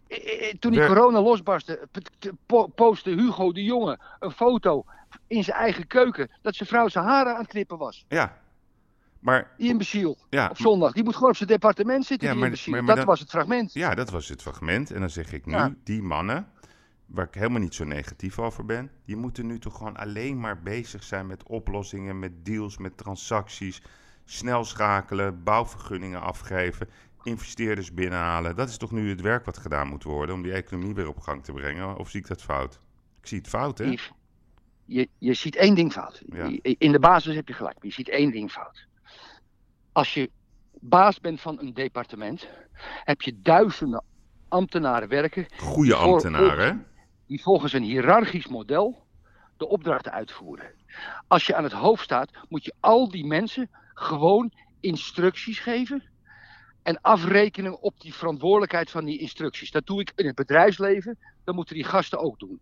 Eh, 0.09 0.49
eh, 0.49 0.55
toen 0.59 0.73
die 0.73 0.87
corona 0.87 1.21
losbarstte, 1.23 1.89
postte 2.75 3.11
Hugo 3.11 3.53
de 3.53 3.65
Jonge 3.65 3.99
een 4.19 4.31
foto 4.31 4.85
in 5.27 5.45
zijn 5.45 5.57
eigen 5.57 5.87
keuken 5.87 6.31
dat 6.43 6.55
zijn 6.55 6.69
vrouw 6.69 6.89
zijn 6.89 7.05
haren 7.05 7.33
aan 7.33 7.41
het 7.41 7.49
knippen 7.51 7.79
was. 7.79 8.05
Ja, 8.09 8.39
maar 9.19 9.51
Die 9.57 9.69
imbeciel. 9.71 10.17
ja, 10.31 10.49
Op 10.51 10.57
zondag. 10.59 10.93
Die 10.93 11.05
moet 11.05 11.15
gewoon 11.15 11.31
op 11.31 11.37
zijn 11.37 11.49
departement 11.49 12.05
zitten, 12.05 12.29
Ja, 12.29 12.35
die 12.35 12.43
maar- 12.43 12.71
maar 12.71 12.87
dat 12.87 12.97
dan- 12.97 13.05
was 13.05 13.21
het 13.21 13.31
fragment. 13.31 13.73
Ja, 13.73 13.95
dat 13.95 14.11
was 14.11 14.29
het 14.29 14.43
fragment. 14.43 14.91
En 14.91 15.01
dan 15.01 15.11
zeg 15.11 15.33
ik 15.33 15.47
nu, 15.47 15.53
Ja. 15.53 15.75
die 15.85 16.03
mannen, 16.03 16.49
waar 17.07 17.27
ik 17.27 17.35
helemaal 17.35 17.61
niet 17.61 17.75
zo 17.75 17.85
negatief 17.85 18.39
over 18.39 18.65
ben, 18.65 18.91
die 19.05 19.17
moeten 19.17 19.47
nu 19.47 19.59
toch 19.59 19.77
gewoon 19.77 19.97
alleen 19.97 20.41
maar 20.41 20.61
bezig 20.63 21.03
zijn 21.03 21.27
met 21.27 21.43
oplossingen, 21.47 22.19
met 22.19 22.45
deals, 22.45 22.79
met 22.79 22.97
transacties, 22.97 23.83
snel 24.25 24.65
schakelen, 24.65 25.43
bouwvergunningen 25.43 26.21
afgeven, 26.21 26.89
investeerders 27.27 27.95
binnenhalen. 27.95 28.57
Dat 28.57 28.69
is 28.69 28.77
toch 28.77 28.91
nu 28.91 29.09
het 29.09 29.21
werk 29.21 29.45
wat 29.45 29.59
gedaan 29.59 29.89
moet 29.89 30.03
worden 30.03 30.35
om 30.35 30.43
die 30.43 30.53
economie 30.53 30.95
weer 30.95 31.09
op 31.09 31.21
gang 31.21 31.45
te 31.45 31.53
brengen? 31.53 31.97
Of 31.97 32.11
zie 32.11 32.21
ik 32.21 32.27
dat 32.27 32.43
fout? 32.43 32.81
Ik 33.21 33.27
zie 33.27 33.39
het 33.39 33.49
fout, 33.49 33.79
hè? 33.79 33.85
Yves, 33.85 34.13
je, 34.85 35.09
je 35.19 35.35
ziet 35.35 35.57
één 35.57 35.75
ding 35.75 35.93
fout. 35.93 36.23
Ja. 36.27 36.59
In 36.63 36.93
de 36.93 36.99
basis 36.99 37.35
heb 37.35 37.49
je 37.49 37.55
gelijk, 37.55 37.75
maar 37.75 37.87
je 37.87 37.93
ziet 37.93 38.09
één 38.09 38.31
ding 38.31 38.51
fout. 38.51 38.87
Als 39.93 40.15
je 40.15 40.31
baas 40.81 41.21
bent 41.21 41.41
van 41.41 41.59
een 41.61 41.75
departement, 41.75 42.49
heb 43.05 43.23
je 43.23 43.41
duizenden 43.43 44.05
ambtenaren 44.49 45.09
werken 45.09 45.47
Goede 45.57 45.95
ambtenaren, 45.95 46.87
die 47.27 47.43
volgens 47.43 47.73
een 47.73 47.83
hiërarchisch 47.83 48.47
model 48.49 49.05
de 49.57 49.69
opdrachten 49.69 50.13
uitvoeren. 50.13 50.75
Als 51.27 51.47
je 51.47 51.55
aan 51.55 51.65
het 51.65 51.73
hoofd 51.73 52.05
staat, 52.05 52.31
moet 52.49 52.65
je 52.65 52.75
al 52.81 53.09
die 53.09 53.27
mensen 53.27 53.71
gewoon 53.95 54.53
instructies 54.81 55.59
geven 55.59 56.03
en 56.87 57.01
afrekenen 57.01 57.81
op 57.83 58.01
die 58.01 58.15
verantwoordelijkheid 58.15 58.91
van 58.91 59.05
die 59.05 59.19
instructies. 59.19 59.71
Dat 59.71 59.87
doe 59.87 60.01
ik 60.01 60.13
in 60.17 60.27
het 60.27 60.35
bedrijfsleven, 60.35 61.19
dat 61.45 61.55
moeten 61.55 61.75
die 61.75 61.85
gasten 61.85 62.19
ook 62.19 62.39
doen. 62.39 62.61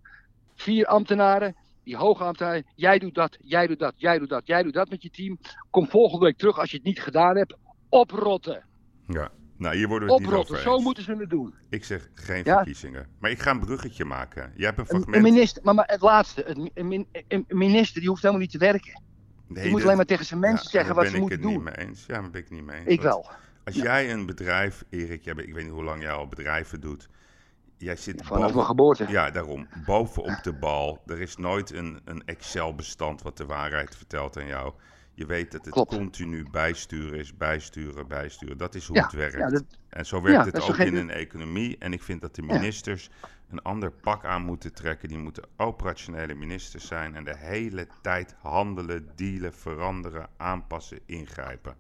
Vier 0.55 0.87
ambtenaren, 0.87 1.57
die 1.85 1.97
hoge 1.97 2.25
ambtenaren, 2.25 2.67
jij 2.75 2.99
doet 2.99 3.15
dat, 3.15 3.37
jij 3.43 3.67
doet 3.67 3.79
dat, 3.79 3.95
jij 3.97 4.19
doet 4.19 4.29
dat, 4.29 4.47
jij 4.47 4.63
doet 4.63 4.73
dat 4.75 4.89
met 4.91 5.03
je 5.03 5.11
team. 5.11 5.39
Kom 5.71 5.89
volgende 5.89 6.25
week 6.25 6.37
terug 6.37 6.59
als 6.59 6.71
je 6.71 6.77
het 6.77 6.87
niet 6.87 7.03
gedaan 7.03 7.37
hebt. 7.37 7.57
Oprotten, 7.89 8.65
Ja. 9.09 9.31
Nou, 9.57 9.77
hier 9.77 9.89
worden 9.89 10.09
we 10.09 10.15
het 10.15 10.23
niet 10.23 10.31
oprotten, 10.31 10.55
over 10.59 10.71
zo 10.71 10.79
moeten 10.81 11.03
ze 11.05 11.15
het 11.17 11.31
doen. 11.31 11.55
Ik 11.71 11.85
zeg 11.85 12.09
geen 12.15 12.45
Ja. 12.45 12.55
verkiezingen. 12.57 13.09
Maar 13.19 13.31
ik 13.31 13.39
ga 13.41 13.51
een 13.51 13.61
bruggetje 13.61 14.05
maken. 14.05 14.53
Jij 14.57 14.67
hebt 14.67 14.79
een 14.79 14.85
Een, 14.85 14.91
fragment. 14.91 15.17
een 15.17 15.23
minister, 15.33 15.63
maar, 15.65 15.75
maar 15.75 15.87
het 15.89 16.01
laatste, 16.01 16.49
een, 16.49 16.71
een 16.75 16.89
min- 16.89 17.09
een 17.29 17.45
minister 17.49 18.01
die 18.01 18.09
hoeft 18.09 18.21
helemaal 18.23 18.43
niet 18.43 18.53
te 18.53 18.59
werken. 18.59 19.03
Nee, 19.47 19.65
Je 19.65 19.69
moet 19.71 19.73
dat- 19.79 19.85
alleen 19.85 19.97
maar 19.97 20.07
tegen 20.07 20.25
zijn 20.25 20.41
mensen 20.41 20.65
Ja, 20.65 20.71
zeggen 20.71 20.95
daar 20.95 21.05
wat 21.05 21.13
ben 21.13 21.13
ze 21.13 21.17
ik 21.17 21.23
moeten 21.23 21.39
het 21.49 21.49
doen. 21.57 21.65
niet 21.65 21.77
mee 21.77 21.87
eens. 21.89 22.07
Ja, 22.07 22.13
daar 22.21 22.31
ben 22.31 22.41
ik 22.41 22.49
het 22.49 22.51
niet 22.59 22.65
mee 22.65 22.77
eens. 22.79 22.87
Ik 22.89 23.01
wel. 23.01 23.31
Als 23.65 23.75
Ja. 23.75 23.83
jij 23.83 24.13
een 24.13 24.27
bedrijf, 24.27 24.85
Erik, 24.91 25.25
jij 25.25 25.35
ik 25.35 25.55
weet 25.55 25.65
niet 25.65 25.73
hoe 25.73 25.85
lang 25.85 26.03
jij 26.03 26.13
al 26.13 26.29
bedrijven 26.29 26.81
doet. 26.81 27.09
Jij 27.77 27.97
zit 27.97 28.23
Vanaf 28.23 28.39
mijn 28.41 28.53
boven, 28.53 28.65
geboorte. 28.67 29.07
ja, 29.09 29.31
daarom, 29.31 29.67
bovenop 29.87 30.43
de 30.43 30.53
bal. 30.53 31.03
Er 31.07 31.21
is 31.21 31.37
nooit 31.37 31.71
een, 31.73 32.01
een 32.05 32.23
Excel-bestand 32.27 33.23
wat 33.23 33.37
de 33.37 33.47
waarheid 33.47 33.97
vertelt 33.97 34.37
aan 34.37 34.47
jou. 34.47 34.73
Je 35.15 35.27
weet 35.27 35.53
dat 35.53 35.65
het 35.65 35.75
Klopt. 35.75 35.95
continu 35.95 36.47
bijsturen 36.51 37.19
is, 37.19 37.37
bijsturen, 37.37 38.09
bijsturen. 38.09 38.59
Dat 38.59 38.75
is 38.75 38.87
hoe 38.87 38.97
Ja, 38.97 39.03
het 39.03 39.13
werkt. 39.13 39.37
ja, 39.37 39.49
dat- 39.49 39.65
En 39.89 40.07
zo 40.07 40.23
werkt 40.23 40.39
Ja, 40.39 40.45
het 40.45 40.69
ook 40.69 40.77
in 40.77 40.97
een 40.97 41.11
economie. 41.11 41.77
En 41.79 41.93
ik 41.93 42.03
vind 42.03 42.21
dat 42.21 42.35
de 42.35 42.43
ministers 42.43 43.11
een 43.51 43.63
ander 43.63 43.91
pak 43.91 44.25
aan 44.25 44.43
moeten 44.43 44.73
trekken. 44.73 45.09
Die 45.09 45.19
moeten 45.19 45.45
operationele 45.57 46.35
ministers 46.35 46.87
zijn. 46.87 47.15
En 47.15 47.25
de 47.25 47.37
hele 47.37 47.87
tijd 48.03 48.35
handelen, 48.41 49.09
dealen, 49.15 49.55
veranderen, 49.55 50.29
aanpassen, 50.37 50.99
ingrijpen. 51.07 51.77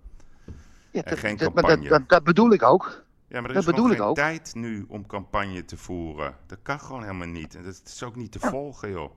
Ja, 0.94 1.02
En 1.02 1.10
dat, 1.10 1.18
geen 1.18 1.36
campagne. 1.36 1.76
dat, 1.80 1.88
dat, 1.88 2.08
dat 2.08 2.24
bedoel 2.24 2.52
ik 2.52 2.62
ook. 2.62 3.04
Ja, 3.28 3.40
maar 3.40 3.50
er 3.50 3.54
Dat 3.54 3.62
is 3.64 3.68
gewoon 3.68 3.74
bedoel 3.88 3.90
ik 3.90 3.96
geen 3.98 4.06
ook. 4.08 4.14
tijd 4.16 4.54
nu 4.54 4.84
om 4.88 5.06
campagne 5.06 5.64
te 5.64 5.76
voeren. 5.76 6.34
Dat 6.46 6.58
kan 6.62 6.80
gewoon 6.80 7.02
helemaal 7.02 7.26
niet. 7.26 7.54
En 7.54 7.62
dat 7.62 7.82
is 7.84 8.02
ook 8.02 8.16
niet 8.16 8.32
te 8.32 8.38
volgen, 8.40 8.90
joh. 8.90 9.10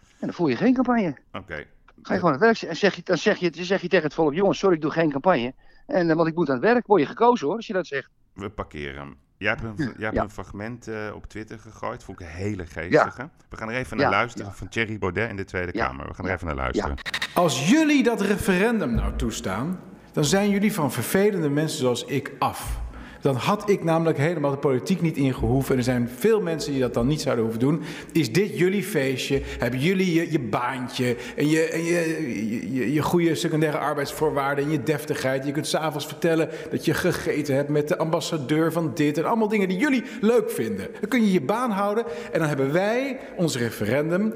En 0.00 0.26
dan 0.26 0.32
voer 0.32 0.50
je 0.50 0.56
geen 0.56 0.74
campagne. 0.74 1.16
Oké. 1.32 1.64
Ga 2.02 2.12
je 2.12 2.18
gewoon 2.20 2.34
aan 2.34 2.40
het 2.40 2.60
werk. 2.60 2.70
En 2.70 2.76
zeg 2.76 2.94
je, 2.94 3.02
dan, 3.04 3.18
zeg 3.18 3.38
je, 3.38 3.50
dan 3.50 3.64
zeg 3.64 3.80
je 3.82 3.88
tegen 3.88 4.04
het 4.04 4.14
volk: 4.14 4.34
jongens, 4.34 4.58
sorry, 4.58 4.74
ik 4.76 4.82
doe 4.82 4.90
geen 4.90 5.10
campagne. 5.10 5.54
En, 5.86 6.10
eh, 6.10 6.16
want 6.16 6.28
ik 6.28 6.34
moet 6.34 6.48
aan 6.48 6.54
het 6.54 6.64
werk. 6.64 6.86
Word 6.86 7.00
je 7.00 7.06
gekozen 7.06 7.46
hoor, 7.46 7.56
als 7.56 7.66
je 7.66 7.72
dat 7.72 7.86
zegt. 7.86 8.10
We 8.32 8.50
parkeren 8.50 9.00
hem. 9.00 9.16
Jij 9.36 9.48
hebt 9.50 9.62
een, 9.62 9.74
jij 9.76 9.94
hebt 9.98 10.14
Ja. 10.14 10.22
een 10.22 10.30
fragment 10.30 10.88
eh, 10.88 11.10
op 11.14 11.26
Twitter 11.26 11.58
gegooid. 11.58 12.04
Vond 12.04 12.20
ik 12.20 12.26
een 12.26 12.32
hele 12.32 12.66
geestige. 12.66 13.28
We 13.48 13.56
gaan 13.56 13.68
er 13.70 13.74
even 13.76 13.96
naar 13.96 14.06
Ja, 14.10 14.12
luisteren 14.12 14.46
ja. 14.46 14.52
van 14.54 14.68
Thierry 14.68 14.98
Baudet 14.98 15.30
in 15.30 15.36
de 15.36 15.44
Tweede 15.44 15.70
Ja, 15.78 15.86
Kamer. 15.86 16.06
We 16.06 16.14
gaan 16.14 16.24
er 16.24 16.30
ja, 16.30 16.36
even 16.36 16.46
naar 16.46 16.56
luisteren. 16.56 16.96
Als 17.34 17.68
jullie 17.70 18.02
dat 18.02 18.20
referendum 18.20 18.94
nou 18.94 19.16
toestaan, 19.16 19.80
dan 20.14 20.24
zijn 20.24 20.50
jullie 20.50 20.72
van 20.72 20.92
vervelende 20.92 21.48
mensen 21.48 21.78
zoals 21.78 22.04
ik 22.04 22.32
af. 22.38 22.82
Dan 23.20 23.36
had 23.36 23.68
ik 23.68 23.84
namelijk 23.84 24.18
helemaal 24.18 24.50
de 24.50 24.56
politiek 24.56 25.00
niet 25.00 25.16
ingehoeven. 25.16 25.72
En 25.72 25.78
er 25.78 25.84
zijn 25.84 26.10
veel 26.18 26.40
mensen 26.40 26.72
die 26.72 26.80
dat 26.80 26.94
dan 26.94 27.06
niet 27.06 27.20
zouden 27.20 27.44
hoeven 27.44 27.62
doen. 27.62 27.82
Is 28.12 28.32
dit 28.32 28.58
jullie 28.58 28.82
feestje? 28.82 29.42
Hebben 29.58 29.80
jullie 29.80 30.14
je, 30.14 30.32
je 30.32 30.40
baantje 30.40 31.16
en, 31.36 31.48
je, 31.48 31.68
en 31.68 31.84
je, 31.84 32.72
je, 32.72 32.92
je, 32.92 33.02
goede 33.02 33.34
secundaire 33.34 33.78
arbeidsvoorwaarden 33.78 34.64
en 34.64 34.70
je 34.70 34.82
deftigheid? 34.82 35.46
Je 35.46 35.52
kunt 35.52 35.66
s'avonds 35.66 36.06
vertellen 36.06 36.48
dat 36.70 36.84
je 36.84 36.94
gegeten 36.94 37.54
hebt 37.54 37.68
met 37.68 37.88
de 37.88 37.98
ambassadeur 37.98 38.72
van 38.72 38.94
dit. 38.94 39.18
En 39.18 39.24
allemaal 39.24 39.48
dingen 39.48 39.68
die 39.68 39.78
jullie 39.78 40.04
leuk 40.20 40.50
vinden. 40.50 40.88
Dan 41.00 41.08
kun 41.08 41.24
je 41.24 41.32
je 41.32 41.42
baan 41.42 41.70
houden 41.70 42.04
en 42.32 42.38
dan 42.38 42.48
hebben 42.48 42.72
wij 42.72 43.18
ons 43.36 43.56
referendum. 43.56 44.34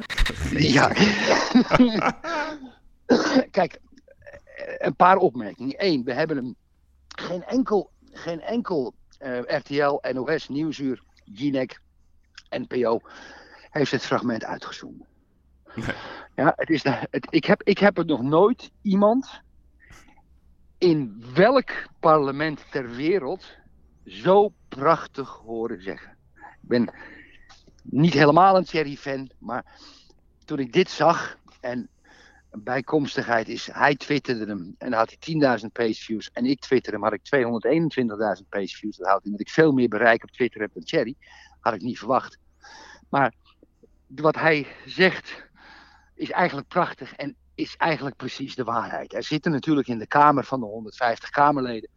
Ja. 0.57 0.93
Kijk, 3.51 3.79
een 4.77 4.97
paar 4.97 5.17
opmerkingen. 5.17 5.75
Eén, 5.77 6.05
we 6.05 6.13
hebben 6.13 6.37
hem 6.37 6.57
geen 7.09 7.45
enkel, 7.45 7.91
geen 8.13 8.41
enkel 8.41 8.95
eh, 9.19 9.41
RTL, 9.41 9.99
NOS, 10.13 10.49
Nieuwsuur, 10.49 11.03
Jinek, 11.25 11.81
NPO 12.51 13.01
heeft 13.71 13.91
het 13.91 14.05
fragment 14.05 14.45
uitgezonden. 14.45 15.07
Nee. 15.75 15.97
Ja, 16.35 16.53
het 16.57 16.71
is 16.71 16.83
de, 16.83 17.07
het, 17.11 17.27
ik, 17.31 17.45
heb, 17.45 17.63
ik 17.63 17.79
heb 17.79 17.99
er 17.99 18.05
nog 18.05 18.23
nooit 18.23 18.71
iemand 18.83 19.41
in 20.79 21.25
welk 21.35 21.71
parlement 22.01 22.65
ter 22.71 22.91
wereld 22.91 23.45
zo 24.05 24.53
prachtig 24.69 25.29
horen 25.29 25.83
zeggen. 25.83 26.17
Ik 26.37 26.69
ben 26.69 26.95
niet 27.83 28.13
helemaal 28.13 28.57
een 28.57 28.65
Thierry-fan, 28.65 29.31
maar 29.39 29.65
toen 30.45 30.59
ik 30.59 30.73
dit 30.73 30.91
zag 30.91 31.39
en 31.61 31.89
bijkomstigheid 32.51 33.49
is, 33.49 33.69
hij 33.73 33.97
twitterde 33.97 34.47
hem 34.47 34.75
en 34.79 34.93
had 34.93 35.17
hij 35.19 35.59
10.000 35.61 35.67
pageviews 35.73 36.31
en 36.33 36.45
ik 36.45 36.61
twitterde 36.61 36.99
hem, 36.99 37.07
had 37.07 37.13
ik 37.13 38.41
221.000 38.43 38.49
pageviews. 38.49 38.97
Dat 38.97 39.07
houdt 39.07 39.25
in 39.25 39.31
dat 39.31 39.41
ik 39.41 39.51
veel 39.51 39.73
meer 39.73 39.89
bereik 39.89 40.23
op 40.23 40.31
Twitter 40.31 40.61
heb 40.61 40.73
dan 40.73 40.83
Thierry. 40.83 41.15
Had 41.61 41.75
ik 41.75 41.81
niet 41.81 41.99
verwacht. 41.99 42.39
Maar 43.09 43.35
wat 44.07 44.35
hij 44.35 44.67
zegt 44.87 45.47
is 46.15 46.31
eigenlijk 46.31 46.69
prachtig 46.69 47.15
en 47.15 47.37
is 47.55 47.77
eigenlijk 47.77 48.17
precies 48.17 48.55
de 48.55 48.65
waarheid. 48.65 49.15
Er 49.15 49.23
zitten 49.23 49.53
natuurlijk 49.53 49.89
in 49.89 49.99
de 49.99 50.07
Kamer 50.07 50.45
van 50.45 50.61
de 50.61 50.67
150 50.67 51.31
Kamerleden 51.31 51.91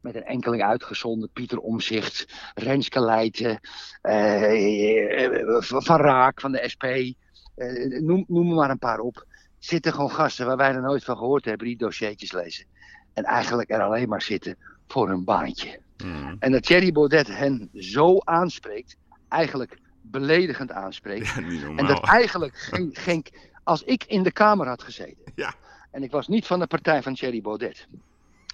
met 0.00 0.14
een 0.14 0.24
enkeling 0.24 0.62
uitgezonden. 0.62 1.30
Pieter 1.32 1.58
Omzicht, 1.58 2.26
Renske 2.54 3.00
Leijten, 3.00 3.60
eh, 4.00 5.58
Van 5.58 6.00
Raak 6.00 6.40
van 6.40 6.52
de 6.52 6.68
SP. 6.72 6.84
eh, 6.84 8.00
noem, 8.00 8.24
noem 8.28 8.54
maar 8.54 8.70
een 8.70 8.78
paar 8.78 8.98
op. 8.98 9.26
Zitten 9.66 9.92
gewoon 9.92 10.10
gasten 10.10 10.46
waar 10.46 10.56
wij 10.56 10.72
er 10.74 10.80
nooit 10.80 11.04
van 11.04 11.16
gehoord 11.16 11.44
hebben, 11.44 11.66
die 11.66 11.76
dossiertjes 11.76 12.32
lezen. 12.32 12.64
En 13.12 13.24
eigenlijk 13.24 13.70
er 13.70 13.82
alleen 13.82 14.08
maar 14.08 14.22
zitten 14.22 14.56
voor 14.86 15.08
hun 15.08 15.24
baantje. 15.24 15.80
Mm. 16.04 16.36
En 16.38 16.52
dat 16.52 16.62
Thierry 16.62 16.92
Baudet 16.92 17.26
hen 17.26 17.70
zo 17.74 18.18
aanspreekt, 18.18 18.96
eigenlijk 19.28 19.78
beledigend 20.02 20.70
aanspreekt. 20.70 21.26
Ja, 21.26 21.42
En 21.76 21.86
dat 21.86 22.04
eigenlijk 22.04 22.56
geen, 22.56 22.90
geen. 22.92 23.24
Als 23.62 23.82
ik 23.82 24.04
in 24.04 24.22
de 24.22 24.32
Kamer 24.32 24.66
had 24.66 24.82
gezeten. 24.82 25.32
Ja. 25.34 25.54
En 25.90 26.02
ik 26.02 26.10
was 26.10 26.28
niet 26.28 26.46
van 26.46 26.58
de 26.58 26.66
partij 26.66 27.02
van 27.02 27.14
Thierry 27.14 27.40
Baudet. 27.40 27.86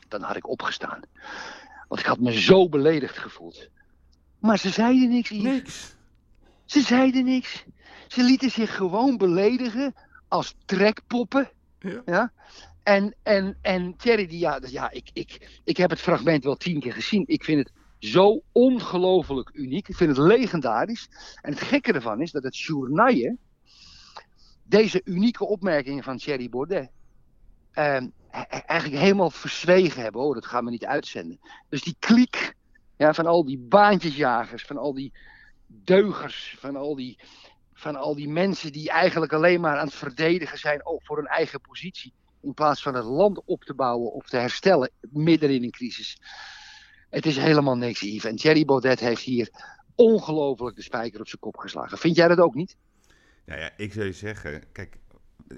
Dan 0.08 0.22
had 0.22 0.36
ik 0.36 0.48
opgestaan. 0.48 1.00
Want 1.88 2.00
ik 2.00 2.06
had 2.06 2.18
me 2.18 2.40
zo 2.40 2.68
beledigd 2.68 3.18
gevoeld. 3.18 3.68
Maar 4.38 4.58
ze 4.58 4.70
zeiden 4.70 5.08
niks, 5.08 5.28
Yves. 5.28 5.42
Niks. 5.42 5.94
Ze 6.64 6.80
zeiden 6.80 7.24
niks. 7.24 7.64
Ze 8.08 8.22
lieten 8.22 8.50
zich 8.50 8.76
gewoon 8.76 9.16
beledigen 9.16 9.94
als 10.32 10.54
trekpoppen. 10.64 11.50
Ja. 12.06 12.32
En, 12.82 13.14
en, 13.22 13.58
en 13.62 13.96
Thierry, 13.96 14.26
die, 14.26 14.38
ja, 14.38 14.60
ja 14.66 14.90
ik, 14.90 15.10
ik, 15.12 15.60
ik 15.64 15.76
heb 15.76 15.90
het 15.90 16.00
fragment 16.00 16.44
wel 16.44 16.56
tien 16.56 16.80
keer 16.80 16.92
gezien. 16.92 17.24
Ik 17.26 17.44
vind 17.44 17.58
het 17.58 17.72
zo 17.98 18.42
ongelooflijk 18.52 19.50
uniek. 19.52 19.88
Ik 19.88 19.96
vind 19.96 20.16
het 20.16 20.26
legendarisch. 20.26 21.08
En 21.42 21.52
het 21.52 21.60
gekke 21.60 21.92
ervan 21.92 22.20
is 22.20 22.30
dat 22.30 22.42
het 22.42 22.58
journaille 22.58 23.36
deze 24.62 25.00
unieke 25.04 25.44
opmerkingen 25.44 26.02
van 26.02 26.16
Thierry 26.16 26.48
Baudet 26.48 26.90
ehm, 27.72 28.08
eigenlijk 28.66 29.02
helemaal 29.02 29.30
verzwegen 29.30 30.02
hebben. 30.02 30.20
Oh, 30.20 30.34
dat 30.34 30.46
gaan 30.46 30.64
we 30.64 30.70
niet 30.70 30.84
uitzenden. 30.84 31.38
Dus 31.68 31.82
die 31.82 31.96
kliek 31.98 32.54
ja, 32.96 33.14
van 33.14 33.26
al 33.26 33.44
die 33.44 33.58
baantjesjagers, 33.58 34.64
van 34.64 34.76
al 34.76 34.94
die 34.94 35.12
deugers, 35.66 36.56
van 36.58 36.76
al 36.76 36.94
die, 36.94 37.18
van 37.82 37.96
al 37.96 38.14
die 38.14 38.28
mensen 38.28 38.72
die 38.72 38.90
eigenlijk 38.90 39.32
alleen 39.32 39.60
maar 39.60 39.78
aan 39.78 39.86
het 39.86 39.94
verdedigen 39.94 40.58
zijn 40.58 40.86
ook 40.86 41.04
voor 41.04 41.16
hun 41.16 41.26
eigen 41.26 41.60
positie. 41.60 42.12
In 42.42 42.54
plaats 42.54 42.82
van 42.82 42.94
het 42.94 43.04
land 43.04 43.42
op 43.44 43.64
te 43.64 43.74
bouwen 43.74 44.12
of 44.12 44.26
te 44.28 44.36
herstellen 44.36 44.90
midden 45.00 45.50
in 45.50 45.62
een 45.62 45.70
crisis. 45.70 46.18
Het 47.10 47.26
is 47.26 47.36
helemaal 47.36 47.76
niks, 47.76 48.00
Yves. 48.00 48.24
En 48.24 48.36
Thierry 48.36 48.64
Baudet 48.64 49.00
heeft 49.00 49.22
hier 49.22 49.50
ongelooflijk 49.94 50.76
de 50.76 50.82
spijker 50.82 51.20
op 51.20 51.28
zijn 51.28 51.40
kop 51.40 51.56
geslagen. 51.56 51.98
Vind 51.98 52.16
jij 52.16 52.28
dat 52.28 52.38
ook 52.38 52.54
niet? 52.54 52.76
Nou 53.44 53.60
ja, 53.60 53.70
ik 53.76 53.92
zou 53.92 54.06
je 54.06 54.12
zeggen, 54.12 54.62
kijk, 54.72 54.96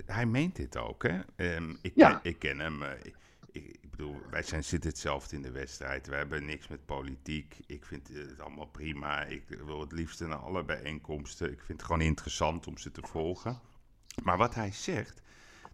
hij 0.07 0.27
meent 0.27 0.57
dit 0.57 0.77
ook, 0.77 1.03
hè? 1.03 1.20
Ehm, 1.37 1.70
ik, 1.83 1.93
Ja. 1.95 2.09
ken, 2.14 2.31
ik 2.33 2.39
ken 2.39 2.59
hem. 2.59 2.83
eh, 2.83 2.91
ik 3.53 3.84
bedoel, 3.97 4.20
wij 4.30 4.42
zijn, 4.42 4.64
zitten 4.64 4.90
hetzelfde 4.90 5.36
in 5.36 5.42
de 5.42 5.51
wedstrijd. 5.51 6.07
We 6.07 6.14
hebben 6.14 6.45
niks 6.45 6.68
met 6.68 6.86
politiek. 6.86 7.57
Ik 7.66 7.84
vind 7.84 8.09
het 8.09 8.40
allemaal 8.40 8.66
prima. 8.66 9.24
Ik 9.24 9.45
wil 9.64 9.80
het 9.80 9.92
liefst 9.92 10.20
naar 10.20 10.36
alle 10.36 10.64
bijeenkomsten. 10.64 11.47
Ik 11.53 11.59
vind 11.59 11.78
het 11.80 11.82
gewoon 11.82 12.01
interessant 12.01 12.66
om 12.66 12.78
ze 12.78 12.90
te 12.90 13.03
volgen. 13.03 13.61
Maar 14.22 14.36
wat 14.36 14.55
hij 14.55 14.72
zegt, 14.72 15.20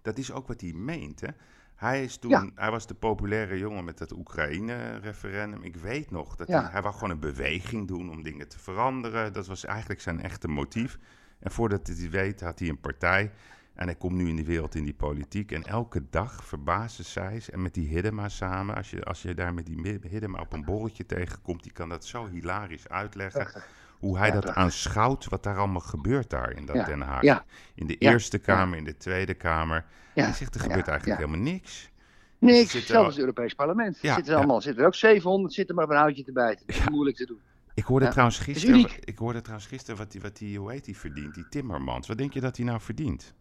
dat 0.03 0.18
is 0.18 0.33
ook 0.33 0.49
wat 0.49 0.61
hij 0.61 0.73
meent, 0.73 1.21
hè? 1.21 1.29
Hij, 1.75 2.05
is 2.05 2.16
toen, 2.16 2.31
Ja. 2.31 2.51
hij 2.55 2.71
was 2.71 2.87
de 2.87 2.95
populaire 2.95 3.59
jongen 3.59 3.85
met 3.85 3.99
dat 3.99 4.12
Oekraïne-referendum. 4.12 5.62
Ik 5.62 5.77
weet 5.77 6.11
nog 6.11 6.37
dat 6.37 6.49
Ja. 6.49 6.62
hij, 6.62 6.71
hij 6.71 6.83
wou 6.83 6.95
gewoon 6.95 7.11
een 7.11 7.21
beweging 7.21 7.89
doen 7.89 8.11
om 8.11 8.23
dingen 8.23 8.49
te 8.49 8.59
veranderen. 8.59 9.33
Dat 9.33 9.47
was 9.47 9.64
eigenlijk 9.64 10.01
zijn 10.01 10.21
echte 10.23 10.49
motief. 10.49 10.99
En 11.39 11.51
voordat 11.51 11.87
hij 11.87 11.97
het 11.97 12.11
weet, 12.11 12.41
had 12.41 12.59
hij 12.59 12.68
een 12.68 12.81
partij. 12.81 13.33
En 13.81 13.87
hij 13.87 13.95
komt 13.95 14.14
nu 14.14 14.28
in 14.28 14.37
die 14.37 14.45
wereld, 14.45 14.74
in 14.74 14.85
die 14.85 14.95
politiek. 14.95 15.53
En 15.53 15.62
elke 15.62 16.03
dag 16.11 16.45
verbazen 16.45 17.05
zij. 17.05 17.43
En 17.53 17.62
met 17.62 17.74
die 17.74 17.89
Hiddema 17.89 18.28
samen, 18.28 18.74
als 18.76 18.91
je, 18.91 19.05
als 19.05 19.22
je 19.22 19.35
daar 19.35 19.55
met 19.55 19.66
die 19.66 19.99
Hiddema 20.09 20.41
op 20.41 20.53
een 20.53 20.64
borreltje 20.64 21.07
tegenkomt, 21.07 21.62
die 21.62 21.72
kan 21.72 21.89
dat 21.89 22.05
zo 22.05 22.28
hilarisch 22.28 22.89
uitleggen. 22.89 23.62
Hoe 23.99 24.18
hij 24.18 24.31
dat 24.31 24.49
aanschouwt, 24.49 25.28
wat 25.28 25.43
daar 25.43 25.57
allemaal 25.59 25.81
gebeurt 25.81 26.31
daar 26.31 26.53
in 26.53 26.66
dat 26.66 26.76
Ja, 26.76 26.85
Den 26.85 27.01
Haag. 27.01 27.22
ja. 27.22 27.45
In 27.74 27.87
de 27.87 27.97
Ja, 27.99 28.11
Eerste 28.11 28.39
Kamer, 28.39 28.78
in 28.78 28.85
de 28.85 28.97
Tweede 28.97 29.35
Kamer. 29.35 29.85
Hij 30.14 30.33
zegt, 30.33 30.55
er 30.55 30.61
gebeurt 30.61 30.89
eigenlijk 30.89 31.20
helemaal 31.20 31.43
niks. 31.43 31.91
Niks, 32.39 32.59
zitten 32.70 32.81
zelfs 32.89 33.05
al- 33.05 33.11
het 33.11 33.18
Europees 33.18 33.55
Parlement. 33.55 33.99
Ja, 34.01 34.14
zitten, 34.14 34.33
ja. 34.33 34.39
allemaal, 34.39 34.61
zitten 34.61 34.81
er 34.83 34.89
ook 34.89 34.95
700, 34.95 35.55
zitten 35.55 35.74
maar 35.74 35.85
op 35.85 35.91
een 35.91 35.97
houtje 35.97 36.24
te 36.24 36.33
bijten. 36.33 36.66
Dat 36.66 36.76
is 36.76 36.89
moeilijk 36.89 37.16
te 37.16 37.26
doen. 37.26 37.41
Ik 37.74 37.85
hoorde 37.85 38.05
Ja, 38.05 38.11
trouwens 38.11 38.39
is 38.39 38.45
gisteren, 38.45 38.91
ik 39.05 39.18
hoorde 39.18 39.41
trouwens 39.41 39.68
gisteren 39.68 39.99
wat 39.99 40.12
die, 40.12 40.20
wat 40.20 40.37
die, 40.37 40.59
hoe 40.59 40.70
heet 40.70 40.85
die 40.85 40.97
verdient, 40.97 41.35
die 41.35 41.49
Timmermans. 41.49 42.09
Wat 42.09 42.18
denk 42.18 42.33
je 42.33 42.41
dat 42.41 42.57
hij 42.57 42.66
nou 42.66 42.81
verdient? 42.81 43.35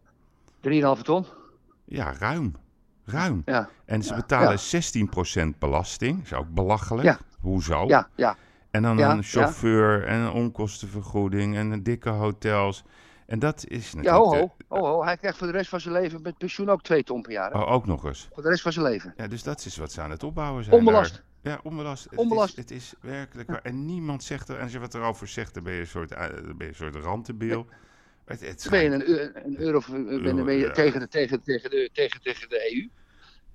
3,5 0.96 1.02
ton? 1.02 1.26
Ja, 1.84 2.12
ruim. 2.18 2.56
Ruim. 3.04 3.42
Ja, 3.44 3.68
En 3.84 4.02
ze 4.02 4.10
Ja, 4.10 4.16
betalen 4.16 4.50
ja. 4.50 4.80
16% 5.52 5.58
belasting. 5.58 6.22
is 6.22 6.32
ook 6.32 6.48
belachelijk. 6.54 7.04
Ja. 7.06 7.18
Hoezo? 7.40 7.84
ja, 7.86 8.08
ja. 8.14 8.36
En 8.70 8.82
dan 8.82 8.98
Ja, 8.98 9.10
een 9.10 9.16
ja. 9.16 9.22
chauffeur 9.22 10.04
en 10.06 10.18
een 10.20 10.30
onkostenvergoeding 10.32 11.56
en 11.56 11.70
een 11.70 11.82
dikke 11.82 12.08
hotels. 12.08 12.84
En 13.26 13.38
dat 13.38 13.64
is 13.68 13.90
Ja, 13.90 13.96
natuurlijk... 13.96 14.24
ho, 14.24 14.30
de- 14.58 14.64
ho, 14.68 14.78
ho, 14.80 14.86
ho. 14.86 15.04
Hij 15.04 15.16
krijgt 15.16 15.38
voor 15.38 15.46
de 15.46 15.52
rest 15.52 15.68
van 15.68 15.80
zijn 15.80 15.94
leven 15.94 16.22
met 16.22 16.38
pensioen 16.38 16.68
ook 16.70 16.82
2 16.82 17.02
ton 17.02 17.22
per 17.22 17.32
jaar. 17.32 17.50
hè? 17.52 17.58
Oh, 17.58 17.70
ook 17.72 17.86
nog 17.86 18.04
eens. 18.04 18.28
Voor 18.32 18.42
de 18.42 18.48
rest 18.48 18.62
van 18.62 18.72
zijn 18.72 18.84
leven. 18.84 19.14
Ja, 19.16 19.26
dus 19.26 19.42
dat 19.42 19.64
is 19.64 19.76
wat 19.76 19.92
ze 19.92 20.00
aan 20.00 20.10
het 20.10 20.22
opbouwen 20.22 20.64
zijn. 20.64 20.76
Onbelast. 20.76 21.22
daar. 21.42 21.52
Ja, 21.52 21.60
onbelast. 21.62 22.04
Het 22.10 22.18
Onbelast. 22.18 22.52
Is, 22.58 22.62
het 22.62 22.70
is 22.70 22.94
werkelijk 23.00 23.48
waar. 23.50 23.62
En 23.62 23.84
niemand 23.86 24.22
zegt 24.24 24.48
er... 24.48 24.56
En 24.56 24.62
als 24.62 24.72
je 24.72 24.78
wat 24.78 24.94
erover 24.94 25.26
zegt, 25.28 25.54
dan 25.54 25.62
ben 25.62 25.72
je 25.72 25.80
een 25.80 25.86
soort, 25.86 26.12
eh, 26.12 26.26
dan 26.28 26.42
ben 26.44 26.54
je 26.58 26.66
een 26.68 26.74
soort 26.74 26.94
rantebiel. 26.94 27.66
Het, 28.30 28.40
het 28.40 28.66
ben 28.70 28.82
je 28.82 28.90
een, 28.90 29.02
eu- 29.08 29.30
een 29.34 29.58
euro 29.60 29.80
ben, 29.88 30.44
ben 30.44 30.54
je 30.54 30.58
Ja. 30.66 30.70
tegen, 30.72 31.00
de, 31.00 31.08
tegen, 31.08 31.42
tegen, 31.42 31.70
de, 31.70 31.90
tegen, 31.92 32.22
tegen 32.22 32.48
de 32.48 32.72
EU. 32.74 32.88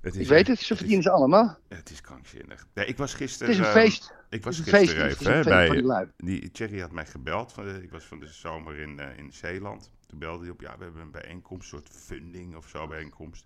het 0.01 0.15
Ik 0.19 0.28
weet 0.28 0.47
het, 0.47 0.59
ze 0.59 0.71
is- 0.71 0.78
verdienen 0.78 1.03
ze 1.03 1.11
allemaal. 1.11 1.57
Het 1.67 1.89
is 1.89 2.01
krankzinnig. 2.01 2.67
Nee, 2.73 2.86
ik 2.86 2.97
was 2.97 3.11
Het 3.11 3.21
gisteren... 3.21 3.53
is 3.53 3.59
een 3.59 3.65
ehm, 3.65 3.73
feest. 3.73 4.13
Ik 4.30 4.43
was 4.43 4.57
Het 4.57 4.69
feest. 4.69 4.82
gisteren 4.91 5.07
Het 5.09 5.21
is 5.21 5.28
even 5.28 5.34
hè, 5.53 5.67
feest 5.67 5.86
bij... 5.88 6.07
die. 6.17 6.39
Die 6.39 6.51
Thierry 6.51 6.80
had 6.80 6.91
mij 6.91 7.05
gebeld. 7.05 7.53
Van, 7.53 7.65
de- 7.65 7.84
ik 7.84 7.91
was 7.91 8.03
van 8.03 8.19
de 8.19 8.28
zomer 8.28 8.80
in, 8.80 8.99
eh, 8.99 9.17
in 9.17 9.34
Zeeland. 9.34 9.91
Toen 10.07 10.19
belde 10.19 10.43
hij 10.43 10.51
op, 10.51 10.61
ja, 10.61 10.78
we 10.78 10.84
hebben 10.84 11.01
een 11.01 11.11
bijeenkomst, 11.11 11.71
een 11.71 11.78
soort 11.80 11.89
funding 11.91 12.55
of 12.55 12.67
zo 12.67 12.88
bijeenkomst. 12.88 13.45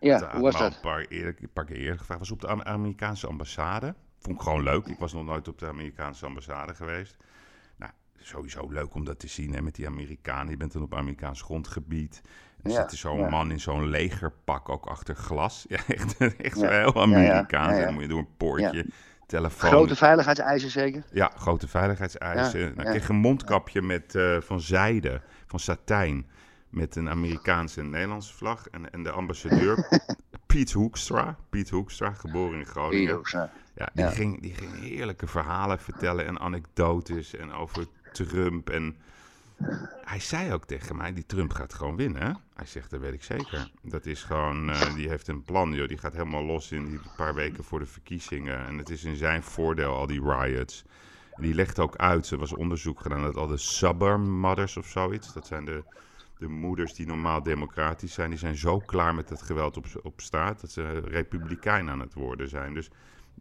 Ja, 0.00 0.30
hoe 0.32 0.42
was 0.42 0.58
dat? 0.58 0.74
Een 0.74 0.80
paar, 0.80 1.04
eerder, 1.08 1.34
een 1.40 1.52
paar 1.52 1.64
keer 1.64 1.76
eerder 1.76 1.98
gevraagd. 1.98 2.20
was 2.20 2.30
op 2.30 2.40
de 2.40 2.46
Am- 2.46 2.62
Amerikaanse 2.62 3.26
ambassade. 3.26 3.94
Vond 4.18 4.36
ik 4.36 4.42
gewoon 4.42 4.62
leuk. 4.62 4.86
Ik 4.86 4.98
was 4.98 5.12
nog 5.12 5.24
nooit 5.24 5.48
op 5.48 5.58
de 5.58 5.66
Amerikaanse 5.66 6.26
ambassade 6.26 6.74
geweest. 6.74 7.16
Sowieso 8.26 8.68
leuk 8.70 8.94
om 8.94 9.04
dat 9.04 9.18
te 9.18 9.28
zien 9.28 9.52
hè, 9.54 9.62
met 9.62 9.74
die 9.74 9.86
Amerikanen. 9.86 10.50
Je 10.50 10.56
bent 10.56 10.72
dan 10.72 10.82
op 10.82 10.94
Amerikaans 10.94 11.42
grondgebied. 11.42 12.20
Er 12.62 12.70
Ja, 12.70 12.88
zit 12.88 12.98
zo'n 12.98 13.18
ja. 13.18 13.28
man 13.28 13.50
in 13.50 13.60
zo'n 13.60 13.88
legerpak 13.88 14.68
ook 14.68 14.86
achter 14.86 15.14
glas. 15.16 15.64
Ja, 15.68 15.78
echt, 15.86 16.16
echt 16.36 16.60
heel 16.60 17.02
Amerikaans. 17.02 17.78
dan 17.80 17.92
moet 17.92 18.02
je 18.02 18.08
door 18.08 18.18
een 18.18 18.36
poortje, 18.36 18.86
telefoon. 19.26 19.70
Grote 19.70 19.96
veiligheidseisen 19.96 20.70
zeker? 20.70 21.04
Ja, 21.12 21.32
grote 21.36 21.68
veiligheidseisen. 21.68 22.60
Ja, 22.60 22.72
nou, 22.74 22.88
kreeg 22.88 23.08
een 23.08 23.16
mondkapje 23.16 23.82
met, 23.82 24.14
eh, 24.14 24.40
van 24.40 24.60
zijde, 24.60 25.20
van 25.46 25.58
satijn. 25.58 26.26
Met 26.68 26.96
een 26.96 27.08
Amerikaanse 27.08 27.80
en 27.80 27.90
Nederlandse 27.90 28.34
vlag. 28.34 28.68
En, 28.68 28.92
en 28.92 29.02
de 29.02 29.10
ambassadeur, 29.10 29.88
Piet 30.46 30.72
Hoekstra. 30.72 31.36
Piet 31.50 31.70
Hoekstra, 31.70 32.12
geboren 32.12 32.58
in 32.58 32.66
Groningen. 32.66 33.20
Ja, 33.22 33.50
die, 33.94 34.04
Ja. 34.04 34.10
Ging, 34.10 34.42
die 34.42 34.54
ging 34.54 34.80
heerlijke 34.80 35.26
verhalen 35.26 35.78
vertellen 35.78 36.26
en 36.26 36.40
anekdotes 36.40 37.34
en 37.34 37.52
over 37.52 37.86
Trump. 38.24 38.70
En 38.70 38.96
hij 40.04 40.20
zei 40.20 40.52
ook 40.52 40.64
tegen 40.64 40.96
mij, 40.96 41.12
die 41.12 41.26
Trump 41.26 41.52
gaat 41.52 41.74
gewoon 41.74 41.96
winnen. 41.96 42.40
Hij 42.54 42.66
zegt, 42.66 42.90
dat 42.90 43.00
weet 43.00 43.12
ik 43.12 43.22
zeker. 43.22 43.70
Dat 43.82 44.06
is 44.06 44.22
gewoon, 44.22 44.70
eh, 44.70 44.94
die 44.94 45.08
heeft 45.08 45.28
een 45.28 45.42
plan, 45.42 45.72
joh. 45.72 45.88
Die 45.88 45.98
gaat 45.98 46.12
helemaal 46.12 46.44
los 46.44 46.72
in 46.72 46.84
die 46.84 47.00
paar 47.16 47.34
weken 47.34 47.64
voor 47.64 47.78
de 47.78 47.86
verkiezingen. 47.86 48.66
En 48.66 48.78
het 48.78 48.90
is 48.90 49.04
in 49.04 49.16
zijn 49.16 49.42
voordeel, 49.42 49.94
al 49.94 50.06
die 50.06 50.22
riots. 50.22 50.84
En 51.32 51.42
die 51.42 51.54
legt 51.54 51.78
ook 51.78 51.96
uit, 51.96 52.30
er 52.30 52.38
was 52.38 52.52
onderzoek 52.54 53.00
gedaan, 53.00 53.22
dat 53.22 53.36
al 53.36 53.46
de 53.46 53.56
suburb 53.56 54.20
mothers 54.20 54.76
of 54.76 54.86
zoiets, 54.86 55.32
dat 55.32 55.46
zijn 55.46 55.64
de, 55.64 55.84
de 56.38 56.48
moeders 56.48 56.94
die 56.94 57.06
normaal 57.06 57.42
democratisch 57.42 58.12
zijn, 58.12 58.30
die 58.30 58.38
zijn 58.38 58.56
zo 58.56 58.78
klaar 58.78 59.14
met 59.14 59.28
het 59.28 59.42
geweld 59.42 59.76
op, 59.76 59.86
op 60.02 60.20
straat, 60.20 60.60
dat 60.60 60.70
ze 60.70 60.98
republikein 60.98 61.90
aan 61.90 62.00
het 62.00 62.14
worden 62.14 62.48
zijn. 62.48 62.74
Dus 62.74 62.90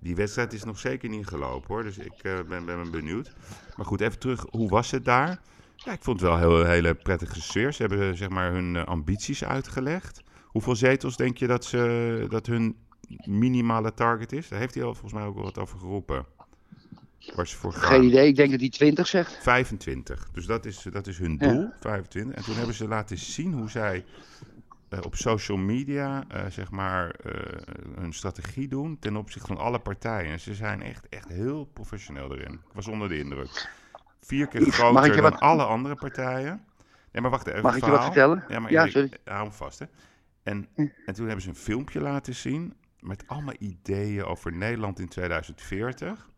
die 0.06 0.16
wedstrijd 0.16 0.54
is 0.54 0.64
nog 0.64 0.80
zeker 0.80 1.10
niet 1.10 1.28
gelopen 1.28 1.68
hoor. 1.68 1.84
Dus 1.84 1.98
ik 1.98 2.14
eh, 2.22 2.34
ben, 2.48 2.66
ben 2.66 2.92
benieuwd. 2.92 3.34
Maar 3.76 3.86
goed, 3.86 4.02
even 4.02 4.20
terug. 4.20 4.46
Hoe 4.50 4.70
was 4.70 4.92
het 4.92 5.06
daar? 5.06 5.40
Ja, 5.76 5.92
ik 5.92 6.04
vond 6.04 6.20
het 6.20 6.30
wel 6.30 6.38
een 6.38 6.44
heel, 6.44 6.66
hele 6.66 6.94
prettige 6.94 7.42
sfeer. 7.42 7.74
Ze 7.74 7.82
hebben 7.82 8.10
eh, 8.10 8.16
zeg 8.16 8.30
maar 8.30 8.52
hun 8.52 8.76
eh, 8.76 8.84
ambities 8.86 9.44
uitgelegd. 9.44 10.22
Hoeveel 10.46 10.76
zetels 10.76 11.18
denk 11.18 11.38
je 11.38 11.48
dat, 11.48 11.66
ze, 11.66 12.26
dat 12.30 12.46
hun 12.46 12.76
minimale 13.26 13.94
target 13.94 14.32
is? 14.32 14.48
Daar 14.48 14.60
heeft 14.60 14.74
hij 14.74 14.84
al 14.84 14.94
volgens 14.94 15.14
mij 15.14 15.24
ook 15.24 15.36
wel 15.36 15.44
wat 15.44 15.58
over 15.58 15.80
geroepen. 15.80 16.26
Waar 17.36 17.48
ze 17.48 17.56
voor 17.56 17.74
gaan. 17.74 17.90
Geen 17.90 18.04
idee, 18.04 18.28
ik 18.28 18.36
denk 18.36 18.52
dat 18.52 18.60
hij 18.60 18.70
20 18.70 19.08
zegt. 19.08 19.38
25. 19.42 20.30
Dus 20.34 20.46
dat 20.46 20.66
is, 20.66 20.86
dat 20.92 21.08
is 21.08 21.18
hun 21.18 21.38
Ja. 21.40 21.48
doel, 21.54 21.70
25. 21.80 22.36
En 22.36 22.44
toen 22.44 22.56
hebben 22.56 22.76
ze 22.76 22.88
laten 22.88 23.18
zien 23.18 23.54
hoe 23.54 23.70
zij 23.70 24.06
op 25.02 25.16
social 25.16 25.58
media, 25.58 26.24
eh, 26.28 26.46
zeg 26.50 26.72
maar, 26.72 27.10
eh, 27.10 27.62
hun 27.96 28.14
strategie 28.14 28.68
doen 28.68 29.00
ten 29.00 29.16
opzichte 29.16 29.48
van 29.48 29.58
alle 29.58 29.80
partijen. 29.80 30.32
En 30.32 30.40
ze 30.40 30.54
zijn 30.56 30.82
echt, 30.82 31.10
echt 31.10 31.28
heel 31.28 31.66
professioneel 31.66 32.36
erin. 32.36 32.54
Ik 32.54 32.74
was 32.74 32.88
onder 32.88 33.10
de 33.10 33.18
indruk. 33.18 33.70
Vier 34.22 34.48
keer 34.48 34.62
groter 34.72 35.14
dan 35.14 35.22
wat- 35.22 35.40
alle 35.40 35.64
andere 35.66 35.96
partijen. 35.96 36.66
Nee, 37.12 37.22
maar 37.22 37.32
wacht 37.32 37.48
even. 37.48 37.62
Mag 37.62 37.76
ik 37.76 37.86
je 37.86 37.92
wat 37.92 38.04
vertellen? 38.04 38.44
Ja, 38.48 38.60
maar 38.60 38.72
Ja, 38.72 38.88
sorry. 38.88 39.10
hou 39.26 39.44
hem 39.44 39.52
vast, 39.52 39.80
hè. 39.80 39.86
En, 40.44 40.68
en 41.06 41.14
toen 41.14 41.26
hebben 41.26 41.42
ze 41.44 41.50
een 41.50 41.56
filmpje 41.56 42.02
laten 42.02 42.36
zien 42.36 42.74
met 43.00 43.24
allemaal 43.28 43.54
ideeën 43.60 44.24
over 44.24 44.52
Nederland 44.54 45.00
in 45.00 45.08
2040. 45.08 46.30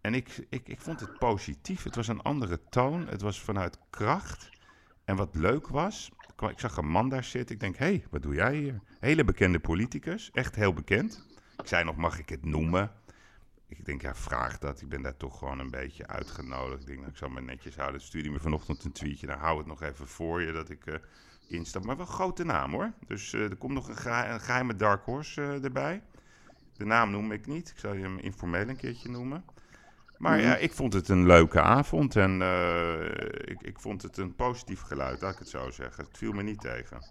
En 0.00 0.14
ik, 0.14 0.46
ik, 0.48 0.68
ik 0.68 0.80
vond 0.80 1.00
het 1.00 1.18
positief. 1.18 1.82
Het 1.82 1.94
was 1.96 2.08
een 2.08 2.22
andere 2.22 2.60
toon. 2.70 3.06
Het 3.08 3.20
was 3.20 3.40
vanuit 3.40 3.78
kracht. 3.90 4.50
En 5.04 5.16
wat 5.16 5.34
leuk 5.34 5.68
was, 5.68 6.10
ik 6.50 6.58
zag 6.58 6.76
een 6.76 6.88
man 6.88 7.08
daar 7.08 7.24
zitten. 7.24 7.54
Ik 7.54 7.60
denk, 7.60 7.76
hé, 7.76 7.84
hey, 7.84 8.04
wat 8.10 8.22
doe 8.22 8.34
jij 8.34 8.56
hier? 8.56 8.80
Hele 9.00 9.24
bekende 9.24 9.60
politicus, 9.60 10.30
echt 10.32 10.54
heel 10.54 10.72
bekend. 10.72 11.26
Ik 11.56 11.68
zei 11.68 11.84
nog, 11.84 11.96
mag 11.96 12.18
ik 12.18 12.28
het 12.28 12.44
noemen? 12.44 12.90
ik 13.78 13.84
denk, 13.84 14.02
ja, 14.02 14.14
vraag 14.14 14.58
dat. 14.58 14.80
Ik 14.80 14.88
ben 14.88 15.02
daar 15.02 15.16
toch 15.16 15.38
gewoon 15.38 15.58
een 15.58 15.70
beetje 15.70 16.06
uitgenodigd. 16.06 16.80
Ik 16.80 16.86
denk, 16.86 17.06
ik 17.06 17.16
zal 17.16 17.28
me 17.28 17.40
netjes 17.40 17.76
houden. 17.76 18.00
Stuurde 18.00 18.30
me 18.30 18.40
vanochtend 18.40 18.84
een 18.84 18.92
tweetje. 18.92 19.26
Dan 19.26 19.38
hou 19.38 19.58
het 19.58 19.66
nog 19.66 19.82
even 19.82 20.08
voor 20.08 20.42
je 20.42 20.52
dat 20.52 20.70
ik 20.70 20.86
uh, 20.86 20.94
instap. 21.48 21.84
Maar 21.84 21.96
wel 21.96 22.06
een 22.06 22.12
grote 22.12 22.44
naam 22.44 22.72
hoor. 22.72 22.92
Dus 23.06 23.32
uh, 23.32 23.50
er 23.50 23.56
komt 23.56 23.72
nog 23.72 23.88
een, 23.88 23.96
geheim, 23.96 24.32
een 24.32 24.40
geheime 24.40 24.76
dark 24.76 25.04
horse 25.04 25.40
uh, 25.40 25.64
erbij. 25.64 26.02
De 26.76 26.84
naam 26.84 27.10
noem 27.10 27.32
ik 27.32 27.46
niet. 27.46 27.68
Ik 27.68 27.78
zal 27.78 27.94
je 27.94 28.02
hem 28.02 28.18
informeel 28.18 28.68
een 28.68 28.76
keertje 28.76 29.08
noemen. 29.08 29.44
Maar 30.22 30.40
ja, 30.40 30.56
ik 30.56 30.72
vond 30.72 30.92
het 30.92 31.08
een 31.08 31.26
leuke 31.26 31.60
avond 31.60 32.16
en 32.16 32.40
uh, 32.40 33.04
ik, 33.44 33.62
ik 33.62 33.80
vond 33.80 34.02
het 34.02 34.16
een 34.16 34.34
positief 34.34 34.80
geluid, 34.80 35.20
laat 35.20 35.32
ik 35.32 35.38
het 35.38 35.48
zo 35.48 35.70
zeggen. 35.70 36.04
Het 36.04 36.18
viel 36.18 36.32
me 36.32 36.42
niet 36.42 36.60
tegen. 36.60 37.02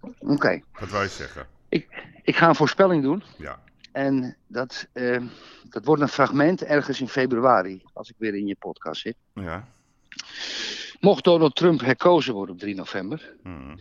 Oké. 0.00 0.32
Okay. 0.32 0.64
Wat 0.80 0.88
wou 0.88 1.02
je 1.02 1.08
zeggen? 1.08 1.46
Ik, 1.68 2.06
ik 2.22 2.36
ga 2.36 2.48
een 2.48 2.54
voorspelling 2.54 3.02
doen. 3.02 3.22
Ja. 3.38 3.62
En 3.92 4.36
dat, 4.46 4.86
uh, 4.92 5.22
dat 5.68 5.84
wordt 5.84 6.02
een 6.02 6.08
fragment 6.08 6.62
ergens 6.62 7.00
in 7.00 7.08
februari, 7.08 7.82
als 7.92 8.10
ik 8.10 8.16
weer 8.18 8.34
in 8.34 8.46
je 8.46 8.56
podcast 8.58 9.00
zit. 9.00 9.16
Ja. 9.34 9.68
Mocht 11.00 11.24
Donald 11.24 11.56
Trump 11.56 11.80
herkozen 11.80 12.34
worden 12.34 12.54
op 12.54 12.60
3 12.60 12.74
november, 12.74 13.34
hmm. 13.42 13.80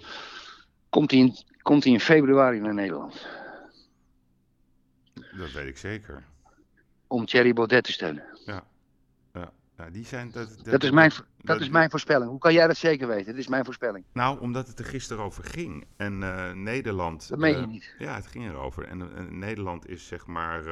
komt, 0.90 1.12
hij 1.12 1.20
in, 1.20 1.36
komt 1.62 1.84
hij 1.84 1.94
in 1.94 2.00
februari 2.00 2.60
naar 2.60 2.74
Nederland. 2.74 3.28
Dat 5.14 5.52
weet 5.52 5.68
ik 5.68 5.78
zeker. 5.78 6.30
Om 7.12 7.26
Thierry 7.26 7.54
Baudet 7.54 7.84
te 7.84 7.92
steunen. 7.92 8.24
Ja. 8.46 8.64
ja. 9.34 9.90
die 9.92 10.06
zijn, 10.06 10.32
dat, 10.32 10.50
dat, 10.56 10.66
dat, 10.66 10.84
is 10.84 10.92
mijn, 10.92 11.10
dat, 11.10 11.26
dat, 11.38 11.62
is 11.62 11.70
mijn 11.70 11.90
voorspelling. 11.90 12.30
Hoe 12.30 12.40
kan 12.40 12.54
jij 12.54 12.68
dat 12.68 12.78
zeker 12.78 13.08
weten? 13.08 13.26
Dat 13.26 13.36
is 13.36 13.48
mijn 13.48 13.66
voorspelling. 13.66 14.06
Nou, 14.14 14.40
omdat 14.40 14.68
het 14.68 14.80
er 14.80 14.86
gisteren 14.86 15.24
over 15.24 15.44
ging. 15.44 15.86
En 15.98 16.22
uh, 16.22 16.52
Nederland. 16.52 17.30
Dat 17.30 17.40
meen 17.40 17.56
je 17.56 17.62
uh, 17.62 17.68
niet. 17.68 17.96
Ja, 17.98 18.16
het 18.16 18.28
ging 18.28 18.50
erover. 18.50 18.84
En 18.84 19.00
uh, 19.00 19.08
Nederland 19.30 19.90
is 19.90 20.08
zeg 20.08 20.26
maar 20.26 20.64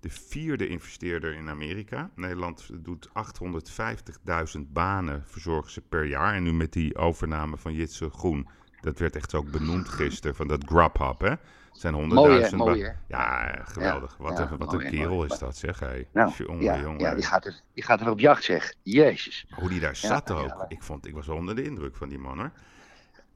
de 0.00 0.10
vierde 0.10 0.68
investeerder 0.68 1.34
in 1.34 1.48
Amerika. 1.48 2.10
Nederland 2.14 2.70
doet 2.72 3.08
850.000 3.08 4.60
banen 4.72 5.24
verzorgen 5.26 5.70
ze 5.70 5.80
per 5.80 6.04
jaar. 6.04 6.34
En 6.34 6.42
nu 6.42 6.52
met 6.52 6.72
die 6.72 6.96
overname 6.96 7.56
van 7.56 7.74
Jitse 7.74 8.10
Groen. 8.10 8.48
Dat 8.80 8.98
werd 8.98 9.16
echt 9.16 9.34
ook 9.34 9.50
benoemd 9.50 9.88
gisteren 9.88 10.36
van 10.36 10.48
dat 10.48 10.64
Grubhub, 10.64 11.20
hè? 11.20 11.34
Het 11.72 11.80
zijn 11.80 11.94
honderdduizend 11.94 12.64
banen. 12.64 12.96
Ja, 13.08 13.58
geweldig. 13.64 14.16
Ja, 14.18 14.24
wat, 14.24 14.38
ja, 14.38 14.48
een, 14.50 14.58
wat 14.58 14.72
een 14.72 14.90
kerel 14.90 15.24
is 15.24 15.38
dat, 15.38 15.56
zeg. 15.56 15.78
Hey. 15.78 16.06
Nou, 16.12 16.32
jongen, 16.36 16.62
ja, 16.62 16.80
jongen. 16.80 17.00
ja 17.00 17.14
die, 17.14 17.24
gaat 17.24 17.44
er, 17.44 17.60
die 17.74 17.84
gaat 17.84 18.00
er 18.00 18.10
op 18.10 18.18
jacht, 18.18 18.44
zeg. 18.44 18.74
Jezus. 18.82 19.46
Hoe 19.54 19.68
die 19.68 19.80
daar 19.80 19.96
zat 19.96 20.30
ook. 20.30 20.64
Ik, 20.68 20.82
vond, 20.82 21.06
ik 21.06 21.14
was 21.14 21.28
onder 21.28 21.56
de 21.56 21.62
indruk 21.62 21.96
van 21.96 22.08
die 22.08 22.18
man, 22.18 22.38
hoor. 22.38 22.50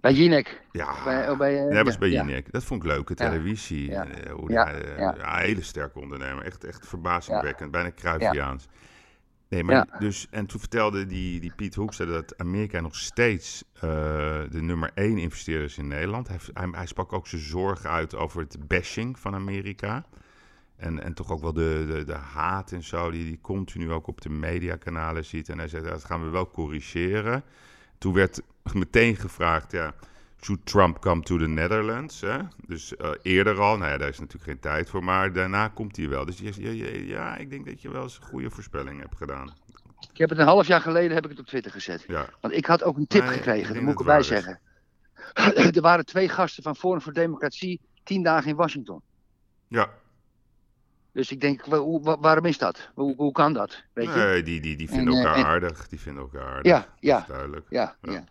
Bij 0.01 0.13
Jinek. 0.13 0.63
Ja, 0.73 0.95
bij, 1.05 1.37
bij, 1.37 1.67
uh, 1.67 1.75
dat 1.75 1.85
was 1.85 1.99
bij 1.99 2.09
Jinek. 2.09 2.53
Dat 2.53 2.65
vond 2.65 2.83
ik 2.83 2.89
leuke 2.89 3.15
televisie. 3.15 3.91
Ja. 3.91 4.07
Uh, 4.07 4.33
hoe 4.33 4.47
die, 4.47 4.57
ja, 4.57 5.37
hele 5.37 5.63
sterke 5.63 6.01
ondernemer. 6.01 6.45
Echt, 6.45 6.65
echt 6.65 6.87
verbazingwekkend. 6.87 7.71
Bijna 7.71 7.91
Cruyffiaans. 7.95 8.69
Nee, 9.49 9.65
maar 9.65 9.97
dus, 9.99 10.27
en 10.31 10.47
toen 10.47 10.61
vertelde 10.61 11.07
die, 11.07 11.41
die 11.41 11.53
Piet 11.57 11.75
Hoekstra 11.75 12.05
dat 12.05 12.39
Amerika 12.39 12.81
nog 12.81 12.97
steeds 12.97 13.65
uh, 13.75 13.81
de 14.51 14.61
nummer 14.61 14.91
één 14.95 15.19
investeerder 15.19 15.65
is 15.65 15.79
in 15.79 15.89
Nederland. 15.89 16.29
Hij, 16.29 16.39
hij, 16.53 16.69
hij, 16.73 16.87
sprak 16.87 17.13
ook 17.13 17.27
zijn 17.27 17.43
zorgen 17.43 17.91
uit 17.91 18.15
over 18.15 18.41
het 18.41 18.69
bashing 18.69 19.19
van 19.19 19.35
Amerika. 19.35 20.05
En, 20.77 21.03
en 21.03 21.15
toch 21.15 21.31
ook 21.31 21.41
wel 21.41 21.53
de, 21.53 21.85
de, 21.89 22.05
de 22.05 22.13
haat 22.13 22.73
en 22.73 22.83
zo, 22.83 23.11
die 23.11 23.27
hij 23.27 23.39
continu 23.41 23.93
ook 23.93 24.07
op 24.07 24.21
de 24.21 24.29
mediakanalen 24.29 25.25
ziet. 25.25 25.49
En 25.49 25.59
hij 25.59 25.69
zei, 25.69 25.83
dat 25.83 26.05
gaan 26.05 26.25
we 26.25 26.31
wel 26.31 26.51
corrigeren. 26.51 27.45
Toen 27.99 28.13
werd 28.13 28.43
meteen 28.73 29.17
gevraagd, 29.17 29.73
ja, 29.73 29.95
should 30.41 30.67
Trump 30.67 30.99
come 31.01 31.23
to 31.23 31.39
the 31.39 31.47
Netherlands? 31.49 32.21
Hè? 32.21 32.39
Dus 32.67 32.93
uh, 32.99 33.11
eerder 33.23 33.61
al, 33.61 33.77
nou 33.77 33.91
ja, 33.91 33.97
daar 33.99 34.09
is 34.09 34.19
natuurlijk 34.19 34.51
geen 34.51 34.61
tijd 34.61 34.91
voor, 34.91 35.05
maar 35.05 35.33
daarna 35.33 35.69
komt 35.69 35.97
hij 35.97 36.09
wel. 36.09 36.25
Dus 36.25 36.39
ja, 36.39 36.51
ja, 36.57 36.87
ja, 36.91 37.37
ik 37.37 37.51
denk 37.51 37.67
dat 37.67 37.83
je 37.83 37.91
wel 37.91 38.03
eens 38.03 38.17
een 38.17 38.27
goede 38.27 38.51
voorspelling 38.51 39.01
hebt 39.01 39.17
gedaan. 39.17 39.55
Ik 40.13 40.17
heb 40.19 40.29
het 40.31 40.39
een 40.39 40.47
half 40.47 40.67
jaar 40.67 40.81
geleden 40.81 41.15
heb 41.15 41.25
ik 41.25 41.31
het 41.31 41.39
op 41.41 41.47
Twitter 41.47 41.73
gezet. 41.73 42.05
Ja. 42.07 42.29
Want 42.41 42.55
ik 42.55 42.67
had 42.67 42.83
ook 42.83 42.97
een 42.97 43.07
tip 43.07 43.25
Nee, 43.25 43.33
gekregen, 43.33 43.75
dat 43.75 43.83
moet 43.83 43.93
ik 43.93 43.99
erbij 43.99 44.23
zeggen. 44.23 44.61
er 45.75 45.81
waren 45.81 46.07
twee 46.07 46.29
gasten 46.29 46.63
van 46.63 46.77
Forum 46.77 47.01
voor 47.01 47.13
Democratie 47.13 47.81
tien 48.05 48.23
dagen 48.23 48.51
in 48.51 48.57
Washington. 48.57 49.01
Ja, 49.69 49.91
Dus 51.13 51.31
ik 51.31 51.41
denk, 51.41 51.65
waarom 52.21 52.45
is 52.45 52.59
dat? 52.59 52.91
Hoe, 52.95 53.15
hoe 53.17 53.33
kan 53.33 53.53
dat? 53.53 53.83
Weet 53.93 54.07
je? 54.07 54.15
nee, 54.15 54.43
die, 54.43 54.61
die, 54.61 54.77
die 54.77 54.89
vinden 54.89 55.15
En, 55.15 55.21
eh, 55.21 55.27
elkaar 55.27 55.37
en- 55.39 55.45
aardig. 55.45 55.89
Die 55.89 56.01
vinden 56.01 56.23
elkaar 56.23 56.47
aardig. 56.47 56.73
Ja, 56.73 56.79
Dat 56.79 56.89
ja. 57.01 57.21
is 57.21 57.27
duidelijk. 57.27 57.67
Ja, 57.69 57.97
Ja. 58.03 58.13
ja. 58.13 58.25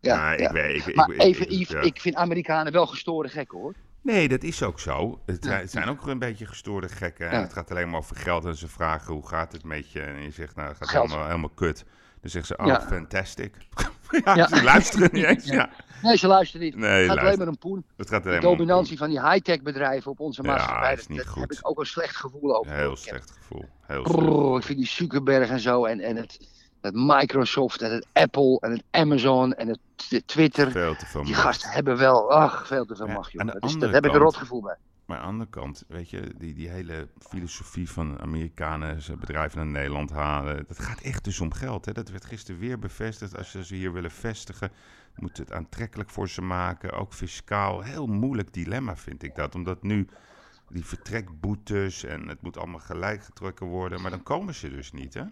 Ja, 0.00 0.32
ik 0.32 0.48
weet, 0.50 0.86
ik, 0.86 0.94
maar 0.94 1.10
ik- 1.10 1.20
even, 1.22 1.44
ik- 1.50 1.50
Yves, 1.58 1.86
ik 1.86 2.00
vind 2.00 2.14
Amerikanen 2.14 2.72
wel 2.72 2.86
gestoorde 2.86 3.28
gekken 3.28 3.58
hoor. 3.58 3.74
Nee, 4.02 4.28
dat 4.28 4.42
is 4.42 4.62
ook 4.62 4.80
zo. 4.80 5.20
Het, 5.26 5.44
Ja. 5.44 5.66
zijn- 5.66 5.88
ook 5.88 6.06
een 6.06 6.18
beetje 6.18 6.46
gestoorde 6.46 6.88
gekken. 6.88 7.28
En 7.30 7.36
Ja. 7.36 7.42
Het 7.42 7.52
gaat 7.52 7.70
alleen 7.70 7.90
maar 7.90 7.98
over 7.98 8.16
geld. 8.16 8.44
En 8.44 8.56
ze 8.56 8.68
vragen 8.68 9.12
hoe 9.14 9.26
gaat 9.28 9.52
het 9.52 9.64
met 9.64 9.92
je. 9.92 10.00
En 10.00 10.22
je 10.22 10.30
zegt, 10.30 10.56
nou, 10.56 10.68
het 10.68 10.76
gaat 10.76 10.88
Geld. 10.88 11.06
helemaal, 11.06 11.26
helemaal 11.28 11.50
kut. 11.54 11.84
Dan 12.20 12.30
zeggen 12.30 12.56
ze, 12.56 12.62
oh, 12.62 12.66
Ja. 12.66 12.80
fantastic. 12.80 13.54
ja, 14.24 14.48
ze 14.48 14.62
luisteren 14.62 15.08
niet 15.12 15.24
eens. 15.24 15.44
Ja. 15.44 15.70
Nee, 16.02 16.16
ze 16.16 16.26
luisteren 16.26 16.66
niet. 16.66 16.76
Nee, 16.76 17.00
het 17.02 17.10
gaat 17.10 17.18
alleen 17.18 17.38
maar 17.38 17.48
om 17.48 17.58
poen. 17.58 17.84
Het 17.96 18.08
gaat 18.08 18.22
De 18.22 18.38
dominantie 18.40 18.98
van 18.98 19.08
die 19.08 19.20
high-tech 19.30 19.62
bedrijven 19.62 20.10
op 20.10 20.20
onze 20.20 20.42
maatschappij. 20.42 20.92
is 20.94 21.06
niet 21.06 21.18
daar 21.18 21.26
goed. 21.26 21.40
heb 21.40 21.52
ik 21.52 21.58
ook 21.68 21.78
een 21.80 21.86
slecht 21.86 22.16
gevoel 22.16 22.56
over. 22.58 22.72
Heel 22.72 22.96
slecht 22.96 23.30
gevoel. 23.30 23.64
Heel 23.86 24.06
slecht. 24.06 24.18
Brrr, 24.26 24.56
ik 24.56 24.62
vind 24.62 24.78
die 24.78 24.86
Zuckerberg 24.88 25.48
en 25.50 25.60
zo. 25.60 25.84
En, 25.84 26.00
en 26.00 26.16
het, 26.16 26.48
het 26.80 26.94
Microsoft 26.94 27.82
en 27.82 27.92
het 27.92 28.06
Apple 28.12 28.60
en 28.60 28.70
het 28.70 28.82
Amazon 28.90 29.54
en 29.54 29.68
het 29.68 29.78
Twitter. 30.26 30.70
Veel 30.70 30.96
te 30.96 31.06
veel 31.06 31.22
Die 31.22 31.30
macht. 31.30 31.42
gasten 31.42 31.70
hebben 31.70 31.96
wel, 31.96 32.32
ach, 32.32 32.66
veel 32.66 32.84
te 32.84 32.96
veel 32.96 33.06
Ja, 33.06 33.12
macht, 33.12 33.32
joh. 33.32 33.46
Dat 33.46 33.64
is, 33.64 33.74
heb 33.80 34.06
ik 34.06 34.12
een 34.12 34.18
rotgevoel 34.18 34.60
bij. 34.62 34.76
Maar 35.04 35.18
aan 35.18 35.24
de 35.24 35.30
andere 35.30 35.50
kant, 35.50 35.84
weet 35.88 36.10
je, 36.10 36.34
die, 36.36 36.54
die 36.54 36.68
hele 36.68 37.08
filosofie 37.18 37.90
van 37.90 38.20
Amerikanen, 38.20 39.02
ze 39.02 39.16
bedrijven 39.16 39.58
naar 39.58 39.66
Nederland 39.66 40.10
halen, 40.10 40.64
dat 40.68 40.78
gaat 40.78 41.00
echt 41.00 41.24
dus 41.24 41.40
om 41.40 41.52
geld. 41.52 41.84
Hè? 41.84 41.92
Dat 41.92 42.10
werd 42.10 42.24
gisteren 42.24 42.60
weer 42.60 42.78
bevestigd. 42.78 43.36
Als 43.36 43.50
ze 43.50 43.64
ze 43.64 43.74
hier 43.74 43.92
willen 43.92 44.10
vestigen, 44.10 44.70
moet 45.16 45.36
het 45.36 45.52
aantrekkelijk 45.52 46.10
voor 46.10 46.28
ze 46.28 46.42
maken. 46.42 46.92
Ook 46.92 47.12
fiscaal, 47.12 47.80
heel 47.80 48.06
moeilijk 48.06 48.52
dilemma 48.52 48.96
vind 48.96 49.22
ik 49.22 49.34
dat. 49.34 49.54
Omdat 49.54 49.82
nu 49.82 50.08
die 50.68 50.84
vertrekboetes 50.84 52.04
en 52.04 52.28
het 52.28 52.42
moet 52.42 52.56
allemaal 52.56 52.80
gelijk 52.80 53.24
getrokken 53.24 53.66
worden, 53.66 54.00
maar 54.00 54.10
dan 54.10 54.22
komen 54.22 54.54
ze 54.54 54.70
dus 54.70 54.92
niet, 54.92 55.14
hè? 55.14 55.24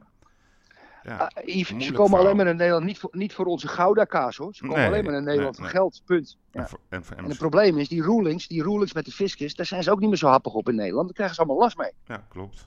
Ja, 1.09 1.17
Ah, 1.35 1.45
Yves, 1.47 1.87
ze 1.87 1.93
komen 1.93 2.19
alleen 2.19 2.37
maar 2.37 2.45
naar 2.45 2.55
Nederland, 2.55 2.85
niet 2.85 2.99
voor, 2.99 3.11
niet 3.13 3.33
voor 3.33 3.45
onze 3.47 3.69
Gouda-kaas 3.69 4.37
hoor. 4.37 4.55
Ze 4.55 4.61
komen 4.63 4.77
Nee, 4.77 4.87
alleen 4.87 5.03
maar 5.05 5.13
naar 5.13 5.23
Nederland 5.23 5.59
nee, 5.59 5.69
voor 5.69 5.77
geld, 5.79 6.03
punt. 6.05 6.37
Ja. 6.53 6.61
En 6.61 6.69
voor- 6.69 6.79
en 6.89 7.05
voor- 7.05 7.17
en 7.17 7.23
En 7.25 7.29
het 7.29 7.39
probleem 7.39 7.79
is, 7.79 7.89
die 7.89 8.03
rulings, 8.03 8.47
die 8.49 8.63
rulings 8.63 8.93
met 8.93 9.05
de 9.05 9.11
fiscus, 9.11 9.55
daar 9.55 9.67
zijn 9.67 9.83
ze 9.83 9.91
ook 9.91 10.01
niet 10.01 10.09
meer 10.09 10.19
zo 10.19 10.27
happig 10.29 10.53
op 10.53 10.69
in 10.69 10.75
Nederland. 10.75 11.05
Daar 11.07 11.15
krijgen 11.15 11.35
ze 11.35 11.41
allemaal 11.41 11.61
last 11.63 11.77
mee. 11.77 11.93
ja, 12.05 12.27
klopt. 12.29 12.67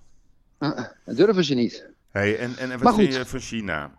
Dat 1.06 1.16
durven 1.16 1.44
ze 1.44 1.54
niet. 1.54 1.90
Hey, 2.10 2.38
en, 2.38 2.58
en, 2.58 2.72
en 2.72 2.80
wat 2.80 2.94
goed. 2.94 3.14
je 3.14 3.26
van 3.26 3.40
China? 3.40 3.92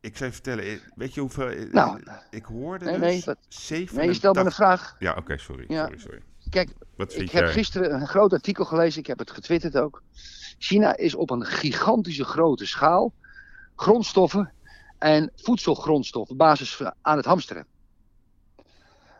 Ik 0.00 0.16
zou 0.16 0.28
je 0.28 0.34
vertellen, 0.34 0.64
eh, 0.64 0.78
weet 0.94 1.14
je 1.14 1.20
hoeveel... 1.20 1.54
Nou, 1.72 2.02
ik 2.30 2.44
hoorde 2.44 2.84
nee, 2.84 2.94
dus 2.98 3.02
nee, 3.02 3.22
wat- 3.24 3.36
87... 3.48 3.96
Nee, 3.96 4.06
je 4.06 4.14
stelt 4.14 4.36
me 4.36 4.44
een 4.44 4.52
vraag. 4.52 4.96
Ja, 4.98 5.14
oké, 5.18 5.38
sorry, 5.38 5.64
Ja. 5.68 5.82
sorry, 5.84 5.98
sorry. 5.98 6.20
Kijk, 6.50 6.68
ik 6.96 7.30
heb 7.30 7.42
jij? 7.44 7.52
gisteren 7.52 7.94
een 7.94 8.06
groot 8.06 8.32
artikel 8.32 8.64
gelezen, 8.64 9.00
ik 9.00 9.06
heb 9.06 9.18
het 9.18 9.30
getwitterd 9.30 9.76
ook. 9.76 10.02
China 10.58 10.96
is 10.96 11.14
op 11.14 11.30
een 11.30 11.44
gigantische 11.44 12.24
grote 12.24 12.66
schaal 12.66 13.12
grondstoffen 13.76 14.52
en 14.98 15.32
voedselgrondstoffen, 15.36 16.36
basis 16.36 16.82
aan 17.00 17.16
het 17.16 17.26
hamsteren. 17.26 17.66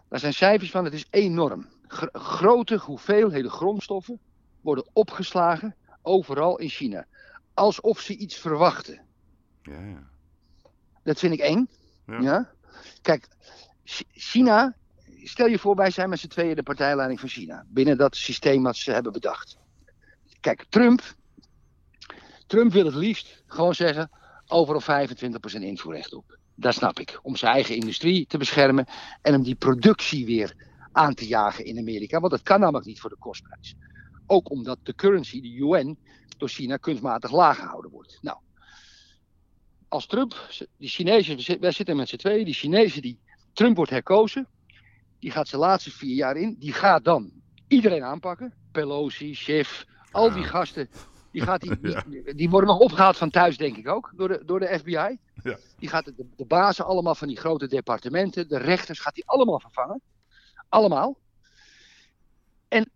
Daar 0.08 0.18
zijn 0.18 0.34
cijfers 0.34 0.70
van, 0.70 0.84
het 0.84 0.94
is 0.94 1.06
enorm. 1.10 1.68
Gr- 1.86 2.18
grote 2.18 2.76
hoeveelheden 2.76 3.50
grondstoffen 3.50 4.20
worden 4.60 4.88
opgeslagen 4.92 5.76
overal 6.02 6.58
in 6.58 6.68
China. 6.68 7.06
Alsof 7.54 8.00
ze 8.00 8.16
iets 8.16 8.36
verwachten. 8.36 9.00
Ja, 9.62 9.80
ja. 9.80 10.08
Dat 11.02 11.18
vind 11.18 11.32
ik 11.32 11.40
eng. 11.40 11.68
Ja. 12.06 12.20
Ja. 12.20 12.50
Kijk, 13.02 13.28
Ch- 13.84 14.02
China, 14.12 14.76
stel 15.22 15.46
je 15.46 15.58
voor, 15.58 15.76
wij 15.76 15.90
zijn 15.90 16.08
met 16.08 16.18
z'n 16.18 16.28
tweeën 16.28 16.56
de 16.56 16.62
partijleiding 16.62 17.20
van 17.20 17.28
China. 17.28 17.64
Binnen 17.68 17.96
dat 17.96 18.16
systeem 18.16 18.62
wat 18.62 18.76
ze 18.76 18.92
hebben 18.92 19.12
bedacht. 19.12 19.58
Kijk, 20.40 20.64
Trump. 20.68 21.14
Trump 22.46 22.72
wil 22.72 22.84
het 22.84 22.94
liefst 22.94 23.42
gewoon 23.46 23.74
zeggen: 23.74 24.10
overal 24.46 25.06
25% 25.06 25.60
invoerrecht 25.60 26.12
op. 26.14 26.38
Dat 26.54 26.74
snap 26.74 26.98
ik. 26.98 27.18
Om 27.22 27.36
zijn 27.36 27.52
eigen 27.54 27.74
industrie 27.76 28.26
te 28.26 28.38
beschermen 28.38 28.86
en 29.20 29.34
om 29.34 29.42
die 29.42 29.54
productie 29.54 30.26
weer 30.26 30.54
aan 30.92 31.14
te 31.14 31.26
jagen 31.26 31.64
in 31.64 31.78
Amerika. 31.78 32.20
Want 32.20 32.32
dat 32.32 32.42
kan 32.42 32.60
namelijk 32.60 32.86
niet 32.86 33.00
voor 33.00 33.10
de 33.10 33.16
kostprijs. 33.18 33.74
Ook 34.26 34.50
omdat 34.50 34.78
de 34.82 34.94
currency, 34.94 35.40
de 35.40 35.50
yuan, 35.50 35.96
door 36.36 36.48
China 36.48 36.76
kunstmatig 36.76 37.30
laag 37.30 37.56
gehouden 37.58 37.90
wordt. 37.90 38.18
Nou, 38.20 38.38
als 39.88 40.06
Trump, 40.06 40.48
die 40.76 40.88
Chinezen, 40.88 41.60
wij 41.60 41.72
zitten 41.72 41.96
met 41.96 42.08
z'n 42.08 42.16
tweeën, 42.16 42.44
die 42.44 42.54
Chinezen 42.54 43.02
die 43.02 43.20
Trump 43.52 43.76
wordt 43.76 43.90
herkozen, 43.90 44.48
die 45.18 45.30
gaat 45.30 45.48
zijn 45.48 45.60
laatste 45.60 45.90
vier 45.90 46.14
jaar 46.14 46.36
in, 46.36 46.56
die 46.58 46.72
gaat 46.72 47.04
dan 47.04 47.32
iedereen 47.66 48.02
aanpakken. 48.04 48.54
Pelosi, 48.70 49.34
Schiff, 49.34 49.84
al 50.10 50.32
die 50.32 50.42
Ja. 50.42 50.48
gasten, 50.48 50.88
die, 51.34 51.42
gaat 51.42 51.60
die, 51.60 51.80
die, 51.80 51.90
Ja. 51.90 52.32
die 52.32 52.50
worden 52.50 52.68
nog 52.70 52.78
opgehaald 52.78 53.16
van 53.16 53.30
thuis, 53.30 53.56
denk 53.56 53.76
ik 53.76 53.88
ook, 53.88 54.12
door 54.16 54.28
de, 54.28 54.42
door 54.44 54.60
de 54.60 54.78
FBI. 54.78 55.18
Ja. 55.42 55.58
Die 55.78 55.88
gaat 55.88 56.04
de, 56.04 56.26
de 56.36 56.44
bazen 56.44 56.84
allemaal 56.84 57.14
van 57.14 57.28
die 57.28 57.36
grote 57.36 57.66
departementen, 57.66 58.48
de 58.48 58.58
rechters, 58.58 59.00
gaat 59.00 59.14
die 59.14 59.26
allemaal 59.26 59.60
vervangen. 59.60 60.00
Allemaal. 60.68 61.18
En 62.68 62.90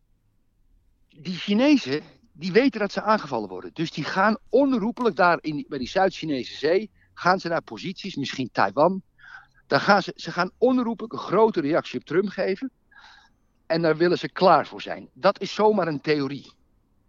die 1.08 1.34
Chinezen, 1.34 2.02
die 2.32 2.52
weten 2.52 2.80
dat 2.80 2.92
ze 2.92 3.02
aangevallen 3.02 3.48
worden. 3.48 3.70
Dus 3.72 3.90
die 3.90 4.04
gaan 4.04 4.38
onherroepelijk 4.48 5.16
daar 5.16 5.38
in, 5.40 5.64
bij 5.68 5.78
die 5.78 5.88
Zuid-Chinese 5.88 6.56
zee, 6.56 6.90
gaan 7.14 7.40
ze 7.40 7.48
naar 7.48 7.62
posities, 7.62 8.16
misschien 8.16 8.50
Taiwan. 8.52 9.02
Daar 9.66 9.80
gaan 9.80 10.02
ze, 10.02 10.12
ze 10.16 10.32
gaan 10.32 10.50
onherroepelijk 10.58 11.12
een 11.12 11.18
grote 11.18 11.60
reactie 11.60 11.98
op 12.00 12.06
Trump 12.06 12.28
geven. 12.28 12.70
En 13.66 13.82
daar 13.82 13.96
willen 13.96 14.18
ze 14.18 14.28
klaar 14.28 14.66
voor 14.66 14.82
zijn. 14.82 15.08
Dat 15.12 15.40
is 15.40 15.54
zomaar 15.54 15.88
een 15.88 16.00
theorie. 16.00 16.52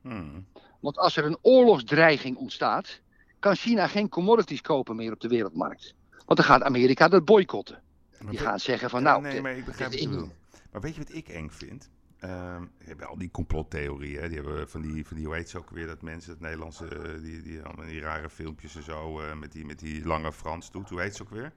Hmm. 0.01 0.45
Want 0.79 0.97
als 0.97 1.15
er 1.17 1.25
een 1.25 1.37
oorlogsdreiging 1.41 2.37
ontstaat, 2.37 2.99
kan 3.39 3.55
China 3.55 3.87
geen 3.87 4.09
commodities 4.09 4.61
kopen 4.61 4.95
meer 4.95 5.11
op 5.13 5.19
de 5.19 5.27
wereldmarkt. 5.27 5.93
Want 6.25 6.39
dan 6.39 6.47
gaat 6.47 6.61
Amerika 6.63 7.07
dat 7.07 7.25
boycotten. 7.25 7.81
Maar 8.21 8.31
Die 8.31 8.39
gaan 8.39 8.59
zeggen 8.59 8.89
van 8.89 9.01
Ja, 9.03 9.09
nou, 9.09 9.21
nee, 9.21 9.35
de- 9.35 9.41
maar 9.41 9.55
ik 9.57 9.65
begrijp 9.65 9.91
je 9.91 10.09
bedoelt. 10.09 10.33
Maar 10.71 10.81
weet 10.81 10.95
je 10.95 11.01
wat 11.03 11.13
ik 11.13 11.27
eng 11.27 11.49
vind? 11.49 11.89
Ehm 12.19 12.61
je 12.61 12.85
hebt 12.87 13.05
al 13.05 13.17
die 13.17 13.31
complottheorieën. 13.31 14.21
hè. 14.21 14.27
Die 14.27 14.37
hebben 14.37 14.69
van 14.69 14.81
die, 14.81 15.07
van 15.07 15.17
die, 15.17 15.25
hoe 15.25 15.35
heet 15.35 15.49
ze 15.49 15.57
ook 15.57 15.69
weer, 15.69 15.87
dat 15.87 16.01
mensen, 16.01 16.31
het 16.31 16.39
Nederlandse, 16.39 16.85
eh, 16.87 17.21
die, 17.21 17.41
die, 17.41 17.61
allemaal 17.61 17.85
die 17.85 17.99
rare 18.01 18.29
filmpjes 18.29 18.75
en 18.75 18.83
zo, 18.83 19.21
eh, 19.21 19.33
met, 19.35 19.51
die, 19.51 19.65
met 19.65 19.79
die 19.79 20.05
lange 20.05 20.31
Frans 20.33 20.71
doet. 20.71 20.89
Hoe 20.89 21.01
heet 21.01 21.15
ze 21.15 21.21
ook 21.23 21.29
weer? 21.29 21.51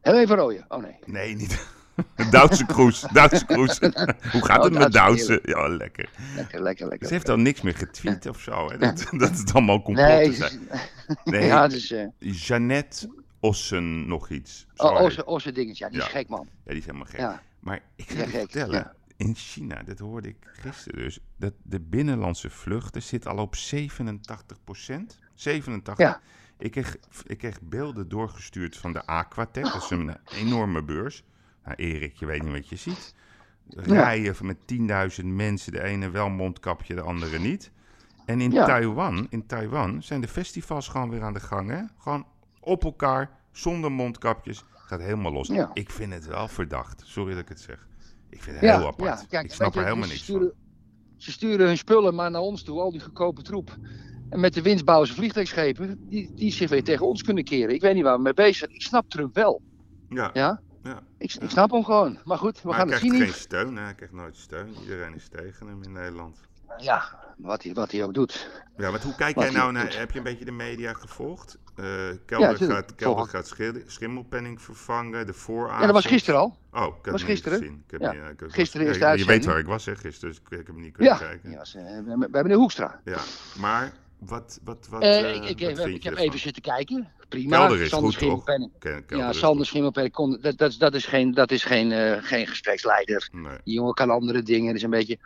Heel 0.00 0.18
even 0.18 0.36
rooien. 0.36 0.64
Oh 0.68 0.82
nee. 0.82 0.96
Nee, 1.06 1.34
niet. 1.34 1.52
Duitse 2.30 2.66
Kroes. 2.66 3.00
Duitse 3.12 3.46
Kroes. 3.46 3.78
Hoe 4.32 4.44
gaat 4.44 4.58
Oh, 4.58 4.64
het 4.64 4.72
met 4.72 4.92
Duitse? 4.92 5.40
Ja, 5.44 5.68
lekker. 5.68 6.08
Lekker, 6.36 6.62
lekker, 6.62 6.88
lekker. 6.88 7.06
Ze 7.08 7.12
heeft 7.14 7.28
al 7.28 7.36
niks 7.36 7.60
meer 7.62 7.74
getweet 7.76 8.26
of 8.28 8.40
zo. 8.40 8.70
Hè? 8.70 8.78
Dat, 8.78 9.06
dat 9.22 9.38
het 9.38 9.52
allemaal 9.54 9.82
complotten 9.82 10.16
Nee, 10.16 10.32
zijn. 10.32 10.60
Nee, 11.24 11.46
ja, 11.46 11.68
dus. 11.68 11.90
eh 11.90 12.06
Jeannette 12.18 13.10
Ossen 13.40 14.08
nog 14.08 14.30
iets. 14.30 14.66
Zo 14.74 14.82
oh, 14.86 14.96
heet- 14.96 15.06
Osse, 15.06 15.24
Osse 15.26 15.52
dingetje. 15.52 15.84
Ja, 15.84 15.90
die 15.90 16.00
Ja. 16.00 16.06
is 16.06 16.12
gek, 16.12 16.28
man. 16.28 16.48
Ja, 16.64 16.70
die 16.70 16.78
is 16.80 16.84
helemaal 16.86 17.06
gek. 17.06 17.20
Ja. 17.20 17.42
Maar 17.60 17.80
ik 17.96 18.10
ga 18.10 18.20
je 18.22 18.28
vertellen, 18.28 18.92
in 19.16 19.34
China, 19.34 19.82
dat 19.82 19.98
hoorde 19.98 20.28
ik 20.28 20.36
gisteren 20.52 20.98
dus, 21.02 21.18
dat 21.36 21.52
de 21.62 21.80
binnenlandse 21.80 22.50
vluchten 22.50 23.02
zit 23.02 23.26
al 23.26 23.36
op 23.38 23.54
87% 23.56 25.18
87. 25.34 25.96
Ja. 26.06 26.20
Ik, 26.58 26.70
kreeg, 26.70 26.96
ik 27.26 27.38
kreeg 27.38 27.60
beelden 27.60 28.08
doorgestuurd 28.08 28.76
van 28.76 28.92
de 28.92 29.06
Aquatech, 29.06 29.72
dat 29.72 29.82
is 29.82 29.90
een 29.90 30.16
enorme 30.34 30.82
beurs. 30.84 31.22
Nou, 31.68 31.80
Erik, 31.80 32.16
je 32.16 32.26
weet 32.26 32.42
niet 32.42 32.52
wat 32.52 32.68
je 32.68 32.76
ziet. 32.76 33.14
Rijen 33.68 34.36
van 34.36 34.46
met 34.46 34.56
10.000 35.20 35.24
mensen, 35.26 35.72
de 35.72 35.82
ene 35.82 36.10
wel 36.10 36.28
mondkapje, 36.28 36.94
de 36.94 37.00
andere 37.00 37.38
niet. 37.38 37.70
En 38.24 38.40
in 38.40 38.50
Ja. 38.50 38.64
Taiwan, 38.64 39.26
in 39.30 39.46
Taiwan 39.46 40.02
zijn 40.02 40.20
de 40.20 40.28
festivals 40.28 40.88
gewoon 40.88 41.10
weer 41.10 41.22
aan 41.22 41.32
de 41.32 41.40
gang, 41.40 41.70
hè? 41.70 41.82
Gewoon 41.98 42.26
op 42.60 42.84
elkaar, 42.84 43.30
zonder 43.52 43.92
mondkapjes. 43.92 44.64
Gaat 44.74 45.00
helemaal 45.00 45.32
los. 45.32 45.48
Ja. 45.48 45.70
Ik 45.72 45.90
vind 45.90 46.12
het 46.12 46.26
wel 46.26 46.48
verdacht. 46.48 47.02
Sorry 47.06 47.30
dat 47.32 47.42
ik 47.42 47.48
het 47.48 47.60
zeg. 47.60 47.88
Ik 48.30 48.42
vind 48.42 48.56
het 48.56 48.64
Ja, 48.64 48.78
heel 48.78 48.86
apart. 48.86 49.20
ja, 49.20 49.26
kijk, 49.28 49.44
ik 49.44 49.52
snap 49.52 49.72
er 49.74 49.78
je, 49.80 49.84
helemaal 49.84 50.04
ze 50.06 50.10
niks 50.12 50.22
sturen, 50.24 50.48
van. 50.48 50.56
Ze 51.16 51.32
sturen 51.32 51.66
hun 51.66 51.78
spullen 51.78 52.14
maar 52.14 52.30
naar 52.30 52.40
ons 52.40 52.62
toe, 52.62 52.80
al 52.80 52.90
die 52.90 53.00
goedkope 53.00 53.42
troep. 53.42 53.76
En 54.30 54.40
met 54.40 54.54
de 54.54 54.62
winst 54.62 54.84
bouwen 54.84 55.08
ze 55.08 55.14
vliegtuigschepen 55.14 56.08
die, 56.08 56.34
die 56.34 56.52
zich 56.52 56.70
weer 56.70 56.84
tegen 56.84 57.06
ons 57.06 57.22
kunnen 57.22 57.44
keren. 57.44 57.74
Ik 57.74 57.80
weet 57.80 57.94
niet 57.94 58.02
waar 58.04 58.16
we 58.16 58.22
mee 58.22 58.34
bezig 58.34 58.56
zijn. 58.56 58.70
Ik 58.74 58.82
snap 58.82 59.10
Trump 59.10 59.34
wel. 59.34 59.62
Ja, 60.08 60.30
Ja? 60.32 60.60
Ja. 61.18 61.24
Ik, 61.24 61.34
ik 61.42 61.50
snap 61.50 61.70
hem 61.70 61.84
gewoon. 61.84 62.18
Maar 62.24 62.38
goed, 62.38 62.62
we 62.62 62.68
Maar 62.68 62.76
gaan 62.78 62.88
hij 62.88 62.96
het 62.96 63.04
krijgt 63.06 63.24
zien. 63.24 63.32
geen 63.34 63.42
steun. 63.42 63.76
Hè? 63.76 63.82
Hij 63.82 63.94
krijgt 63.94 64.14
nooit 64.14 64.36
steun. 64.36 64.74
Iedereen 64.82 65.14
is 65.14 65.28
tegen 65.28 65.66
hem 65.66 65.82
in 65.82 65.92
Nederland. 65.92 66.36
Ja, 66.78 67.18
wat 67.36 67.62
hij, 67.62 67.74
wat 67.74 67.92
hij 67.92 68.04
ook 68.04 68.14
doet. 68.14 68.50
Ja, 68.76 68.90
maar 68.90 69.02
hoe 69.02 69.14
kijk 69.14 69.34
Wat 69.34 69.44
jij 69.44 69.52
nou 69.52 69.64
hij 69.64 69.72
naar... 69.72 69.84
doet. 69.90 69.98
Heb 69.98 70.10
je 70.10 70.18
een 70.18 70.24
beetje 70.24 70.44
de 70.44 70.50
media 70.52 70.92
gevolgd? 70.92 71.58
Eh, 71.76 71.84
Kelder, 72.26 72.56
gaat, 72.56 72.94
Kelder 72.94 73.26
gaat 73.26 73.54
schimmelpenning 73.86 74.62
vervangen. 74.62 75.26
De 75.26 75.32
vooravond. 75.32 75.80
Ja, 75.80 75.84
dat 75.86 75.94
was 75.94 76.06
gisteren 76.06 76.40
al. 76.40 76.56
Oh, 76.72 76.86
ik 76.86 77.04
heb 77.04 77.12
Was 77.12 77.20
hem 77.20 77.30
niet 77.30 77.40
gisteren? 77.40 77.58
gezien. 77.58 77.82
Ik 77.84 77.90
heb 77.90 78.00
Ja. 78.00 78.12
niet- 78.12 78.30
ik 78.32 78.40
heb- 78.40 78.50
Gisteren 78.50 78.86
ja, 78.86 78.92
is 78.92 78.98
de 78.98 79.04
je- 79.08 79.16
Je 79.18 79.24
weet 79.24 79.44
waar 79.44 79.58
ik 79.58 79.66
was, 79.66 79.84
hè, 79.84 79.96
gisteren. 79.96 80.30
Dus 80.34 80.38
ik, 80.44 80.50
ik 80.50 80.56
heb 80.56 80.66
hem 80.66 80.80
niet 80.80 80.92
kunnen 80.92 81.12
Ja, 81.12 81.18
kijken. 81.18 81.56
was, 81.56 81.74
eh, 81.74 81.82
we, 81.82 82.16
hebben- 82.30 82.48
de 82.48 82.54
Hoekstra. 82.54 83.00
Ja, 83.04 83.18
maar 83.58 83.92
wat, 84.18 84.58
wat, 84.64 84.86
wat, 84.90 85.02
Eh, 85.02 85.18
eh, 85.18 85.34
ik 85.34 85.44
ik, 85.44 85.58
wat 85.58 85.68
heb, 85.68 85.76
vind 85.76 85.96
ik 85.96 86.02
je 86.02 86.08
heb 86.08 86.18
ervan? 86.18 86.18
even 86.26 86.38
zitten 86.38 86.62
kijken. 86.62 87.08
Prima. 87.28 87.56
Kelder 87.56 87.80
is 87.80 87.88
Sander 87.88 88.12
goed, 88.12 88.20
toch? 88.28 88.44
Ja, 89.08 89.32
Sander. 89.32 89.66
Schimmelpenning. 89.66 90.14
kon- 90.14 90.38
Dat, 90.40 90.58
dat, 90.58 90.74
dat 90.78 90.94
is 90.94 91.06
geen, 91.06 91.32
dat 91.34 91.50
is 91.50 91.64
geen, 91.64 91.92
eh, 91.92 92.16
geen 92.22 92.46
gespreksleider. 92.46 93.28
Nee. 93.32 93.56
Die 93.64 93.74
jongen 93.74 93.94
kan 93.94 94.10
andere 94.10 94.42
dingen. 94.42 94.66
Dat 94.66 94.76
is 94.76 94.82
een 94.82 94.90
beetje, 94.90 95.18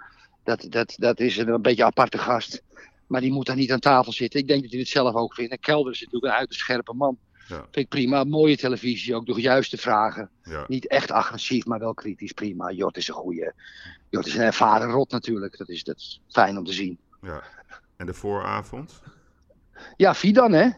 dat, 0.45 0.67
dat, 0.69 0.95
dat 0.99 1.21
is 1.21 1.37
een, 1.37 1.49
een 1.49 1.63
beetje 1.63 1.83
een 1.83 1.89
aparte 1.89 2.19
gast. 2.19 2.63
Maar 3.07 3.21
die 3.21 3.33
moet 3.33 3.47
daar 3.47 3.57
niet 3.57 3.73
aan 3.73 3.79
tafel 3.81 4.13
zitten. 4.13 4.41
Ik 4.41 4.49
denk 4.49 4.63
dat 4.63 4.71
hij 4.71 4.81
het 4.81 4.89
zelf 4.89 5.15
ook 5.15 5.35
vindt. 5.35 5.53
En 5.53 5.61
Kelder 5.61 5.93
is 5.93 6.01
natuurlijk 6.01 6.33
een 6.33 6.39
uiterst 6.39 6.61
scherpe 6.61 6.93
man. 6.95 7.19
Ja. 7.49 7.57
Vind 7.57 7.77
ik 7.77 7.89
prima. 7.89 8.25
Mooie 8.25 8.57
televisie, 8.57 9.15
ook 9.15 9.27
door 9.27 9.41
juiste 9.41 9.77
vragen. 9.77 10.31
Ja. 10.43 10.65
Niet 10.69 10.87
echt 10.89 11.11
agressief, 11.11 11.65
maar 11.65 11.79
wel 11.79 11.95
kritisch. 11.95 12.33
Prima. 12.33 12.71
Jort 12.71 12.97
is 12.97 13.09
een 13.09 13.15
goede. 13.15 13.53
Jort 14.11 14.27
is 14.27 14.35
een 14.35 14.41
ervaren 14.41 14.91
rot 14.91 15.11
natuurlijk. 15.11 15.59
Dat 15.59 15.69
is, 15.69 15.85
dat 15.85 15.97
is 15.97 16.21
fijn 16.29 16.59
om 16.59 16.65
te 16.65 16.73
zien. 16.73 16.99
ja. 17.23 17.43
En 17.97 18.07
de 18.07 18.15
vooravond? 18.15 19.03
Ja, 19.97 20.15
Fidan 20.15 20.53
hè. 20.53 20.69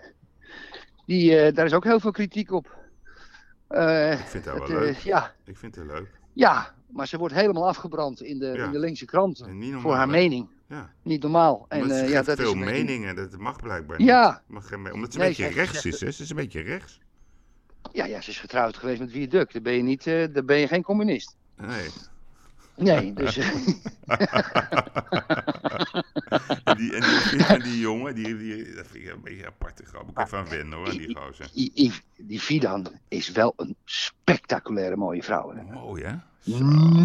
Die, 1.06 1.38
eh, 1.38 1.54
daar 1.54 1.66
is 1.66 1.72
ook 1.72 1.84
heel 1.84 2.00
veel 2.00 2.10
kritiek 2.10 2.50
op. 2.52 2.76
Eh, 3.68 4.12
Ik 4.12 4.18
vind 4.26 4.44
dat 4.44 4.52
wel 4.54 4.62
het, 4.62 4.72
eh, 4.72 4.78
leuk. 4.78 4.96
ja, 4.96 5.34
Ik 5.44 5.56
vind 5.56 5.74
het 5.74 5.86
leuk. 5.86 6.20
ja, 6.32 6.74
maar 6.90 7.06
ze 7.08 7.18
wordt 7.18 7.34
helemaal 7.34 7.66
afgebrand 7.68 8.22
in 8.22 8.38
de, 8.38 8.46
Ja. 8.46 8.64
in 8.64 8.70
de 8.72 8.78
linkse 8.78 9.04
kranten. 9.04 9.58
Normaal, 9.58 9.80
voor 9.80 9.94
haar 9.94 10.08
mening. 10.08 10.48
Ja. 10.68 10.90
Niet 11.02 11.22
normaal. 11.22 11.66
En, 11.68 11.90
eh, 11.90 12.08
ja, 12.08 12.22
dat 12.22 12.38
is 12.38 12.44
veel 12.44 12.54
meningen, 12.54 13.16
dat 13.16 13.36
mag 13.38 13.60
blijkbaar 13.62 13.98
niet. 13.98 14.06
Ja. 14.06 14.42
Mag 14.46 14.72
Omdat 14.72 15.12
ze 15.12 15.18
Nee, 15.18 15.26
een 15.28 15.34
beetje 15.36 15.42
ze- 15.48 15.48
rechts 15.48 15.84
is, 15.84 16.00
hè? 16.00 16.10
Ze 16.10 16.22
is 16.22 16.30
een 16.30 16.36
beetje 16.36 16.60
rechts. 16.60 17.00
Ja, 17.92 18.04
ja, 18.04 18.20
ze 18.20 18.30
is 18.30 18.38
getrouwd 18.40 18.76
geweest 18.76 19.00
met 19.00 19.10
Viaduct. 19.10 19.52
Dan 19.52 19.62
ben 19.62 19.72
je, 19.72 19.82
niet, 19.82 20.06
eh, 20.06 20.24
dan 20.32 20.46
ben 20.46 20.58
je 20.58 20.66
geen 20.68 20.82
communist. 20.82 21.36
Nee. 21.56 21.88
Nee, 22.76 23.12
dus... 23.12 23.36
eh, 23.36 23.48
en, 26.64 26.76
die, 26.76 26.94
en, 26.94 27.02
die, 27.30 27.44
en 27.46 27.62
die 27.62 27.78
jongen, 27.80 28.14
die, 28.14 28.36
die, 28.36 28.74
dat 28.74 28.86
vind 28.86 29.04
ik 29.04 29.10
een 29.12 29.20
beetje 29.22 29.40
een 29.40 29.46
aparte 29.46 29.84
grap. 29.84 30.08
Ik 30.10 30.18
even 30.18 30.38
aan 30.38 30.48
wennen 30.48 30.78
hoor, 30.78 30.88
aan 30.88 30.96
die 30.96 31.16
gozer. 31.16 31.48
die, 31.52 31.92
die, 32.16 32.40
Fidan 32.40 32.86
is 33.08 33.30
wel 33.30 33.52
een 33.56 33.76
spectaculaire 33.84 34.96
mooie 34.96 35.22
vrouw. 35.22 35.54
hè. 35.54 35.62
Mooi 35.62 36.02
hè? 36.04 36.14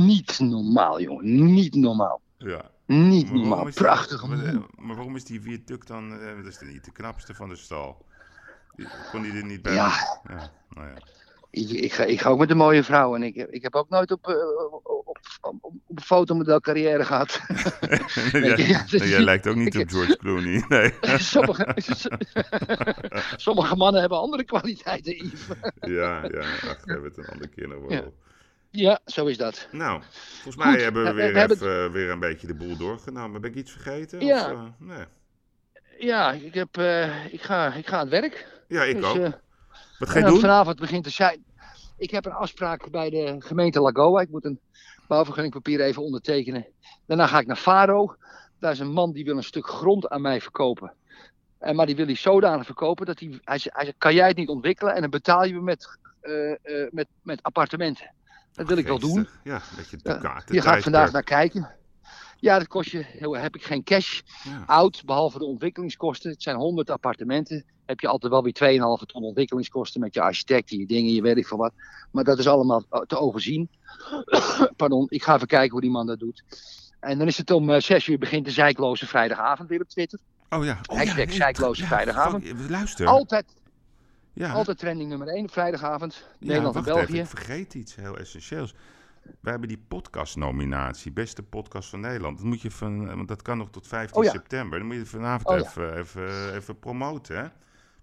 Niet 0.06 0.40
normaal, 0.40 1.02
jongen. 1.02 1.54
Niet 1.54 1.76
normaal. 1.76 2.22
Ja. 2.38 2.70
Niet 2.86 3.26
Maar 3.30 3.40
normaal. 3.40 3.68
is 3.68 3.76
die- 3.76 3.84
Prachtige 3.84 4.28
maar, 4.28 4.96
waarom 4.96 5.16
is 5.16 5.24
die 5.26 5.42
viaduct 5.42 5.88
dan, 5.88 6.20
eh, 6.20 6.36
dat 6.36 6.46
is 6.46 6.60
niet 6.62 6.86
de 6.86 6.92
knapste 6.92 7.34
van 7.34 7.50
de 7.50 7.56
stal? 7.56 8.06
Kon 9.12 9.22
die 9.22 9.32
er 9.34 9.46
niet 9.46 9.62
bij? 9.62 9.74
Ja. 9.74 9.92
ja. 10.30 10.52
Nou 10.70 10.88
ja. 10.88 10.94
Ik, 11.52 11.70
ik, 11.70 11.94
ga, 11.94 12.04
ik 12.04 12.22
ga 12.22 12.30
ook 12.30 12.40
met 12.40 12.50
een 12.50 12.58
mooie 12.58 12.84
vrouw. 12.84 13.16
En 13.16 13.24
ik, 13.24 13.36
heb- 13.36 13.50
ik 13.50 13.62
heb 13.64 13.76
ook 13.76 13.90
nooit 13.90 14.12
op, 14.12 14.28
eh, 14.28 14.34
op, 15.42 15.74
op 15.88 16.00
fotomodelcarrière 16.00 17.06
gehad. 17.06 17.40
jij, 18.32 18.58
ja, 18.58 18.84
is- 18.92 19.10
jij 19.10 19.20
lijkt 19.22 19.48
ook 19.48 19.56
niet 19.56 19.76
ik- 19.76 19.82
op 19.82 19.90
George 19.90 20.18
Clooney. 20.18 20.64
Nee. 20.70 20.94
sommige, 21.20 21.76
sommige 23.38 23.76
mannen 23.76 24.02
hebben 24.02 24.20
andere 24.20 24.44
kwaliteiten, 24.44 25.16
Yves. 25.26 25.48
ja, 25.80 26.24
ja, 26.24 26.40
ach, 26.40 26.60
daar 26.62 26.78
hebben 26.86 27.02
we 27.02 27.08
het 27.08 27.18
een 27.18 27.26
andere 27.26 27.50
keer 27.50 27.68
nog 27.68 27.80
wel. 27.80 27.92
Ja. 27.92 28.04
Ja, 28.72 29.00
zo 29.06 29.26
is 29.26 29.38
dat. 29.38 29.68
Nou, 29.72 30.02
volgens 30.34 30.56
mij 30.56 30.72
Goed, 30.74 30.82
hebben 30.82 31.04
we 31.04 31.10
we- 31.10 31.16
weer, 31.16 31.34
we 31.48 31.54
even, 31.54 31.86
eh, 31.86 31.92
weer 31.92 32.10
een 32.10 32.20
beetje 32.20 32.48
de 32.48 32.54
boel 32.56 32.78
doorgenomen. 32.78 33.42
Ben 33.42 33.50
ik 33.50 33.56
iets 33.56 33.72
vergeten? 33.72 34.26
Ja. 34.26 34.46
Of, 34.46 34.52
eh, 34.52 34.64
nee. 34.78 35.06
Ja, 36.00 36.32
ik, 36.32 36.54
heb, 36.54 36.78
eh, 36.78 37.34
ik, 37.34 37.42
ga, 37.42 37.74
ik 37.74 37.88
ga 37.88 37.96
aan 37.98 38.10
het 38.10 38.22
werk. 38.22 38.48
Ja, 38.68 38.84
ik 38.84 38.96
Dus, 38.96 39.06
ook. 39.06 39.18
Wat 40.00 40.10
ga 40.10 40.20
je 40.20 40.26
doen? 40.26 40.40
vanavond 40.40 40.80
begint 40.80 41.04
de. 41.18 41.38
Ik 41.98 42.12
heb 42.12 42.26
een 42.26 42.32
afspraak 42.32 42.92
bij 42.92 43.10
de 43.10 43.36
gemeente 43.40 43.82
Lagoa. 43.82 44.22
Ik 44.22 44.30
moet 44.30 44.46
een 44.46 44.60
bouwvergunningpapier 45.10 45.82
even 45.82 46.04
ondertekenen. 46.04 46.66
Daarna 47.06 47.28
ga 47.28 47.40
ik 47.40 47.48
naar 47.48 47.56
Faro. 47.56 48.16
Daar 48.60 48.72
is 48.72 48.80
een 48.80 48.92
man 48.92 49.12
die 49.12 49.26
wil 49.26 49.38
een 49.38 49.44
stuk 49.44 49.68
grond 49.68 50.10
aan 50.10 50.22
mij 50.22 50.42
verkopen. 50.42 50.94
En, 51.60 51.76
maar 51.76 51.86
die 51.86 51.96
wil 51.96 52.06
hij 52.06 52.16
zodanig 52.16 52.66
verkopen 52.66 53.06
dat 53.06 53.20
hij, 53.20 53.28
hij, 53.44 53.60
hij 53.64 53.86
zegt, 53.86 53.98
kan 53.98 54.14
jij 54.14 54.28
het 54.28 54.38
niet 54.38 54.50
ontwikkelen 54.50 54.96
en 54.96 55.02
dan 55.02 55.10
betaal 55.10 55.46
je 55.46 55.54
me 55.54 55.62
met, 55.62 55.98
eh, 56.22 56.52
eh, 56.52 56.92
met, 56.92 57.08
met 57.22 57.44
appartementen. 57.44 58.14
Dat 58.54 58.68
wil 58.68 58.78
ik 58.78 58.88
wel 58.88 59.00
doen. 59.00 59.28
Ja, 59.44 59.56
een 59.56 59.62
beetje 59.76 60.00
Ja, 60.04 60.14
ducaten. 60.14 60.52
Hier 60.52 60.62
ga 60.62 60.76
ik 60.76 60.84
vandaag 60.84 61.12
naar 61.12 61.24
kijken. 61.24 61.70
Ja, 62.40 62.58
dat 62.58 62.68
kost 62.68 62.90
je, 62.92 63.04
heel- 63.08 63.38
heb 63.38 63.56
ik 63.56 63.64
geen 63.64 63.84
cash. 63.84 64.22
Ja. 64.44 64.64
Oud, 64.66 65.06
behalve 65.06 65.38
de 65.40 65.46
ontwikkelingskosten. 65.46 66.32
Het 66.32 66.42
zijn 66.44 66.56
100 66.56 66.90
appartementen. 66.90 67.66
Heb 67.86 68.00
je 68.00 68.08
altijd 68.08 68.32
wel 68.32 68.44
weer 68.44 68.54
2,5 69.00 69.06
ton 69.06 69.24
ontwikkelingskosten 69.24 70.02
met 70.02 70.14
je 70.14 70.22
architect, 70.22 70.70
je 70.70 70.86
dingen, 70.86 71.14
je 71.14 71.22
weet 71.22 71.38
ik 71.38 71.48
veel 71.48 71.58
wat. 71.58 71.74
Maar 72.12 72.24
dat 72.24 72.40
is 72.40 72.48
allemaal 72.48 72.84
eh, 72.90 73.02
te 73.02 73.18
overzien. 73.18 73.70
Pardon, 74.78 75.06
ik 75.10 75.24
ga 75.24 75.36
even 75.36 75.48
kijken 75.48 75.72
hoe 75.72 75.82
die 75.82 75.90
man 75.90 76.08
dat 76.08 76.20
doet. 76.20 76.44
En 77.00 77.18
dan 77.18 77.28
is 77.28 77.38
het 77.38 77.52
om 77.52 77.70
eh, 77.70 77.82
6 77.82 78.08
uur 78.08 78.18
begint 78.18 78.46
de 78.46 78.52
zeikloze 78.52 79.08
vrijdagavond 79.08 79.70
weer 79.70 79.82
op 79.82 79.90
Twitter. 79.90 80.20
Oh 80.50 80.66
ja. 80.66 80.80
Oh, 80.86 80.98
Hashtag 80.98 81.26
ja, 81.30 81.32
zeikloze 81.32 81.86
vrijdagavond. 81.86 82.44
fuck, 82.48 82.70
Luister. 82.70 83.08
Altijd, 83.08 83.46
ja. 84.34 84.52
altijd 84.52 84.78
trending 84.78 85.10
nummer 85.10 85.28
1 85.28 85.44
op 85.44 85.52
vrijdagavond. 85.52 86.24
Nederland 86.40 86.76
en 86.76 86.82
even, 86.82 86.94
België. 86.94 87.20
ik 87.20 87.26
vergeet 87.26 87.74
iets 87.74 87.96
heel 87.96 88.18
essentieels. 88.18 88.74
We 89.40 89.50
hebben 89.50 89.68
die 89.68 89.84
podcastnominatie, 89.88 91.12
beste 91.12 91.44
podcast 91.44 91.90
van 91.90 92.00
Nederland. 92.00 92.38
Dat 92.38 92.46
moet 92.46 92.62
je 92.62 92.72
van, 92.72 93.16
want 93.16 93.28
dat 93.28 93.42
kan 93.42 93.58
nog 93.58 93.70
tot 93.70 93.88
15 93.88 94.18
Oh 94.18 94.24
ja. 94.24 94.30
september. 94.32 94.78
Dan 94.80 94.88
moet 94.88 94.96
je 94.98 95.06
vanavond 95.06 95.48
Oh 95.48 95.58
ja. 95.58 95.62
even, 95.70 95.98
even, 95.98 96.54
even 96.56 96.80
promoten, 96.80 97.38
hè? 97.38 97.48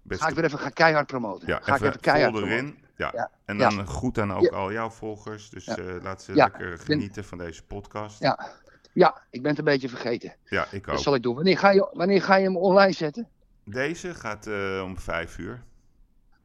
Beste, 0.01 0.23
Ga 0.23 0.29
ik 0.29 0.35
weer 0.35 0.45
even 0.45 0.59
gaan 0.59 0.73
keihard 0.73 1.07
promoten. 1.07 1.47
ja, 1.47 1.59
ga 1.61 1.75
ik 1.75 1.81
even 1.81 1.99
keihard 1.99 2.35
erin. 2.35 2.77
Ja. 2.95 3.11
Ja, 3.15 3.31
En 3.45 3.57
dan 3.57 3.87
goed 3.87 4.17
aan 4.19 4.33
ook 4.33 4.47
al 4.47 4.71
jouw 4.71 4.89
volgers. 4.89 5.49
Dus 5.49 5.67
eh, 5.67 5.85
laat 6.01 6.23
ze 6.23 6.33
lekker 6.33 6.77
genieten 6.77 7.25
van 7.25 7.37
deze 7.37 7.63
podcast. 7.63 8.19
Ja. 8.19 8.49
Ja, 8.93 9.21
ik 9.29 9.41
ben 9.41 9.49
het 9.49 9.59
een 9.59 9.65
beetje 9.65 9.89
vergeten. 9.89 10.35
Ja, 10.45 10.67
ik 10.71 10.85
Dat 10.85 10.95
ook. 10.95 11.01
zal 11.01 11.15
ik 11.15 11.23
doen. 11.23 11.35
Wanneer 11.35 11.57
ga 11.57 11.71
je, 11.71 11.89
wanneer 11.93 12.21
ga 12.21 12.35
je 12.35 12.43
hem 12.43 12.57
online 12.57 12.91
zetten? 12.91 13.27
Deze 13.63 14.13
gaat 14.13 14.47
eh, 14.47 14.81
om 14.83 14.97
vijf 14.99 15.37
uur. 15.37 15.63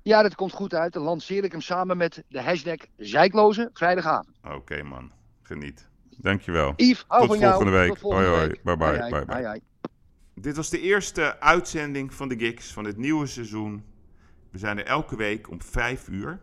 Ja, 0.02 0.22
dat 0.22 0.34
komt 0.34 0.52
goed 0.52 0.74
uit. 0.74 0.92
Dan 0.92 1.02
lanceer 1.02 1.44
ik 1.44 1.52
hem 1.52 1.60
samen 1.60 1.96
met 1.96 2.24
de 2.28 2.42
hashtag 2.42 2.76
Zijkloze 2.96 3.70
vrijdagavond. 3.72 4.36
Oké 4.54 4.82
man, 4.82 5.12
geniet. 5.42 5.88
Dankjewel. 6.16 6.72
Yves, 6.76 7.04
Tot 7.08 7.26
van 7.26 7.38
jou. 7.38 7.52
volgende 7.52 7.78
week. 7.78 7.88
Tot 7.88 7.98
volgende 7.98 8.26
Hoi, 8.26 8.38
hoi. 8.38 8.48
week. 8.48 8.62
Bye, 8.62 8.76
bye. 8.76 9.24
Bye, 9.24 9.42
bye. 9.42 9.60
Dit 10.34 10.56
was 10.56 10.70
de 10.70 10.80
eerste 10.80 11.40
uitzending 11.40 12.14
van 12.14 12.28
de 12.28 12.38
Gigs 12.38 12.72
van 12.72 12.84
het 12.84 12.96
nieuwe 12.96 13.26
seizoen. 13.26 13.84
We 14.50 14.58
zijn 14.58 14.78
er 14.78 14.86
elke 14.86 15.16
week 15.16 15.50
om 15.50 15.62
5 15.62 16.08
uur. 16.08 16.40